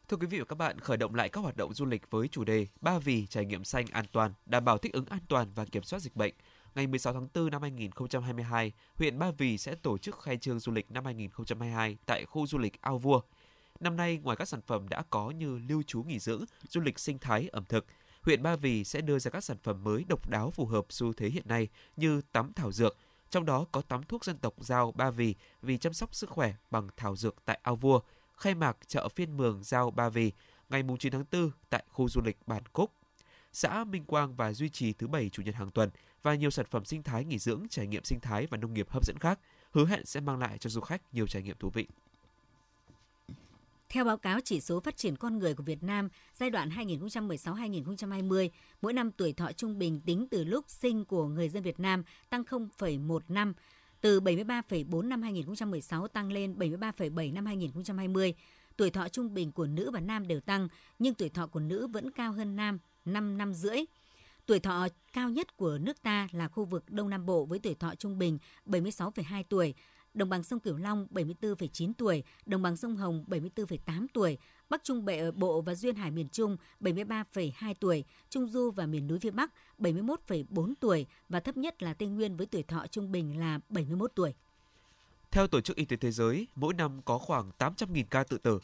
Thưa 0.07 0.17
quý 0.17 0.27
vị 0.27 0.39
và 0.39 0.45
các 0.45 0.55
bạn, 0.55 0.79
khởi 0.79 0.97
động 0.97 1.15
lại 1.15 1.29
các 1.29 1.41
hoạt 1.41 1.57
động 1.57 1.73
du 1.73 1.85
lịch 1.85 2.11
với 2.11 2.27
chủ 2.27 2.43
đề 2.43 2.67
Ba 2.81 2.99
vì 2.99 3.27
trải 3.27 3.45
nghiệm 3.45 3.63
xanh 3.63 3.85
an 3.91 4.05
toàn, 4.11 4.33
đảm 4.45 4.65
bảo 4.65 4.77
thích 4.77 4.93
ứng 4.93 5.05
an 5.05 5.19
toàn 5.27 5.47
và 5.55 5.65
kiểm 5.65 5.83
soát 5.83 5.99
dịch 5.99 6.15
bệnh– 6.15 6.33
ngày 6.75 6.87
16 6.87 7.13
tháng 7.13 7.27
4 7.33 7.51
năm 7.51 7.61
2022, 7.61 8.71
huyện 8.95 9.19
Ba 9.19 9.31
Vì 9.31 9.57
sẽ 9.57 9.75
tổ 9.75 9.97
chức 9.97 10.21
khai 10.21 10.37
trương 10.37 10.59
du 10.59 10.71
lịch 10.71 10.91
năm 10.91 11.05
2022 11.05 11.97
tại 12.05 12.25
khu 12.25 12.47
du 12.47 12.57
lịch 12.57 12.81
Ao 12.81 12.97
Vua. 12.97 13.21
Năm 13.79 13.95
nay, 13.95 14.19
ngoài 14.23 14.37
các 14.37 14.47
sản 14.47 14.61
phẩm 14.61 14.89
đã 14.89 15.03
có 15.09 15.29
như 15.29 15.59
lưu 15.69 15.83
trú 15.83 16.03
nghỉ 16.03 16.19
dưỡng, 16.19 16.45
du 16.69 16.81
lịch 16.81 16.99
sinh 16.99 17.19
thái, 17.19 17.47
ẩm 17.51 17.65
thực, 17.65 17.85
huyện 18.21 18.43
Ba 18.43 18.55
Vì 18.55 18.83
sẽ 18.83 19.01
đưa 19.01 19.19
ra 19.19 19.31
các 19.31 19.43
sản 19.43 19.57
phẩm 19.63 19.83
mới 19.83 20.03
độc 20.07 20.29
đáo 20.29 20.51
phù 20.51 20.65
hợp 20.65 20.85
xu 20.89 21.13
thế 21.13 21.29
hiện 21.29 21.47
nay 21.47 21.67
như 21.95 22.21
tắm 22.31 22.53
thảo 22.53 22.71
dược, 22.71 22.97
trong 23.29 23.45
đó 23.45 23.65
có 23.71 23.81
tắm 23.81 24.03
thuốc 24.03 24.25
dân 24.25 24.37
tộc 24.37 24.53
Giao 24.57 24.91
Ba 24.91 25.11
Vì 25.11 25.35
vì 25.61 25.77
chăm 25.77 25.93
sóc 25.93 26.15
sức 26.15 26.29
khỏe 26.29 26.53
bằng 26.71 26.87
thảo 26.97 27.15
dược 27.15 27.35
tại 27.45 27.59
Ao 27.63 27.75
Vua, 27.75 27.99
khai 28.37 28.55
mạc 28.55 28.77
chợ 28.87 29.09
phiên 29.09 29.37
mường 29.37 29.63
Giao 29.63 29.91
Ba 29.91 30.09
Vì 30.09 30.31
ngày 30.69 30.83
9 30.99 31.11
tháng 31.11 31.25
4 31.31 31.51
tại 31.69 31.83
khu 31.89 32.09
du 32.09 32.21
lịch 32.21 32.37
Bản 32.47 32.63
Cúc. 32.73 32.91
Xã 33.53 33.83
Minh 33.83 34.05
Quang 34.05 34.35
và 34.35 34.53
duy 34.53 34.69
trì 34.69 34.93
thứ 34.93 35.07
bảy 35.07 35.29
chủ 35.29 35.43
nhật 35.43 35.55
hàng 35.55 35.71
tuần 35.71 35.89
và 36.23 36.35
nhiều 36.35 36.49
sản 36.49 36.65
phẩm 36.69 36.85
sinh 36.85 37.03
thái 37.03 37.25
nghỉ 37.25 37.37
dưỡng, 37.37 37.67
trải 37.69 37.87
nghiệm 37.87 38.03
sinh 38.03 38.19
thái 38.19 38.47
và 38.49 38.57
nông 38.57 38.73
nghiệp 38.73 38.89
hấp 38.89 39.05
dẫn 39.05 39.17
khác, 39.19 39.39
hứa 39.71 39.85
hẹn 39.85 40.05
sẽ 40.05 40.19
mang 40.19 40.39
lại 40.39 40.57
cho 40.57 40.69
du 40.69 40.81
khách 40.81 41.01
nhiều 41.13 41.27
trải 41.27 41.43
nghiệm 41.43 41.57
thú 41.59 41.69
vị. 41.69 41.87
Theo 43.89 44.05
báo 44.05 44.17
cáo 44.17 44.39
chỉ 44.43 44.61
số 44.61 44.79
phát 44.79 44.97
triển 44.97 45.15
con 45.15 45.39
người 45.39 45.53
của 45.53 45.63
Việt 45.63 45.83
Nam 45.83 46.09
giai 46.33 46.49
đoạn 46.49 46.69
2016-2020, 46.69 48.49
mỗi 48.81 48.93
năm 48.93 49.11
tuổi 49.11 49.33
thọ 49.33 49.51
trung 49.51 49.79
bình 49.79 50.01
tính 50.05 50.27
từ 50.31 50.43
lúc 50.43 50.65
sinh 50.67 51.05
của 51.05 51.27
người 51.27 51.49
dân 51.49 51.63
Việt 51.63 51.79
Nam 51.79 52.03
tăng 52.29 52.43
0,1 52.43 53.19
năm, 53.27 53.53
từ 54.01 54.19
73,4 54.19 55.07
năm 55.07 55.21
2016 55.21 56.07
tăng 56.07 56.31
lên 56.31 56.55
73,7 56.59 57.33
năm 57.33 57.45
2020. 57.45 58.33
Tuổi 58.77 58.89
thọ 58.89 59.09
trung 59.09 59.33
bình 59.33 59.51
của 59.51 59.67
nữ 59.67 59.91
và 59.91 59.99
nam 59.99 60.27
đều 60.27 60.39
tăng, 60.39 60.67
nhưng 60.99 61.13
tuổi 61.13 61.29
thọ 61.29 61.47
của 61.47 61.59
nữ 61.59 61.87
vẫn 61.87 62.11
cao 62.11 62.31
hơn 62.31 62.55
nam 62.55 62.79
5 63.05 63.37
năm 63.37 63.53
rưỡi. 63.53 63.77
Tuổi 64.45 64.59
thọ 64.59 64.87
cao 65.13 65.29
nhất 65.29 65.57
của 65.57 65.77
nước 65.77 66.01
ta 66.01 66.27
là 66.31 66.47
khu 66.47 66.65
vực 66.65 66.89
Đông 66.89 67.09
Nam 67.09 67.25
Bộ 67.25 67.45
với 67.45 67.59
tuổi 67.59 67.75
thọ 67.75 67.95
trung 67.95 68.19
bình 68.19 68.37
76,2 68.65 69.43
tuổi, 69.49 69.73
đồng 70.13 70.29
bằng 70.29 70.43
sông 70.43 70.59
Cửu 70.59 70.77
Long 70.77 71.07
74,9 71.11 71.91
tuổi, 71.97 72.23
đồng 72.45 72.61
bằng 72.61 72.77
sông 72.77 72.95
Hồng 72.95 73.25
74,8 73.27 74.07
tuổi, 74.13 74.37
Bắc 74.69 74.83
Trung 74.83 75.05
Bệ 75.05 75.31
Bộ 75.31 75.61
và 75.61 75.75
Duyên 75.75 75.95
Hải 75.95 76.11
miền 76.11 76.29
Trung 76.29 76.57
73,2 76.79 77.73
tuổi, 77.79 78.03
Trung 78.29 78.47
Du 78.47 78.71
và 78.71 78.85
miền 78.85 79.07
núi 79.07 79.19
phía 79.19 79.31
Bắc 79.31 79.51
71,4 79.79 80.73
tuổi 80.79 81.05
và 81.29 81.39
thấp 81.39 81.57
nhất 81.57 81.83
là 81.83 81.93
Tây 81.93 82.07
Nguyên 82.07 82.37
với 82.37 82.45
tuổi 82.45 82.63
thọ 82.63 82.87
trung 82.87 83.11
bình 83.11 83.39
là 83.39 83.59
71 83.69 84.11
tuổi. 84.15 84.33
Theo 85.31 85.47
Tổ 85.47 85.61
chức 85.61 85.75
Y 85.75 85.85
tế 85.85 85.97
Thế 85.97 86.11
giới, 86.11 86.47
mỗi 86.55 86.73
năm 86.73 87.01
có 87.05 87.17
khoảng 87.17 87.51
800.000 87.59 88.03
ca 88.09 88.23
tự 88.23 88.37
tử. 88.37 88.59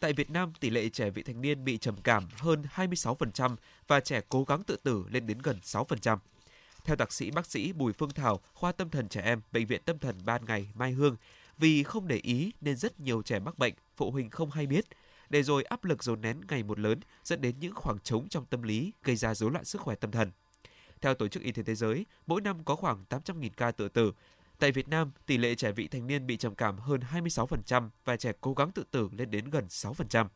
Tại 0.00 0.12
Việt 0.12 0.30
Nam, 0.30 0.52
tỷ 0.60 0.70
lệ 0.70 0.88
trẻ 0.88 1.10
vị 1.10 1.22
thành 1.22 1.40
niên 1.40 1.64
bị 1.64 1.78
trầm 1.78 1.96
cảm 2.02 2.28
hơn 2.36 2.62
26% 2.74 3.56
và 3.86 4.00
trẻ 4.00 4.20
cố 4.28 4.44
gắng 4.44 4.62
tự 4.62 4.76
tử 4.82 5.04
lên 5.10 5.26
đến 5.26 5.38
gần 5.38 5.58
6%. 5.62 6.18
Theo 6.84 6.96
thạc 6.96 7.12
sĩ 7.12 7.30
bác 7.30 7.46
sĩ 7.46 7.72
Bùi 7.72 7.92
Phương 7.92 8.10
Thảo, 8.10 8.40
khoa 8.54 8.72
tâm 8.72 8.90
thần 8.90 9.08
trẻ 9.08 9.20
em, 9.20 9.40
Bệnh 9.52 9.66
viện 9.66 9.80
Tâm 9.84 9.98
thần 9.98 10.16
Ban 10.24 10.44
Ngày 10.44 10.68
Mai 10.74 10.92
Hương, 10.92 11.16
vì 11.58 11.82
không 11.82 12.08
để 12.08 12.16
ý 12.16 12.52
nên 12.60 12.76
rất 12.76 13.00
nhiều 13.00 13.22
trẻ 13.22 13.38
mắc 13.38 13.58
bệnh, 13.58 13.74
phụ 13.96 14.10
huynh 14.10 14.30
không 14.30 14.50
hay 14.50 14.66
biết. 14.66 14.84
Để 15.30 15.42
rồi 15.42 15.62
áp 15.62 15.84
lực 15.84 16.02
dồn 16.04 16.20
nén 16.20 16.40
ngày 16.48 16.62
một 16.62 16.78
lớn 16.78 17.00
dẫn 17.24 17.40
đến 17.40 17.54
những 17.60 17.74
khoảng 17.74 17.98
trống 17.98 18.28
trong 18.28 18.44
tâm 18.46 18.62
lý 18.62 18.92
gây 19.02 19.16
ra 19.16 19.34
rối 19.34 19.50
loạn 19.50 19.64
sức 19.64 19.80
khỏe 19.80 19.94
tâm 19.94 20.10
thần. 20.10 20.30
Theo 21.00 21.14
Tổ 21.14 21.28
chức 21.28 21.42
Y 21.42 21.52
tế 21.52 21.62
Thế 21.62 21.74
giới, 21.74 22.06
mỗi 22.26 22.40
năm 22.40 22.64
có 22.64 22.76
khoảng 22.76 23.04
800.000 23.08 23.50
ca 23.56 23.70
tự 23.70 23.88
tử, 23.88 24.12
Tại 24.58 24.72
Việt 24.72 24.88
Nam, 24.88 25.10
tỷ 25.26 25.38
lệ 25.38 25.54
trẻ 25.54 25.72
vị 25.72 25.88
thành 25.88 26.06
niên 26.06 26.26
bị 26.26 26.36
trầm 26.36 26.54
cảm 26.54 26.78
hơn 26.78 27.00
26% 27.12 27.88
và 28.04 28.16
trẻ 28.16 28.32
cố 28.40 28.54
gắng 28.54 28.70
tự 28.70 28.84
tử 28.90 29.08
lên 29.12 29.30
đến 29.30 29.50
gần 29.50 29.66
6%. 29.68 30.26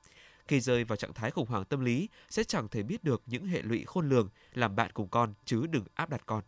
Khi 0.48 0.60
rơi 0.60 0.84
vào 0.84 0.96
trạng 0.96 1.12
thái 1.12 1.30
khủng 1.30 1.48
hoảng 1.48 1.64
tâm 1.64 1.80
lý, 1.80 2.08
sẽ 2.30 2.44
chẳng 2.44 2.68
thể 2.68 2.82
biết 2.82 3.04
được 3.04 3.22
những 3.26 3.46
hệ 3.46 3.62
lụy 3.62 3.84
khôn 3.86 4.08
lường 4.08 4.28
làm 4.54 4.76
bạn 4.76 4.90
cùng 4.94 5.08
con 5.08 5.34
chứ 5.44 5.66
đừng 5.66 5.84
áp 5.94 6.10
đặt 6.10 6.22
con. 6.26 6.42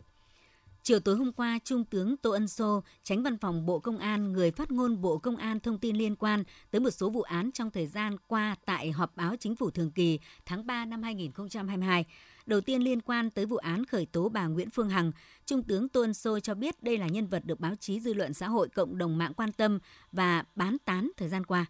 Chiều 0.83 1.01
tối 1.01 1.17
hôm 1.17 1.33
qua, 1.33 1.59
Trung 1.65 1.85
tướng 1.85 2.17
Tô 2.17 2.31
Ân 2.31 2.49
Sô, 2.49 2.83
tránh 3.03 3.23
văn 3.23 3.39
phòng 3.39 3.67
Bộ 3.67 3.79
Công 3.79 3.99
an, 3.99 4.33
người 4.33 4.51
phát 4.51 4.71
ngôn 4.71 5.01
Bộ 5.01 5.19
Công 5.19 5.37
an 5.37 5.61
thông 5.61 5.79
tin 5.79 5.97
liên 5.97 6.17
quan 6.17 6.45
tới 6.71 6.81
một 6.81 6.91
số 6.91 7.11
vụ 7.11 7.23
án 7.23 7.53
trong 7.53 7.71
thời 7.71 7.87
gian 7.87 8.17
qua 8.27 8.57
tại 8.65 8.93
họp 8.93 9.17
báo 9.17 9.37
chính 9.41 9.57
phủ 9.57 9.71
thường 9.71 9.91
kỳ 9.91 10.19
tháng 10.47 10.67
3 10.67 10.85
năm 10.85 11.03
2022. 11.03 12.05
Đầu 12.47 12.61
tiên 12.61 12.83
liên 12.83 13.01
quan 13.01 13.31
tới 13.31 13.47
vụ 13.47 13.57
án 13.57 13.85
khởi 13.85 14.07
tố 14.07 14.29
bà 14.29 14.47
Nguyễn 14.47 14.71
Phương 14.71 14.89
Hằng, 14.89 15.13
Trung 15.47 15.63
tướng 15.63 15.89
Tuân 15.89 16.15
Sô 16.15 16.41
cho 16.41 16.55
biết 16.55 16.83
đây 16.83 16.99
là 16.99 17.09
nhân 17.09 17.27
vật 17.27 17.45
được 17.45 17.61
báo 17.61 17.75
chí 17.81 18.01
dư 18.01 18.15
luận 18.15 18.35
xã 18.35 18.49
hội 18.49 18.69
cộng 18.69 18.99
đồng 18.99 19.19
mạng 19.19 19.33
quan 19.37 19.53
tâm 19.53 19.79
và 20.13 20.45
bán 20.55 20.77
tán 20.85 21.11
thời 21.17 21.29
gian 21.29 21.47
qua. 21.47 21.67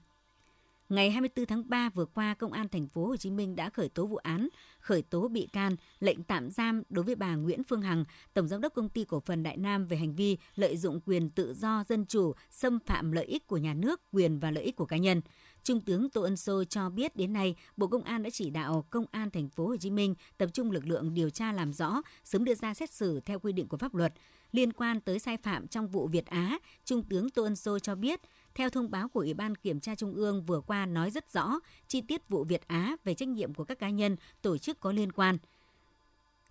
Ngày 0.89 1.11
24 1.11 1.47
tháng 1.47 1.69
3 1.69 1.89
vừa 1.95 2.05
qua, 2.05 2.35
Công 2.35 2.53
an 2.53 2.69
thành 2.69 2.89
phố 2.89 3.07
Hồ 3.07 3.17
Chí 3.17 3.31
Minh 3.31 3.57
đã 3.57 3.71
khởi 3.71 3.89
tố 3.89 4.07
vụ 4.07 4.17
án 4.17 4.49
khởi 4.85 5.03
tố 5.03 5.29
bị 5.29 5.49
can, 5.53 5.77
lệnh 6.01 6.23
tạm 6.23 6.51
giam 6.51 6.83
đối 6.89 7.05
với 7.05 7.15
bà 7.15 7.35
Nguyễn 7.35 7.65
Phương 7.65 7.83
Hằng, 7.83 8.05
Tổng 8.35 8.49
Giám 8.49 8.61
đốc 8.61 8.75
Công 8.75 8.89
ty 8.89 9.05
Cổ 9.05 9.21
phần 9.21 9.43
Đại 9.43 9.57
Nam 9.57 9.87
về 9.87 9.97
hành 9.97 10.15
vi 10.15 10.39
lợi 10.55 10.77
dụng 10.77 11.01
quyền 11.07 11.31
tự 11.31 11.55
do 11.55 11.85
dân 11.89 12.07
chủ, 12.07 12.33
xâm 12.51 12.79
phạm 12.87 13.13
lợi 13.13 13.25
ích 13.25 13.47
của 13.47 13.57
nhà 13.57 13.75
nước, 13.75 14.01
quyền 14.13 14.39
và 14.39 14.51
lợi 14.51 14.65
ích 14.65 14.77
của 14.77 14.87
cá 14.87 14.97
nhân. 14.97 15.21
Trung 15.65 15.81
tướng 15.81 16.11
Tô 16.11 16.23
Ân 16.23 16.37
Sô 16.37 16.65
cho 16.65 16.91
biết 16.91 17.17
đến 17.17 17.33
nay, 17.33 17.55
Bộ 17.77 17.87
Công 17.87 18.03
an 18.03 18.23
đã 18.23 18.31
chỉ 18.31 18.51
đạo 18.51 18.85
Công 18.91 19.05
an 19.11 19.31
thành 19.31 19.49
phố 19.49 19.67
Hồ 19.67 19.77
Chí 19.77 19.91
Minh 19.91 20.15
tập 20.39 20.49
trung 20.53 20.71
lực 20.71 20.87
lượng 20.87 21.15
điều 21.15 21.31
tra 21.31 21.53
làm 21.53 21.73
rõ, 21.73 22.03
sớm 22.25 22.45
đưa 22.45 22.55
ra 22.55 22.75
xét 22.75 22.91
xử 22.91 23.21
theo 23.21 23.39
quy 23.39 23.53
định 23.53 23.69
của 23.69 23.77
pháp 23.77 23.95
luật. 23.95 24.13
Liên 24.53 24.73
quan 24.73 25.01
tới 25.01 25.19
sai 25.19 25.37
phạm 25.37 25.67
trong 25.67 25.89
vụ 25.89 26.07
Việt 26.07 26.27
Á, 26.27 26.59
Trung 26.85 27.03
tướng 27.03 27.31
Tô 27.31 27.43
Ân 27.43 27.57
Sô 27.57 27.79
cho 27.79 27.95
biết, 27.95 28.21
theo 28.55 28.71
thông 28.71 28.91
báo 28.91 29.09
của 29.09 29.21
Ủy 29.21 29.35
ban 29.35 29.55
Kiểm 29.55 29.81
tra 29.81 29.95
Trung 29.95 30.15
ương 30.15 30.43
vừa 30.43 30.61
qua 30.61 30.87
nói 30.87 31.11
rất 31.11 31.33
rõ 31.33 31.61
chi 31.89 32.01
tiết 32.01 32.29
vụ 32.29 32.45
Việt 32.45 32.69
Á 32.69 32.97
về 33.05 33.15
trách 33.15 33.29
nhiệm 33.29 33.55
của 33.55 33.65
các 33.65 33.79
cá 33.79 33.91
nhân, 33.91 34.17
tổ 34.43 34.59
chức 34.59 34.81
có 34.81 34.93
liên 34.93 35.13
quan. 35.13 35.39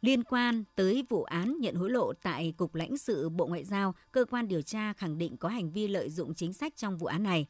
Liên 0.02 0.23
quan 0.23 0.63
tới 0.76 1.06
vụ 1.10 1.23
án 1.23 1.58
nhận 1.60 1.76
hối 1.76 1.89
lộ 1.89 2.13
tại 2.13 2.54
Cục 2.58 2.76
lãnh 2.76 2.97
sự 2.97 3.30
Bộ 3.30 3.45
Ngoại 3.45 3.63
giao, 3.63 3.95
cơ 4.12 4.26
quan 4.26 4.47
điều 4.47 4.62
tra 4.62 4.93
khẳng 4.93 5.17
định 5.17 5.38
có 5.38 5.49
hành 5.49 5.71
vi 5.71 5.88
lợi 5.88 6.10
dụng 6.10 6.34
chính 6.34 6.54
sách 6.54 6.78
trong 6.78 6.97
vụ 6.97 7.08
án 7.08 7.23
này. 7.23 7.47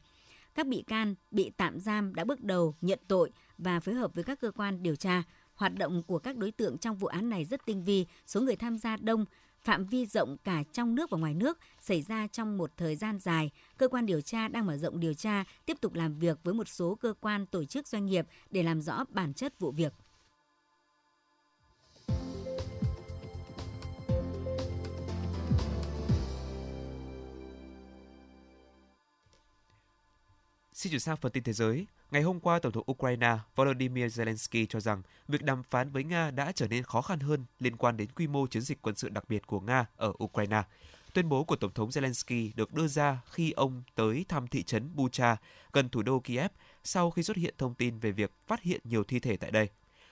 Các 0.54 0.66
bị 0.66 0.84
can 0.86 1.14
bị 1.30 1.50
tạm 1.56 1.80
giam 1.80 2.14
đã 2.14 2.24
bước 2.24 2.40
đầu 2.40 2.74
nhận 2.80 2.98
tội 3.08 3.30
và 3.58 3.80
phối 3.80 3.94
hợp 3.94 4.14
với 4.14 4.24
các 4.24 4.40
cơ 4.40 4.50
quan 4.50 4.82
điều 4.82 4.96
tra. 4.96 5.22
Hoạt 5.54 5.74
động 5.74 6.02
của 6.02 6.18
các 6.18 6.36
đối 6.36 6.52
tượng 6.52 6.78
trong 6.78 6.96
vụ 6.96 7.06
án 7.06 7.28
này 7.28 7.44
rất 7.44 7.66
tinh 7.66 7.84
vi, 7.84 8.06
số 8.26 8.40
người 8.40 8.56
tham 8.56 8.78
gia 8.78 8.96
đông, 8.96 9.24
phạm 9.60 9.86
vi 9.86 10.06
rộng 10.06 10.36
cả 10.44 10.62
trong 10.72 10.94
nước 10.94 11.10
và 11.10 11.18
ngoài 11.18 11.34
nước 11.34 11.58
xảy 11.80 12.02
ra 12.02 12.26
trong 12.26 12.56
một 12.58 12.70
thời 12.76 12.96
gian 12.96 13.18
dài. 13.18 13.50
Cơ 13.76 13.88
quan 13.88 14.06
điều 14.06 14.20
tra 14.20 14.48
đang 14.48 14.66
mở 14.66 14.76
rộng 14.76 15.00
điều 15.00 15.14
tra, 15.14 15.44
tiếp 15.66 15.76
tục 15.80 15.94
làm 15.94 16.18
việc 16.18 16.38
với 16.44 16.54
một 16.54 16.68
số 16.68 16.94
cơ 16.94 17.14
quan 17.20 17.46
tổ 17.46 17.64
chức 17.64 17.88
doanh 17.88 18.06
nghiệp 18.06 18.26
để 18.50 18.62
làm 18.62 18.80
rõ 18.80 19.04
bản 19.08 19.34
chất 19.34 19.58
vụ 19.58 19.70
việc. 19.70 19.92
Xin 30.84 30.90
chuyển 30.90 31.00
sang 31.00 31.16
phần 31.16 31.32
tin 31.32 31.42
thế 31.42 31.52
giới. 31.52 31.86
Ngày 32.10 32.22
hôm 32.22 32.40
qua, 32.40 32.58
Tổng 32.58 32.72
thống 32.72 32.84
Ukraine 32.90 33.36
Volodymyr 33.56 34.20
Zelensky 34.20 34.66
cho 34.68 34.80
rằng 34.80 35.02
việc 35.28 35.42
đàm 35.42 35.62
phán 35.62 35.90
với 35.90 36.04
Nga 36.04 36.30
đã 36.30 36.52
trở 36.52 36.68
nên 36.68 36.82
khó 36.82 37.02
khăn 37.02 37.20
hơn 37.20 37.44
liên 37.60 37.76
quan 37.76 37.96
đến 37.96 38.08
quy 38.10 38.26
mô 38.26 38.46
chiến 38.46 38.62
dịch 38.62 38.82
quân 38.82 38.94
sự 38.94 39.08
đặc 39.08 39.24
biệt 39.28 39.46
của 39.46 39.60
Nga 39.60 39.86
ở 39.96 40.12
Ukraine. 40.24 40.62
Tuyên 41.14 41.28
bố 41.28 41.44
của 41.44 41.56
Tổng 41.56 41.72
thống 41.74 41.88
Zelensky 41.88 42.50
được 42.54 42.74
đưa 42.74 42.86
ra 42.86 43.20
khi 43.30 43.52
ông 43.52 43.82
tới 43.94 44.24
thăm 44.28 44.46
thị 44.46 44.62
trấn 44.62 44.96
Bucha, 44.96 45.36
gần 45.72 45.88
thủ 45.88 46.02
đô 46.02 46.20
Kiev, 46.20 46.50
sau 46.84 47.10
khi 47.10 47.22
xuất 47.22 47.36
hiện 47.36 47.54
thông 47.58 47.74
tin 47.74 47.98
về 47.98 48.10
việc 48.10 48.30
phát 48.46 48.62
hiện 48.62 48.80
nhiều 48.84 49.04
thi 49.04 49.18
thể 49.18 49.36
tại 49.36 49.50
đây. 49.50 49.68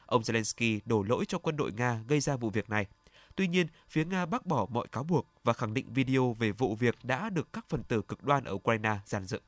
Ông 0.06 0.22
Zelensky 0.22 0.80
đổ 0.84 1.02
lỗi 1.02 1.24
cho 1.28 1.38
quân 1.38 1.56
đội 1.56 1.72
Nga 1.72 2.00
gây 2.08 2.20
ra 2.20 2.36
vụ 2.36 2.50
việc 2.50 2.70
này. 2.70 2.86
Tuy 3.36 3.48
nhiên, 3.48 3.66
phía 3.88 4.04
Nga 4.04 4.26
bác 4.26 4.46
bỏ 4.46 4.66
mọi 4.70 4.86
cáo 4.92 5.04
buộc 5.04 5.26
và 5.44 5.52
khẳng 5.52 5.74
định 5.74 5.92
video 5.92 6.32
về 6.32 6.52
vụ 6.52 6.74
việc 6.74 6.98
đã 7.02 7.30
được 7.30 7.52
các 7.52 7.64
phần 7.68 7.82
tử 7.82 8.02
cực 8.02 8.22
đoan 8.22 8.44
ở 8.44 8.52
Ukraine 8.52 8.98
giàn 9.06 9.24
dựng. 9.24 9.42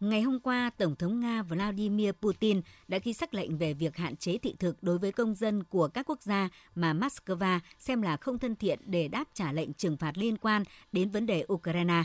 Ngày 0.00 0.22
hôm 0.22 0.40
qua, 0.40 0.70
Tổng 0.78 0.96
thống 0.96 1.20
Nga 1.20 1.42
Vladimir 1.42 2.12
Putin 2.12 2.60
đã 2.88 2.98
ký 2.98 3.12
sắc 3.12 3.34
lệnh 3.34 3.58
về 3.58 3.74
việc 3.74 3.96
hạn 3.96 4.16
chế 4.16 4.38
thị 4.38 4.54
thực 4.58 4.82
đối 4.82 4.98
với 4.98 5.12
công 5.12 5.34
dân 5.34 5.64
của 5.64 5.88
các 5.88 6.10
quốc 6.10 6.22
gia 6.22 6.48
mà 6.74 6.92
Moscow 6.92 7.60
xem 7.78 8.02
là 8.02 8.16
không 8.16 8.38
thân 8.38 8.56
thiện 8.56 8.78
để 8.84 9.08
đáp 9.08 9.24
trả 9.34 9.52
lệnh 9.52 9.72
trừng 9.72 9.96
phạt 9.96 10.18
liên 10.18 10.36
quan 10.36 10.62
đến 10.92 11.10
vấn 11.10 11.26
đề 11.26 11.46
Ukraine. 11.52 12.04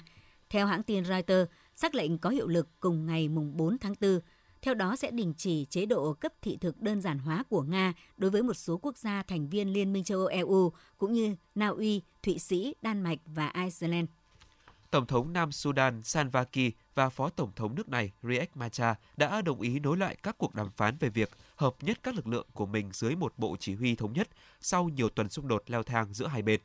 Theo 0.49 0.67
hãng 0.67 0.83
tin 0.83 1.05
Reuters, 1.05 1.51
sắc 1.75 1.95
lệnh 1.95 2.17
có 2.17 2.29
hiệu 2.29 2.47
lực 2.47 2.67
cùng 2.79 3.05
ngày 3.05 3.27
4 3.27 3.77
tháng 3.77 3.93
4. 4.01 4.19
Theo 4.61 4.73
đó 4.73 4.95
sẽ 4.95 5.11
đình 5.11 5.33
chỉ 5.37 5.65
chế 5.69 5.85
độ 5.85 6.13
cấp 6.13 6.33
thị 6.41 6.57
thực 6.57 6.81
đơn 6.81 7.01
giản 7.01 7.19
hóa 7.19 7.43
của 7.49 7.61
Nga 7.61 7.93
đối 8.17 8.31
với 8.31 8.43
một 8.43 8.53
số 8.53 8.77
quốc 8.77 8.97
gia 8.97 9.23
thành 9.23 9.49
viên 9.49 9.73
Liên 9.73 9.93
minh 9.93 10.03
châu 10.03 10.19
Âu 10.19 10.27
EU 10.27 10.71
cũng 10.97 11.13
như 11.13 11.35
Na 11.55 11.67
Uy, 11.67 12.01
Thụy 12.23 12.39
Sĩ, 12.39 12.75
Đan 12.81 13.01
Mạch 13.01 13.19
và 13.25 13.53
Iceland. 13.63 14.07
Tổng 14.91 15.05
thống 15.05 15.33
Nam 15.33 15.51
Sudan 15.51 16.03
Salva 16.03 16.43
Kiir 16.43 16.71
và 16.95 17.09
Phó 17.09 17.29
Tổng 17.29 17.51
thống 17.55 17.75
nước 17.75 17.89
này 17.89 18.11
Riek 18.23 18.57
Machar 18.57 18.95
đã 19.17 19.41
đồng 19.41 19.61
ý 19.61 19.79
nối 19.79 19.97
lại 19.97 20.15
các 20.23 20.37
cuộc 20.37 20.55
đàm 20.55 20.69
phán 20.69 20.97
về 20.99 21.09
việc 21.09 21.29
hợp 21.55 21.75
nhất 21.81 21.99
các 22.03 22.15
lực 22.15 22.27
lượng 22.27 22.47
của 22.53 22.65
mình 22.65 22.89
dưới 22.93 23.15
một 23.15 23.33
bộ 23.37 23.55
chỉ 23.59 23.75
huy 23.75 23.95
thống 23.95 24.13
nhất 24.13 24.29
sau 24.61 24.89
nhiều 24.89 25.09
tuần 25.09 25.29
xung 25.29 25.47
đột 25.47 25.63
leo 25.67 25.83
thang 25.83 26.13
giữa 26.13 26.27
hai 26.27 26.41
bên. 26.41 26.59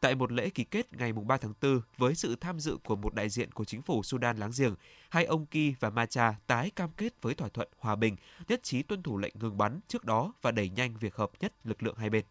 Tại 0.00 0.14
một 0.14 0.32
lễ 0.32 0.50
ký 0.50 0.64
kết 0.64 0.92
ngày 0.92 1.12
3 1.12 1.36
tháng 1.36 1.52
4 1.62 1.80
với 1.98 2.14
sự 2.14 2.36
tham 2.40 2.60
dự 2.60 2.76
của 2.84 2.96
một 2.96 3.14
đại 3.14 3.28
diện 3.28 3.52
của 3.52 3.64
chính 3.64 3.82
phủ 3.82 4.02
Sudan 4.02 4.36
láng 4.36 4.52
giềng, 4.58 4.74
hai 5.08 5.24
ông 5.24 5.46
Ki 5.46 5.74
và 5.80 5.90
Macha 5.90 6.34
tái 6.46 6.70
cam 6.70 6.90
kết 6.96 7.22
với 7.22 7.34
thỏa 7.34 7.48
thuận 7.48 7.68
hòa 7.78 7.96
bình, 7.96 8.16
nhất 8.48 8.62
trí 8.62 8.82
tuân 8.82 9.02
thủ 9.02 9.18
lệnh 9.18 9.34
ngừng 9.40 9.58
bắn 9.58 9.80
trước 9.88 10.04
đó 10.04 10.32
và 10.42 10.50
đẩy 10.50 10.68
nhanh 10.68 10.96
việc 10.96 11.14
hợp 11.14 11.30
nhất 11.40 11.52
lực 11.64 11.82
lượng 11.82 11.96
hai 11.96 12.10
bên. 12.10 12.24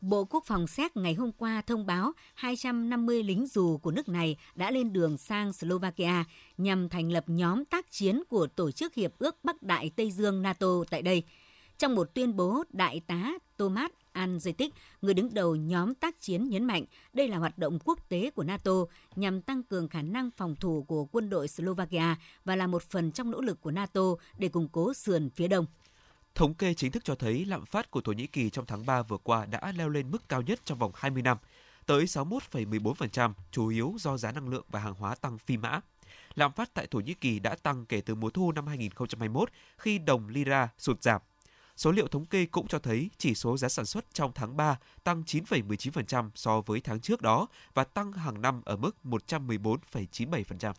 Bộ 0.00 0.24
Quốc 0.24 0.44
phòng 0.46 0.66
Séc 0.66 0.96
ngày 0.96 1.14
hôm 1.14 1.32
qua 1.32 1.62
thông 1.66 1.86
báo 1.86 2.12
250 2.34 3.22
lính 3.22 3.46
dù 3.46 3.78
của 3.78 3.90
nước 3.90 4.08
này 4.08 4.36
đã 4.54 4.70
lên 4.70 4.92
đường 4.92 5.18
sang 5.18 5.52
Slovakia 5.52 6.24
nhằm 6.56 6.88
thành 6.88 7.12
lập 7.12 7.24
nhóm 7.26 7.64
tác 7.64 7.90
chiến 7.90 8.22
của 8.28 8.46
Tổ 8.46 8.70
chức 8.70 8.94
Hiệp 8.94 9.18
ước 9.18 9.44
Bắc 9.44 9.62
Đại 9.62 9.90
Tây 9.96 10.10
Dương 10.10 10.42
NATO 10.42 10.68
tại 10.90 11.02
đây. 11.02 11.22
Trong 11.78 11.94
một 11.94 12.14
tuyên 12.14 12.36
bố, 12.36 12.64
Đại 12.70 13.00
tá 13.06 13.32
Thomas 13.58 13.90
Anzetic, 14.14 14.70
người 15.02 15.14
đứng 15.14 15.34
đầu 15.34 15.56
nhóm 15.56 15.94
tác 15.94 16.20
chiến 16.20 16.48
nhấn 16.48 16.64
mạnh 16.64 16.84
đây 17.12 17.28
là 17.28 17.38
hoạt 17.38 17.58
động 17.58 17.78
quốc 17.84 18.08
tế 18.08 18.30
của 18.30 18.44
NATO 18.44 18.72
nhằm 19.16 19.42
tăng 19.42 19.62
cường 19.62 19.88
khả 19.88 20.02
năng 20.02 20.30
phòng 20.30 20.56
thủ 20.60 20.84
của 20.88 21.04
quân 21.04 21.30
đội 21.30 21.48
Slovakia 21.48 22.16
và 22.44 22.56
là 22.56 22.66
một 22.66 22.82
phần 22.82 23.12
trong 23.12 23.30
nỗ 23.30 23.40
lực 23.40 23.60
của 23.60 23.70
NATO 23.70 24.02
để 24.38 24.48
củng 24.48 24.68
cố 24.68 24.94
sườn 24.94 25.30
phía 25.30 25.48
đông. 25.48 25.66
Thống 26.36 26.54
kê 26.54 26.74
chính 26.74 26.92
thức 26.92 27.04
cho 27.04 27.14
thấy 27.14 27.44
lạm 27.44 27.66
phát 27.66 27.90
của 27.90 28.00
Thổ 28.00 28.12
Nhĩ 28.12 28.26
Kỳ 28.26 28.50
trong 28.50 28.66
tháng 28.66 28.86
3 28.86 29.02
vừa 29.02 29.16
qua 29.16 29.46
đã 29.46 29.72
leo 29.76 29.88
lên 29.88 30.10
mức 30.10 30.28
cao 30.28 30.42
nhất 30.42 30.60
trong 30.64 30.78
vòng 30.78 30.92
20 30.94 31.22
năm, 31.22 31.38
tới 31.86 32.04
61,14%, 32.04 33.32
chủ 33.50 33.68
yếu 33.68 33.94
do 33.98 34.16
giá 34.16 34.32
năng 34.32 34.48
lượng 34.48 34.64
và 34.68 34.80
hàng 34.80 34.94
hóa 34.94 35.14
tăng 35.14 35.38
phi 35.38 35.56
mã. 35.56 35.80
Lạm 36.34 36.52
phát 36.52 36.74
tại 36.74 36.86
Thổ 36.86 37.00
Nhĩ 37.00 37.14
Kỳ 37.14 37.38
đã 37.38 37.54
tăng 37.54 37.86
kể 37.86 38.00
từ 38.00 38.14
mùa 38.14 38.30
thu 38.30 38.52
năm 38.52 38.66
2021 38.66 39.50
khi 39.78 39.98
đồng 39.98 40.28
lira 40.28 40.68
sụt 40.78 41.02
giảm. 41.02 41.20
Số 41.76 41.92
liệu 41.92 42.08
thống 42.08 42.26
kê 42.26 42.46
cũng 42.46 42.66
cho 42.66 42.78
thấy 42.78 43.10
chỉ 43.18 43.34
số 43.34 43.56
giá 43.56 43.68
sản 43.68 43.86
xuất 43.86 44.04
trong 44.12 44.32
tháng 44.34 44.56
3 44.56 44.78
tăng 45.04 45.22
9,19% 45.22 46.30
so 46.34 46.60
với 46.60 46.80
tháng 46.80 47.00
trước 47.00 47.22
đó 47.22 47.46
và 47.74 47.84
tăng 47.84 48.12
hàng 48.12 48.42
năm 48.42 48.62
ở 48.64 48.76
mức 48.76 48.96
114,97%. 49.04 50.72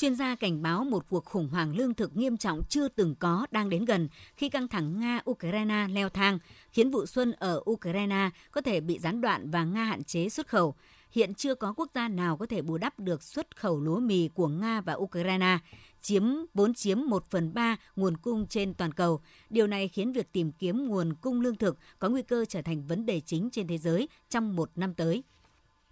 Chuyên 0.00 0.14
gia 0.14 0.34
cảnh 0.34 0.62
báo 0.62 0.84
một 0.84 1.06
cuộc 1.08 1.24
khủng 1.24 1.48
hoảng 1.48 1.76
lương 1.76 1.94
thực 1.94 2.16
nghiêm 2.16 2.36
trọng 2.36 2.62
chưa 2.68 2.88
từng 2.88 3.14
có 3.14 3.46
đang 3.50 3.70
đến 3.70 3.84
gần 3.84 4.08
khi 4.36 4.48
căng 4.48 4.68
thẳng 4.68 5.00
Nga-Ukraine 5.00 5.94
leo 5.94 6.08
thang, 6.08 6.38
khiến 6.72 6.90
vụ 6.90 7.06
xuân 7.06 7.32
ở 7.32 7.62
Ukraine 7.70 8.30
có 8.50 8.60
thể 8.60 8.80
bị 8.80 8.98
gián 8.98 9.20
đoạn 9.20 9.50
và 9.50 9.64
Nga 9.64 9.84
hạn 9.84 10.04
chế 10.04 10.28
xuất 10.28 10.48
khẩu. 10.48 10.74
Hiện 11.10 11.34
chưa 11.34 11.54
có 11.54 11.72
quốc 11.76 11.90
gia 11.94 12.08
nào 12.08 12.36
có 12.36 12.46
thể 12.46 12.62
bù 12.62 12.78
đắp 12.78 13.00
được 13.00 13.22
xuất 13.22 13.56
khẩu 13.56 13.80
lúa 13.80 13.98
mì 14.00 14.28
của 14.28 14.48
Nga 14.48 14.80
và 14.80 14.94
Ukraine, 14.94 15.58
chiếm 16.02 16.22
vốn 16.54 16.74
chiếm 16.74 16.98
1 17.06 17.24
phần 17.30 17.54
3 17.54 17.76
nguồn 17.96 18.16
cung 18.16 18.46
trên 18.46 18.74
toàn 18.74 18.92
cầu. 18.92 19.20
Điều 19.50 19.66
này 19.66 19.88
khiến 19.88 20.12
việc 20.12 20.32
tìm 20.32 20.52
kiếm 20.52 20.88
nguồn 20.88 21.14
cung 21.14 21.40
lương 21.40 21.56
thực 21.56 21.78
có 21.98 22.08
nguy 22.08 22.22
cơ 22.22 22.44
trở 22.44 22.62
thành 22.62 22.86
vấn 22.86 23.06
đề 23.06 23.20
chính 23.20 23.50
trên 23.50 23.66
thế 23.66 23.78
giới 23.78 24.08
trong 24.30 24.56
một 24.56 24.70
năm 24.76 24.94
tới. 24.94 25.22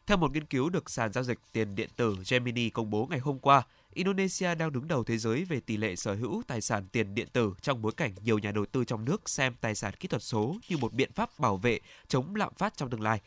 Theo 0.07 0.17
một 0.17 0.33
nghiên 0.33 0.45
cứu 0.45 0.71
được 0.71 0.91
sàn 0.91 1.13
giao 1.13 1.25
dịch 1.25 1.39
tiền 1.53 1.75
điện 1.75 1.89
tử 1.97 2.17
Gemini 2.31 2.71
công 2.71 2.91
bố 2.91 3.07
ngày 3.11 3.19
hôm 3.19 3.39
qua, 3.39 3.63
Indonesia 3.99 4.55
đang 4.55 4.73
đứng 4.73 4.89
đầu 4.89 5.05
thế 5.05 5.19
giới 5.19 5.45
về 5.45 5.61
tỷ 5.61 5.77
lệ 5.77 5.97
sở 5.97 6.15
hữu 6.15 6.43
tài 6.47 6.61
sản 6.61 6.89
tiền 6.93 7.15
điện 7.15 7.29
tử 7.33 7.55
trong 7.63 7.83
bối 7.83 7.93
cảnh 7.97 8.15
nhiều 8.23 8.39
nhà 8.39 8.53
đầu 8.53 8.67
tư 8.67 8.85
trong 8.85 9.05
nước 9.05 9.29
xem 9.29 9.55
tài 9.61 9.75
sản 9.75 9.95
kỹ 10.01 10.09
thuật 10.09 10.23
số 10.23 10.57
như 10.69 10.77
một 10.77 10.93
biện 10.93 11.13
pháp 11.13 11.39
bảo 11.39 11.57
vệ 11.57 11.81
chống 12.09 12.35
lạm 12.35 12.55
phát 12.55 12.77
trong 12.77 12.91
tương 12.91 13.01
lai. 13.01 13.21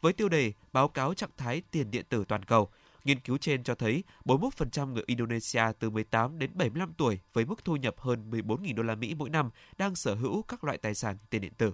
Với 0.00 0.12
tiêu 0.12 0.28
đề 0.28 0.52
báo 0.72 0.88
cáo 0.88 1.14
trạng 1.14 1.30
thái 1.36 1.62
tiền 1.70 1.90
điện 1.90 2.04
tử 2.08 2.24
toàn 2.28 2.42
cầu, 2.42 2.68
nghiên 3.04 3.20
cứu 3.20 3.38
trên 3.38 3.64
cho 3.64 3.74
thấy 3.74 4.04
41% 4.24 4.92
người 4.92 5.04
Indonesia 5.06 5.62
từ 5.78 5.90
18 5.90 6.38
đến 6.38 6.50
75 6.54 6.92
tuổi 6.96 7.18
với 7.32 7.44
mức 7.44 7.64
thu 7.64 7.76
nhập 7.76 7.94
hơn 7.98 8.30
14.000 8.30 8.74
đô 8.74 8.82
la 8.82 8.94
Mỹ 8.94 9.14
mỗi 9.14 9.30
năm 9.30 9.50
đang 9.78 9.94
sở 9.94 10.14
hữu 10.14 10.42
các 10.42 10.64
loại 10.64 10.78
tài 10.78 10.94
sản 10.94 11.16
tiền 11.30 11.40
điện 11.40 11.52
tử. 11.58 11.72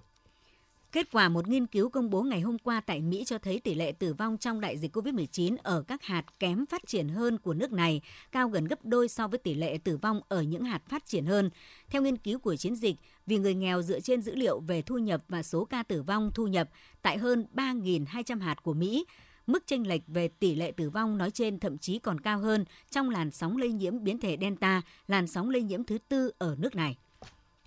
Kết 0.94 1.10
quả 1.12 1.28
một 1.28 1.48
nghiên 1.48 1.66
cứu 1.66 1.88
công 1.88 2.10
bố 2.10 2.22
ngày 2.22 2.40
hôm 2.40 2.58
qua 2.58 2.80
tại 2.80 3.00
Mỹ 3.00 3.24
cho 3.26 3.38
thấy 3.38 3.60
tỷ 3.60 3.74
lệ 3.74 3.92
tử 3.92 4.14
vong 4.14 4.38
trong 4.38 4.60
đại 4.60 4.78
dịch 4.78 4.96
COVID-19 4.96 5.56
ở 5.62 5.82
các 5.82 6.02
hạt 6.02 6.24
kém 6.38 6.66
phát 6.66 6.86
triển 6.86 7.08
hơn 7.08 7.38
của 7.38 7.54
nước 7.54 7.72
này 7.72 8.00
cao 8.32 8.48
gần 8.48 8.64
gấp 8.64 8.84
đôi 8.84 9.08
so 9.08 9.28
với 9.28 9.38
tỷ 9.38 9.54
lệ 9.54 9.78
tử 9.84 9.96
vong 9.96 10.20
ở 10.28 10.42
những 10.42 10.64
hạt 10.64 10.82
phát 10.88 11.06
triển 11.06 11.26
hơn. 11.26 11.50
Theo 11.90 12.02
nghiên 12.02 12.16
cứu 12.16 12.38
của 12.38 12.56
chiến 12.56 12.74
dịch, 12.76 12.96
vì 13.26 13.38
người 13.38 13.54
nghèo 13.54 13.82
dựa 13.82 14.00
trên 14.00 14.22
dữ 14.22 14.34
liệu 14.34 14.60
về 14.60 14.82
thu 14.82 14.98
nhập 14.98 15.22
và 15.28 15.42
số 15.42 15.64
ca 15.64 15.82
tử 15.82 16.02
vong 16.02 16.30
thu 16.34 16.46
nhập 16.46 16.68
tại 17.02 17.18
hơn 17.18 17.46
3.200 17.54 18.40
hạt 18.40 18.62
của 18.62 18.74
Mỹ, 18.74 19.04
mức 19.46 19.66
chênh 19.66 19.88
lệch 19.88 20.02
về 20.06 20.28
tỷ 20.28 20.54
lệ 20.54 20.72
tử 20.76 20.90
vong 20.90 21.18
nói 21.18 21.30
trên 21.30 21.58
thậm 21.58 21.78
chí 21.78 21.98
còn 21.98 22.20
cao 22.20 22.38
hơn 22.38 22.64
trong 22.90 23.10
làn 23.10 23.30
sóng 23.30 23.56
lây 23.56 23.72
nhiễm 23.72 24.04
biến 24.04 24.18
thể 24.18 24.36
Delta, 24.40 24.82
làn 25.08 25.26
sóng 25.26 25.50
lây 25.50 25.62
nhiễm 25.62 25.84
thứ 25.84 25.98
tư 26.08 26.32
ở 26.38 26.56
nước 26.58 26.74
này. 26.74 26.96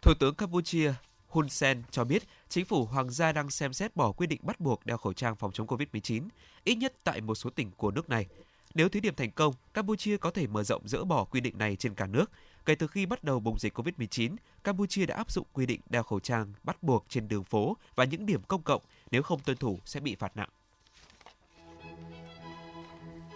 Thủ 0.01 0.13
tướng 0.19 0.35
Campuchia 0.35 0.93
Hun 1.27 1.49
Sen 1.49 1.83
cho 1.91 2.03
biết 2.03 2.23
chính 2.49 2.65
phủ 2.65 2.85
Hoàng 2.85 3.09
gia 3.09 3.31
đang 3.31 3.49
xem 3.49 3.73
xét 3.73 3.95
bỏ 3.95 4.11
quy 4.11 4.27
định 4.27 4.41
bắt 4.43 4.59
buộc 4.59 4.85
đeo 4.85 4.97
khẩu 4.97 5.13
trang 5.13 5.35
phòng 5.35 5.51
chống 5.51 5.67
COVID-19, 5.67 6.27
ít 6.63 6.75
nhất 6.75 6.93
tại 7.03 7.21
một 7.21 7.35
số 7.35 7.49
tỉnh 7.49 7.71
của 7.71 7.91
nước 7.91 8.09
này. 8.09 8.25
Nếu 8.73 8.89
thí 8.89 8.99
điểm 8.99 9.15
thành 9.15 9.31
công, 9.31 9.53
Campuchia 9.73 10.17
có 10.17 10.31
thể 10.31 10.47
mở 10.47 10.63
rộng 10.63 10.87
dỡ 10.87 11.03
bỏ 11.03 11.23
quy 11.23 11.39
định 11.39 11.57
này 11.57 11.75
trên 11.75 11.93
cả 11.93 12.07
nước. 12.07 12.31
Kể 12.65 12.75
từ 12.75 12.87
khi 12.87 13.05
bắt 13.05 13.23
đầu 13.23 13.39
bùng 13.39 13.59
dịch 13.59 13.79
COVID-19, 13.79 14.35
Campuchia 14.63 15.05
đã 15.05 15.15
áp 15.15 15.31
dụng 15.31 15.45
quy 15.53 15.65
định 15.65 15.81
đeo 15.89 16.03
khẩu 16.03 16.19
trang 16.19 16.53
bắt 16.63 16.83
buộc 16.83 17.05
trên 17.09 17.27
đường 17.27 17.43
phố 17.43 17.77
và 17.95 18.03
những 18.03 18.25
điểm 18.25 18.41
công 18.47 18.61
cộng, 18.61 18.81
nếu 19.11 19.23
không 19.23 19.39
tuân 19.39 19.57
thủ 19.57 19.79
sẽ 19.85 19.99
bị 19.99 20.15
phạt 20.15 20.37
nặng. 20.37 20.49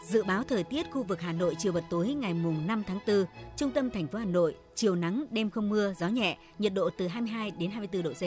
Dự 0.07 0.23
báo 0.23 0.43
thời 0.43 0.63
tiết 0.63 0.91
khu 0.91 1.03
vực 1.03 1.21
Hà 1.21 1.33
Nội 1.33 1.55
chiều 1.59 1.73
và 1.73 1.81
tối 1.89 2.07
ngày 2.07 2.33
mùng 2.33 2.67
5 2.67 2.83
tháng 2.87 2.99
4, 3.07 3.25
trung 3.57 3.71
tâm 3.71 3.89
thành 3.89 4.07
phố 4.07 4.19
Hà 4.19 4.25
Nội, 4.25 4.55
chiều 4.75 4.95
nắng, 4.95 5.25
đêm 5.31 5.49
không 5.49 5.69
mưa, 5.69 5.93
gió 5.99 6.07
nhẹ, 6.07 6.37
nhiệt 6.59 6.73
độ 6.73 6.89
từ 6.97 7.07
22 7.07 7.51
đến 7.51 7.71
24 7.71 8.03
độ 8.03 8.13
C. 8.13 8.21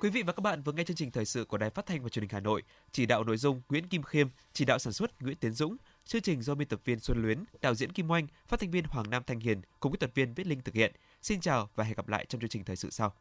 Quý 0.00 0.10
vị 0.10 0.22
và 0.22 0.32
các 0.32 0.40
bạn 0.40 0.62
vừa 0.62 0.72
nghe 0.72 0.84
chương 0.84 0.96
trình 0.96 1.10
thời 1.10 1.24
sự 1.24 1.44
của 1.44 1.58
Đài 1.58 1.70
Phát 1.70 1.86
thanh 1.86 2.02
và 2.02 2.08
Truyền 2.08 2.22
hình 2.22 2.30
Hà 2.32 2.40
Nội, 2.40 2.62
chỉ 2.92 3.06
đạo 3.06 3.24
nội 3.24 3.36
dung 3.36 3.62
Nguyễn 3.68 3.88
Kim 3.88 4.02
Khiêm, 4.02 4.28
chỉ 4.52 4.64
đạo 4.64 4.78
sản 4.78 4.92
xuất 4.92 5.22
Nguyễn 5.22 5.36
Tiến 5.36 5.52
Dũng, 5.52 5.76
chương 6.04 6.22
trình 6.22 6.42
do 6.42 6.54
biên 6.54 6.68
tập 6.68 6.80
viên 6.84 7.00
Xuân 7.00 7.22
Luyến, 7.22 7.44
đạo 7.60 7.74
diễn 7.74 7.92
Kim 7.92 8.10
Oanh, 8.10 8.26
phát 8.46 8.60
thanh 8.60 8.70
viên 8.70 8.84
Hoàng 8.84 9.10
Nam 9.10 9.22
Thanh 9.26 9.40
Hiền 9.40 9.60
cùng 9.80 9.92
kỹ 9.92 9.98
thuật 9.98 10.14
viên 10.14 10.34
Viết 10.34 10.46
Linh 10.46 10.60
thực 10.60 10.74
hiện. 10.74 10.92
Xin 11.22 11.40
chào 11.40 11.70
và 11.74 11.84
hẹn 11.84 11.94
gặp 11.96 12.08
lại 12.08 12.26
trong 12.28 12.40
chương 12.40 12.50
trình 12.50 12.64
thời 12.64 12.76
sự 12.76 12.90
sau. 12.90 13.14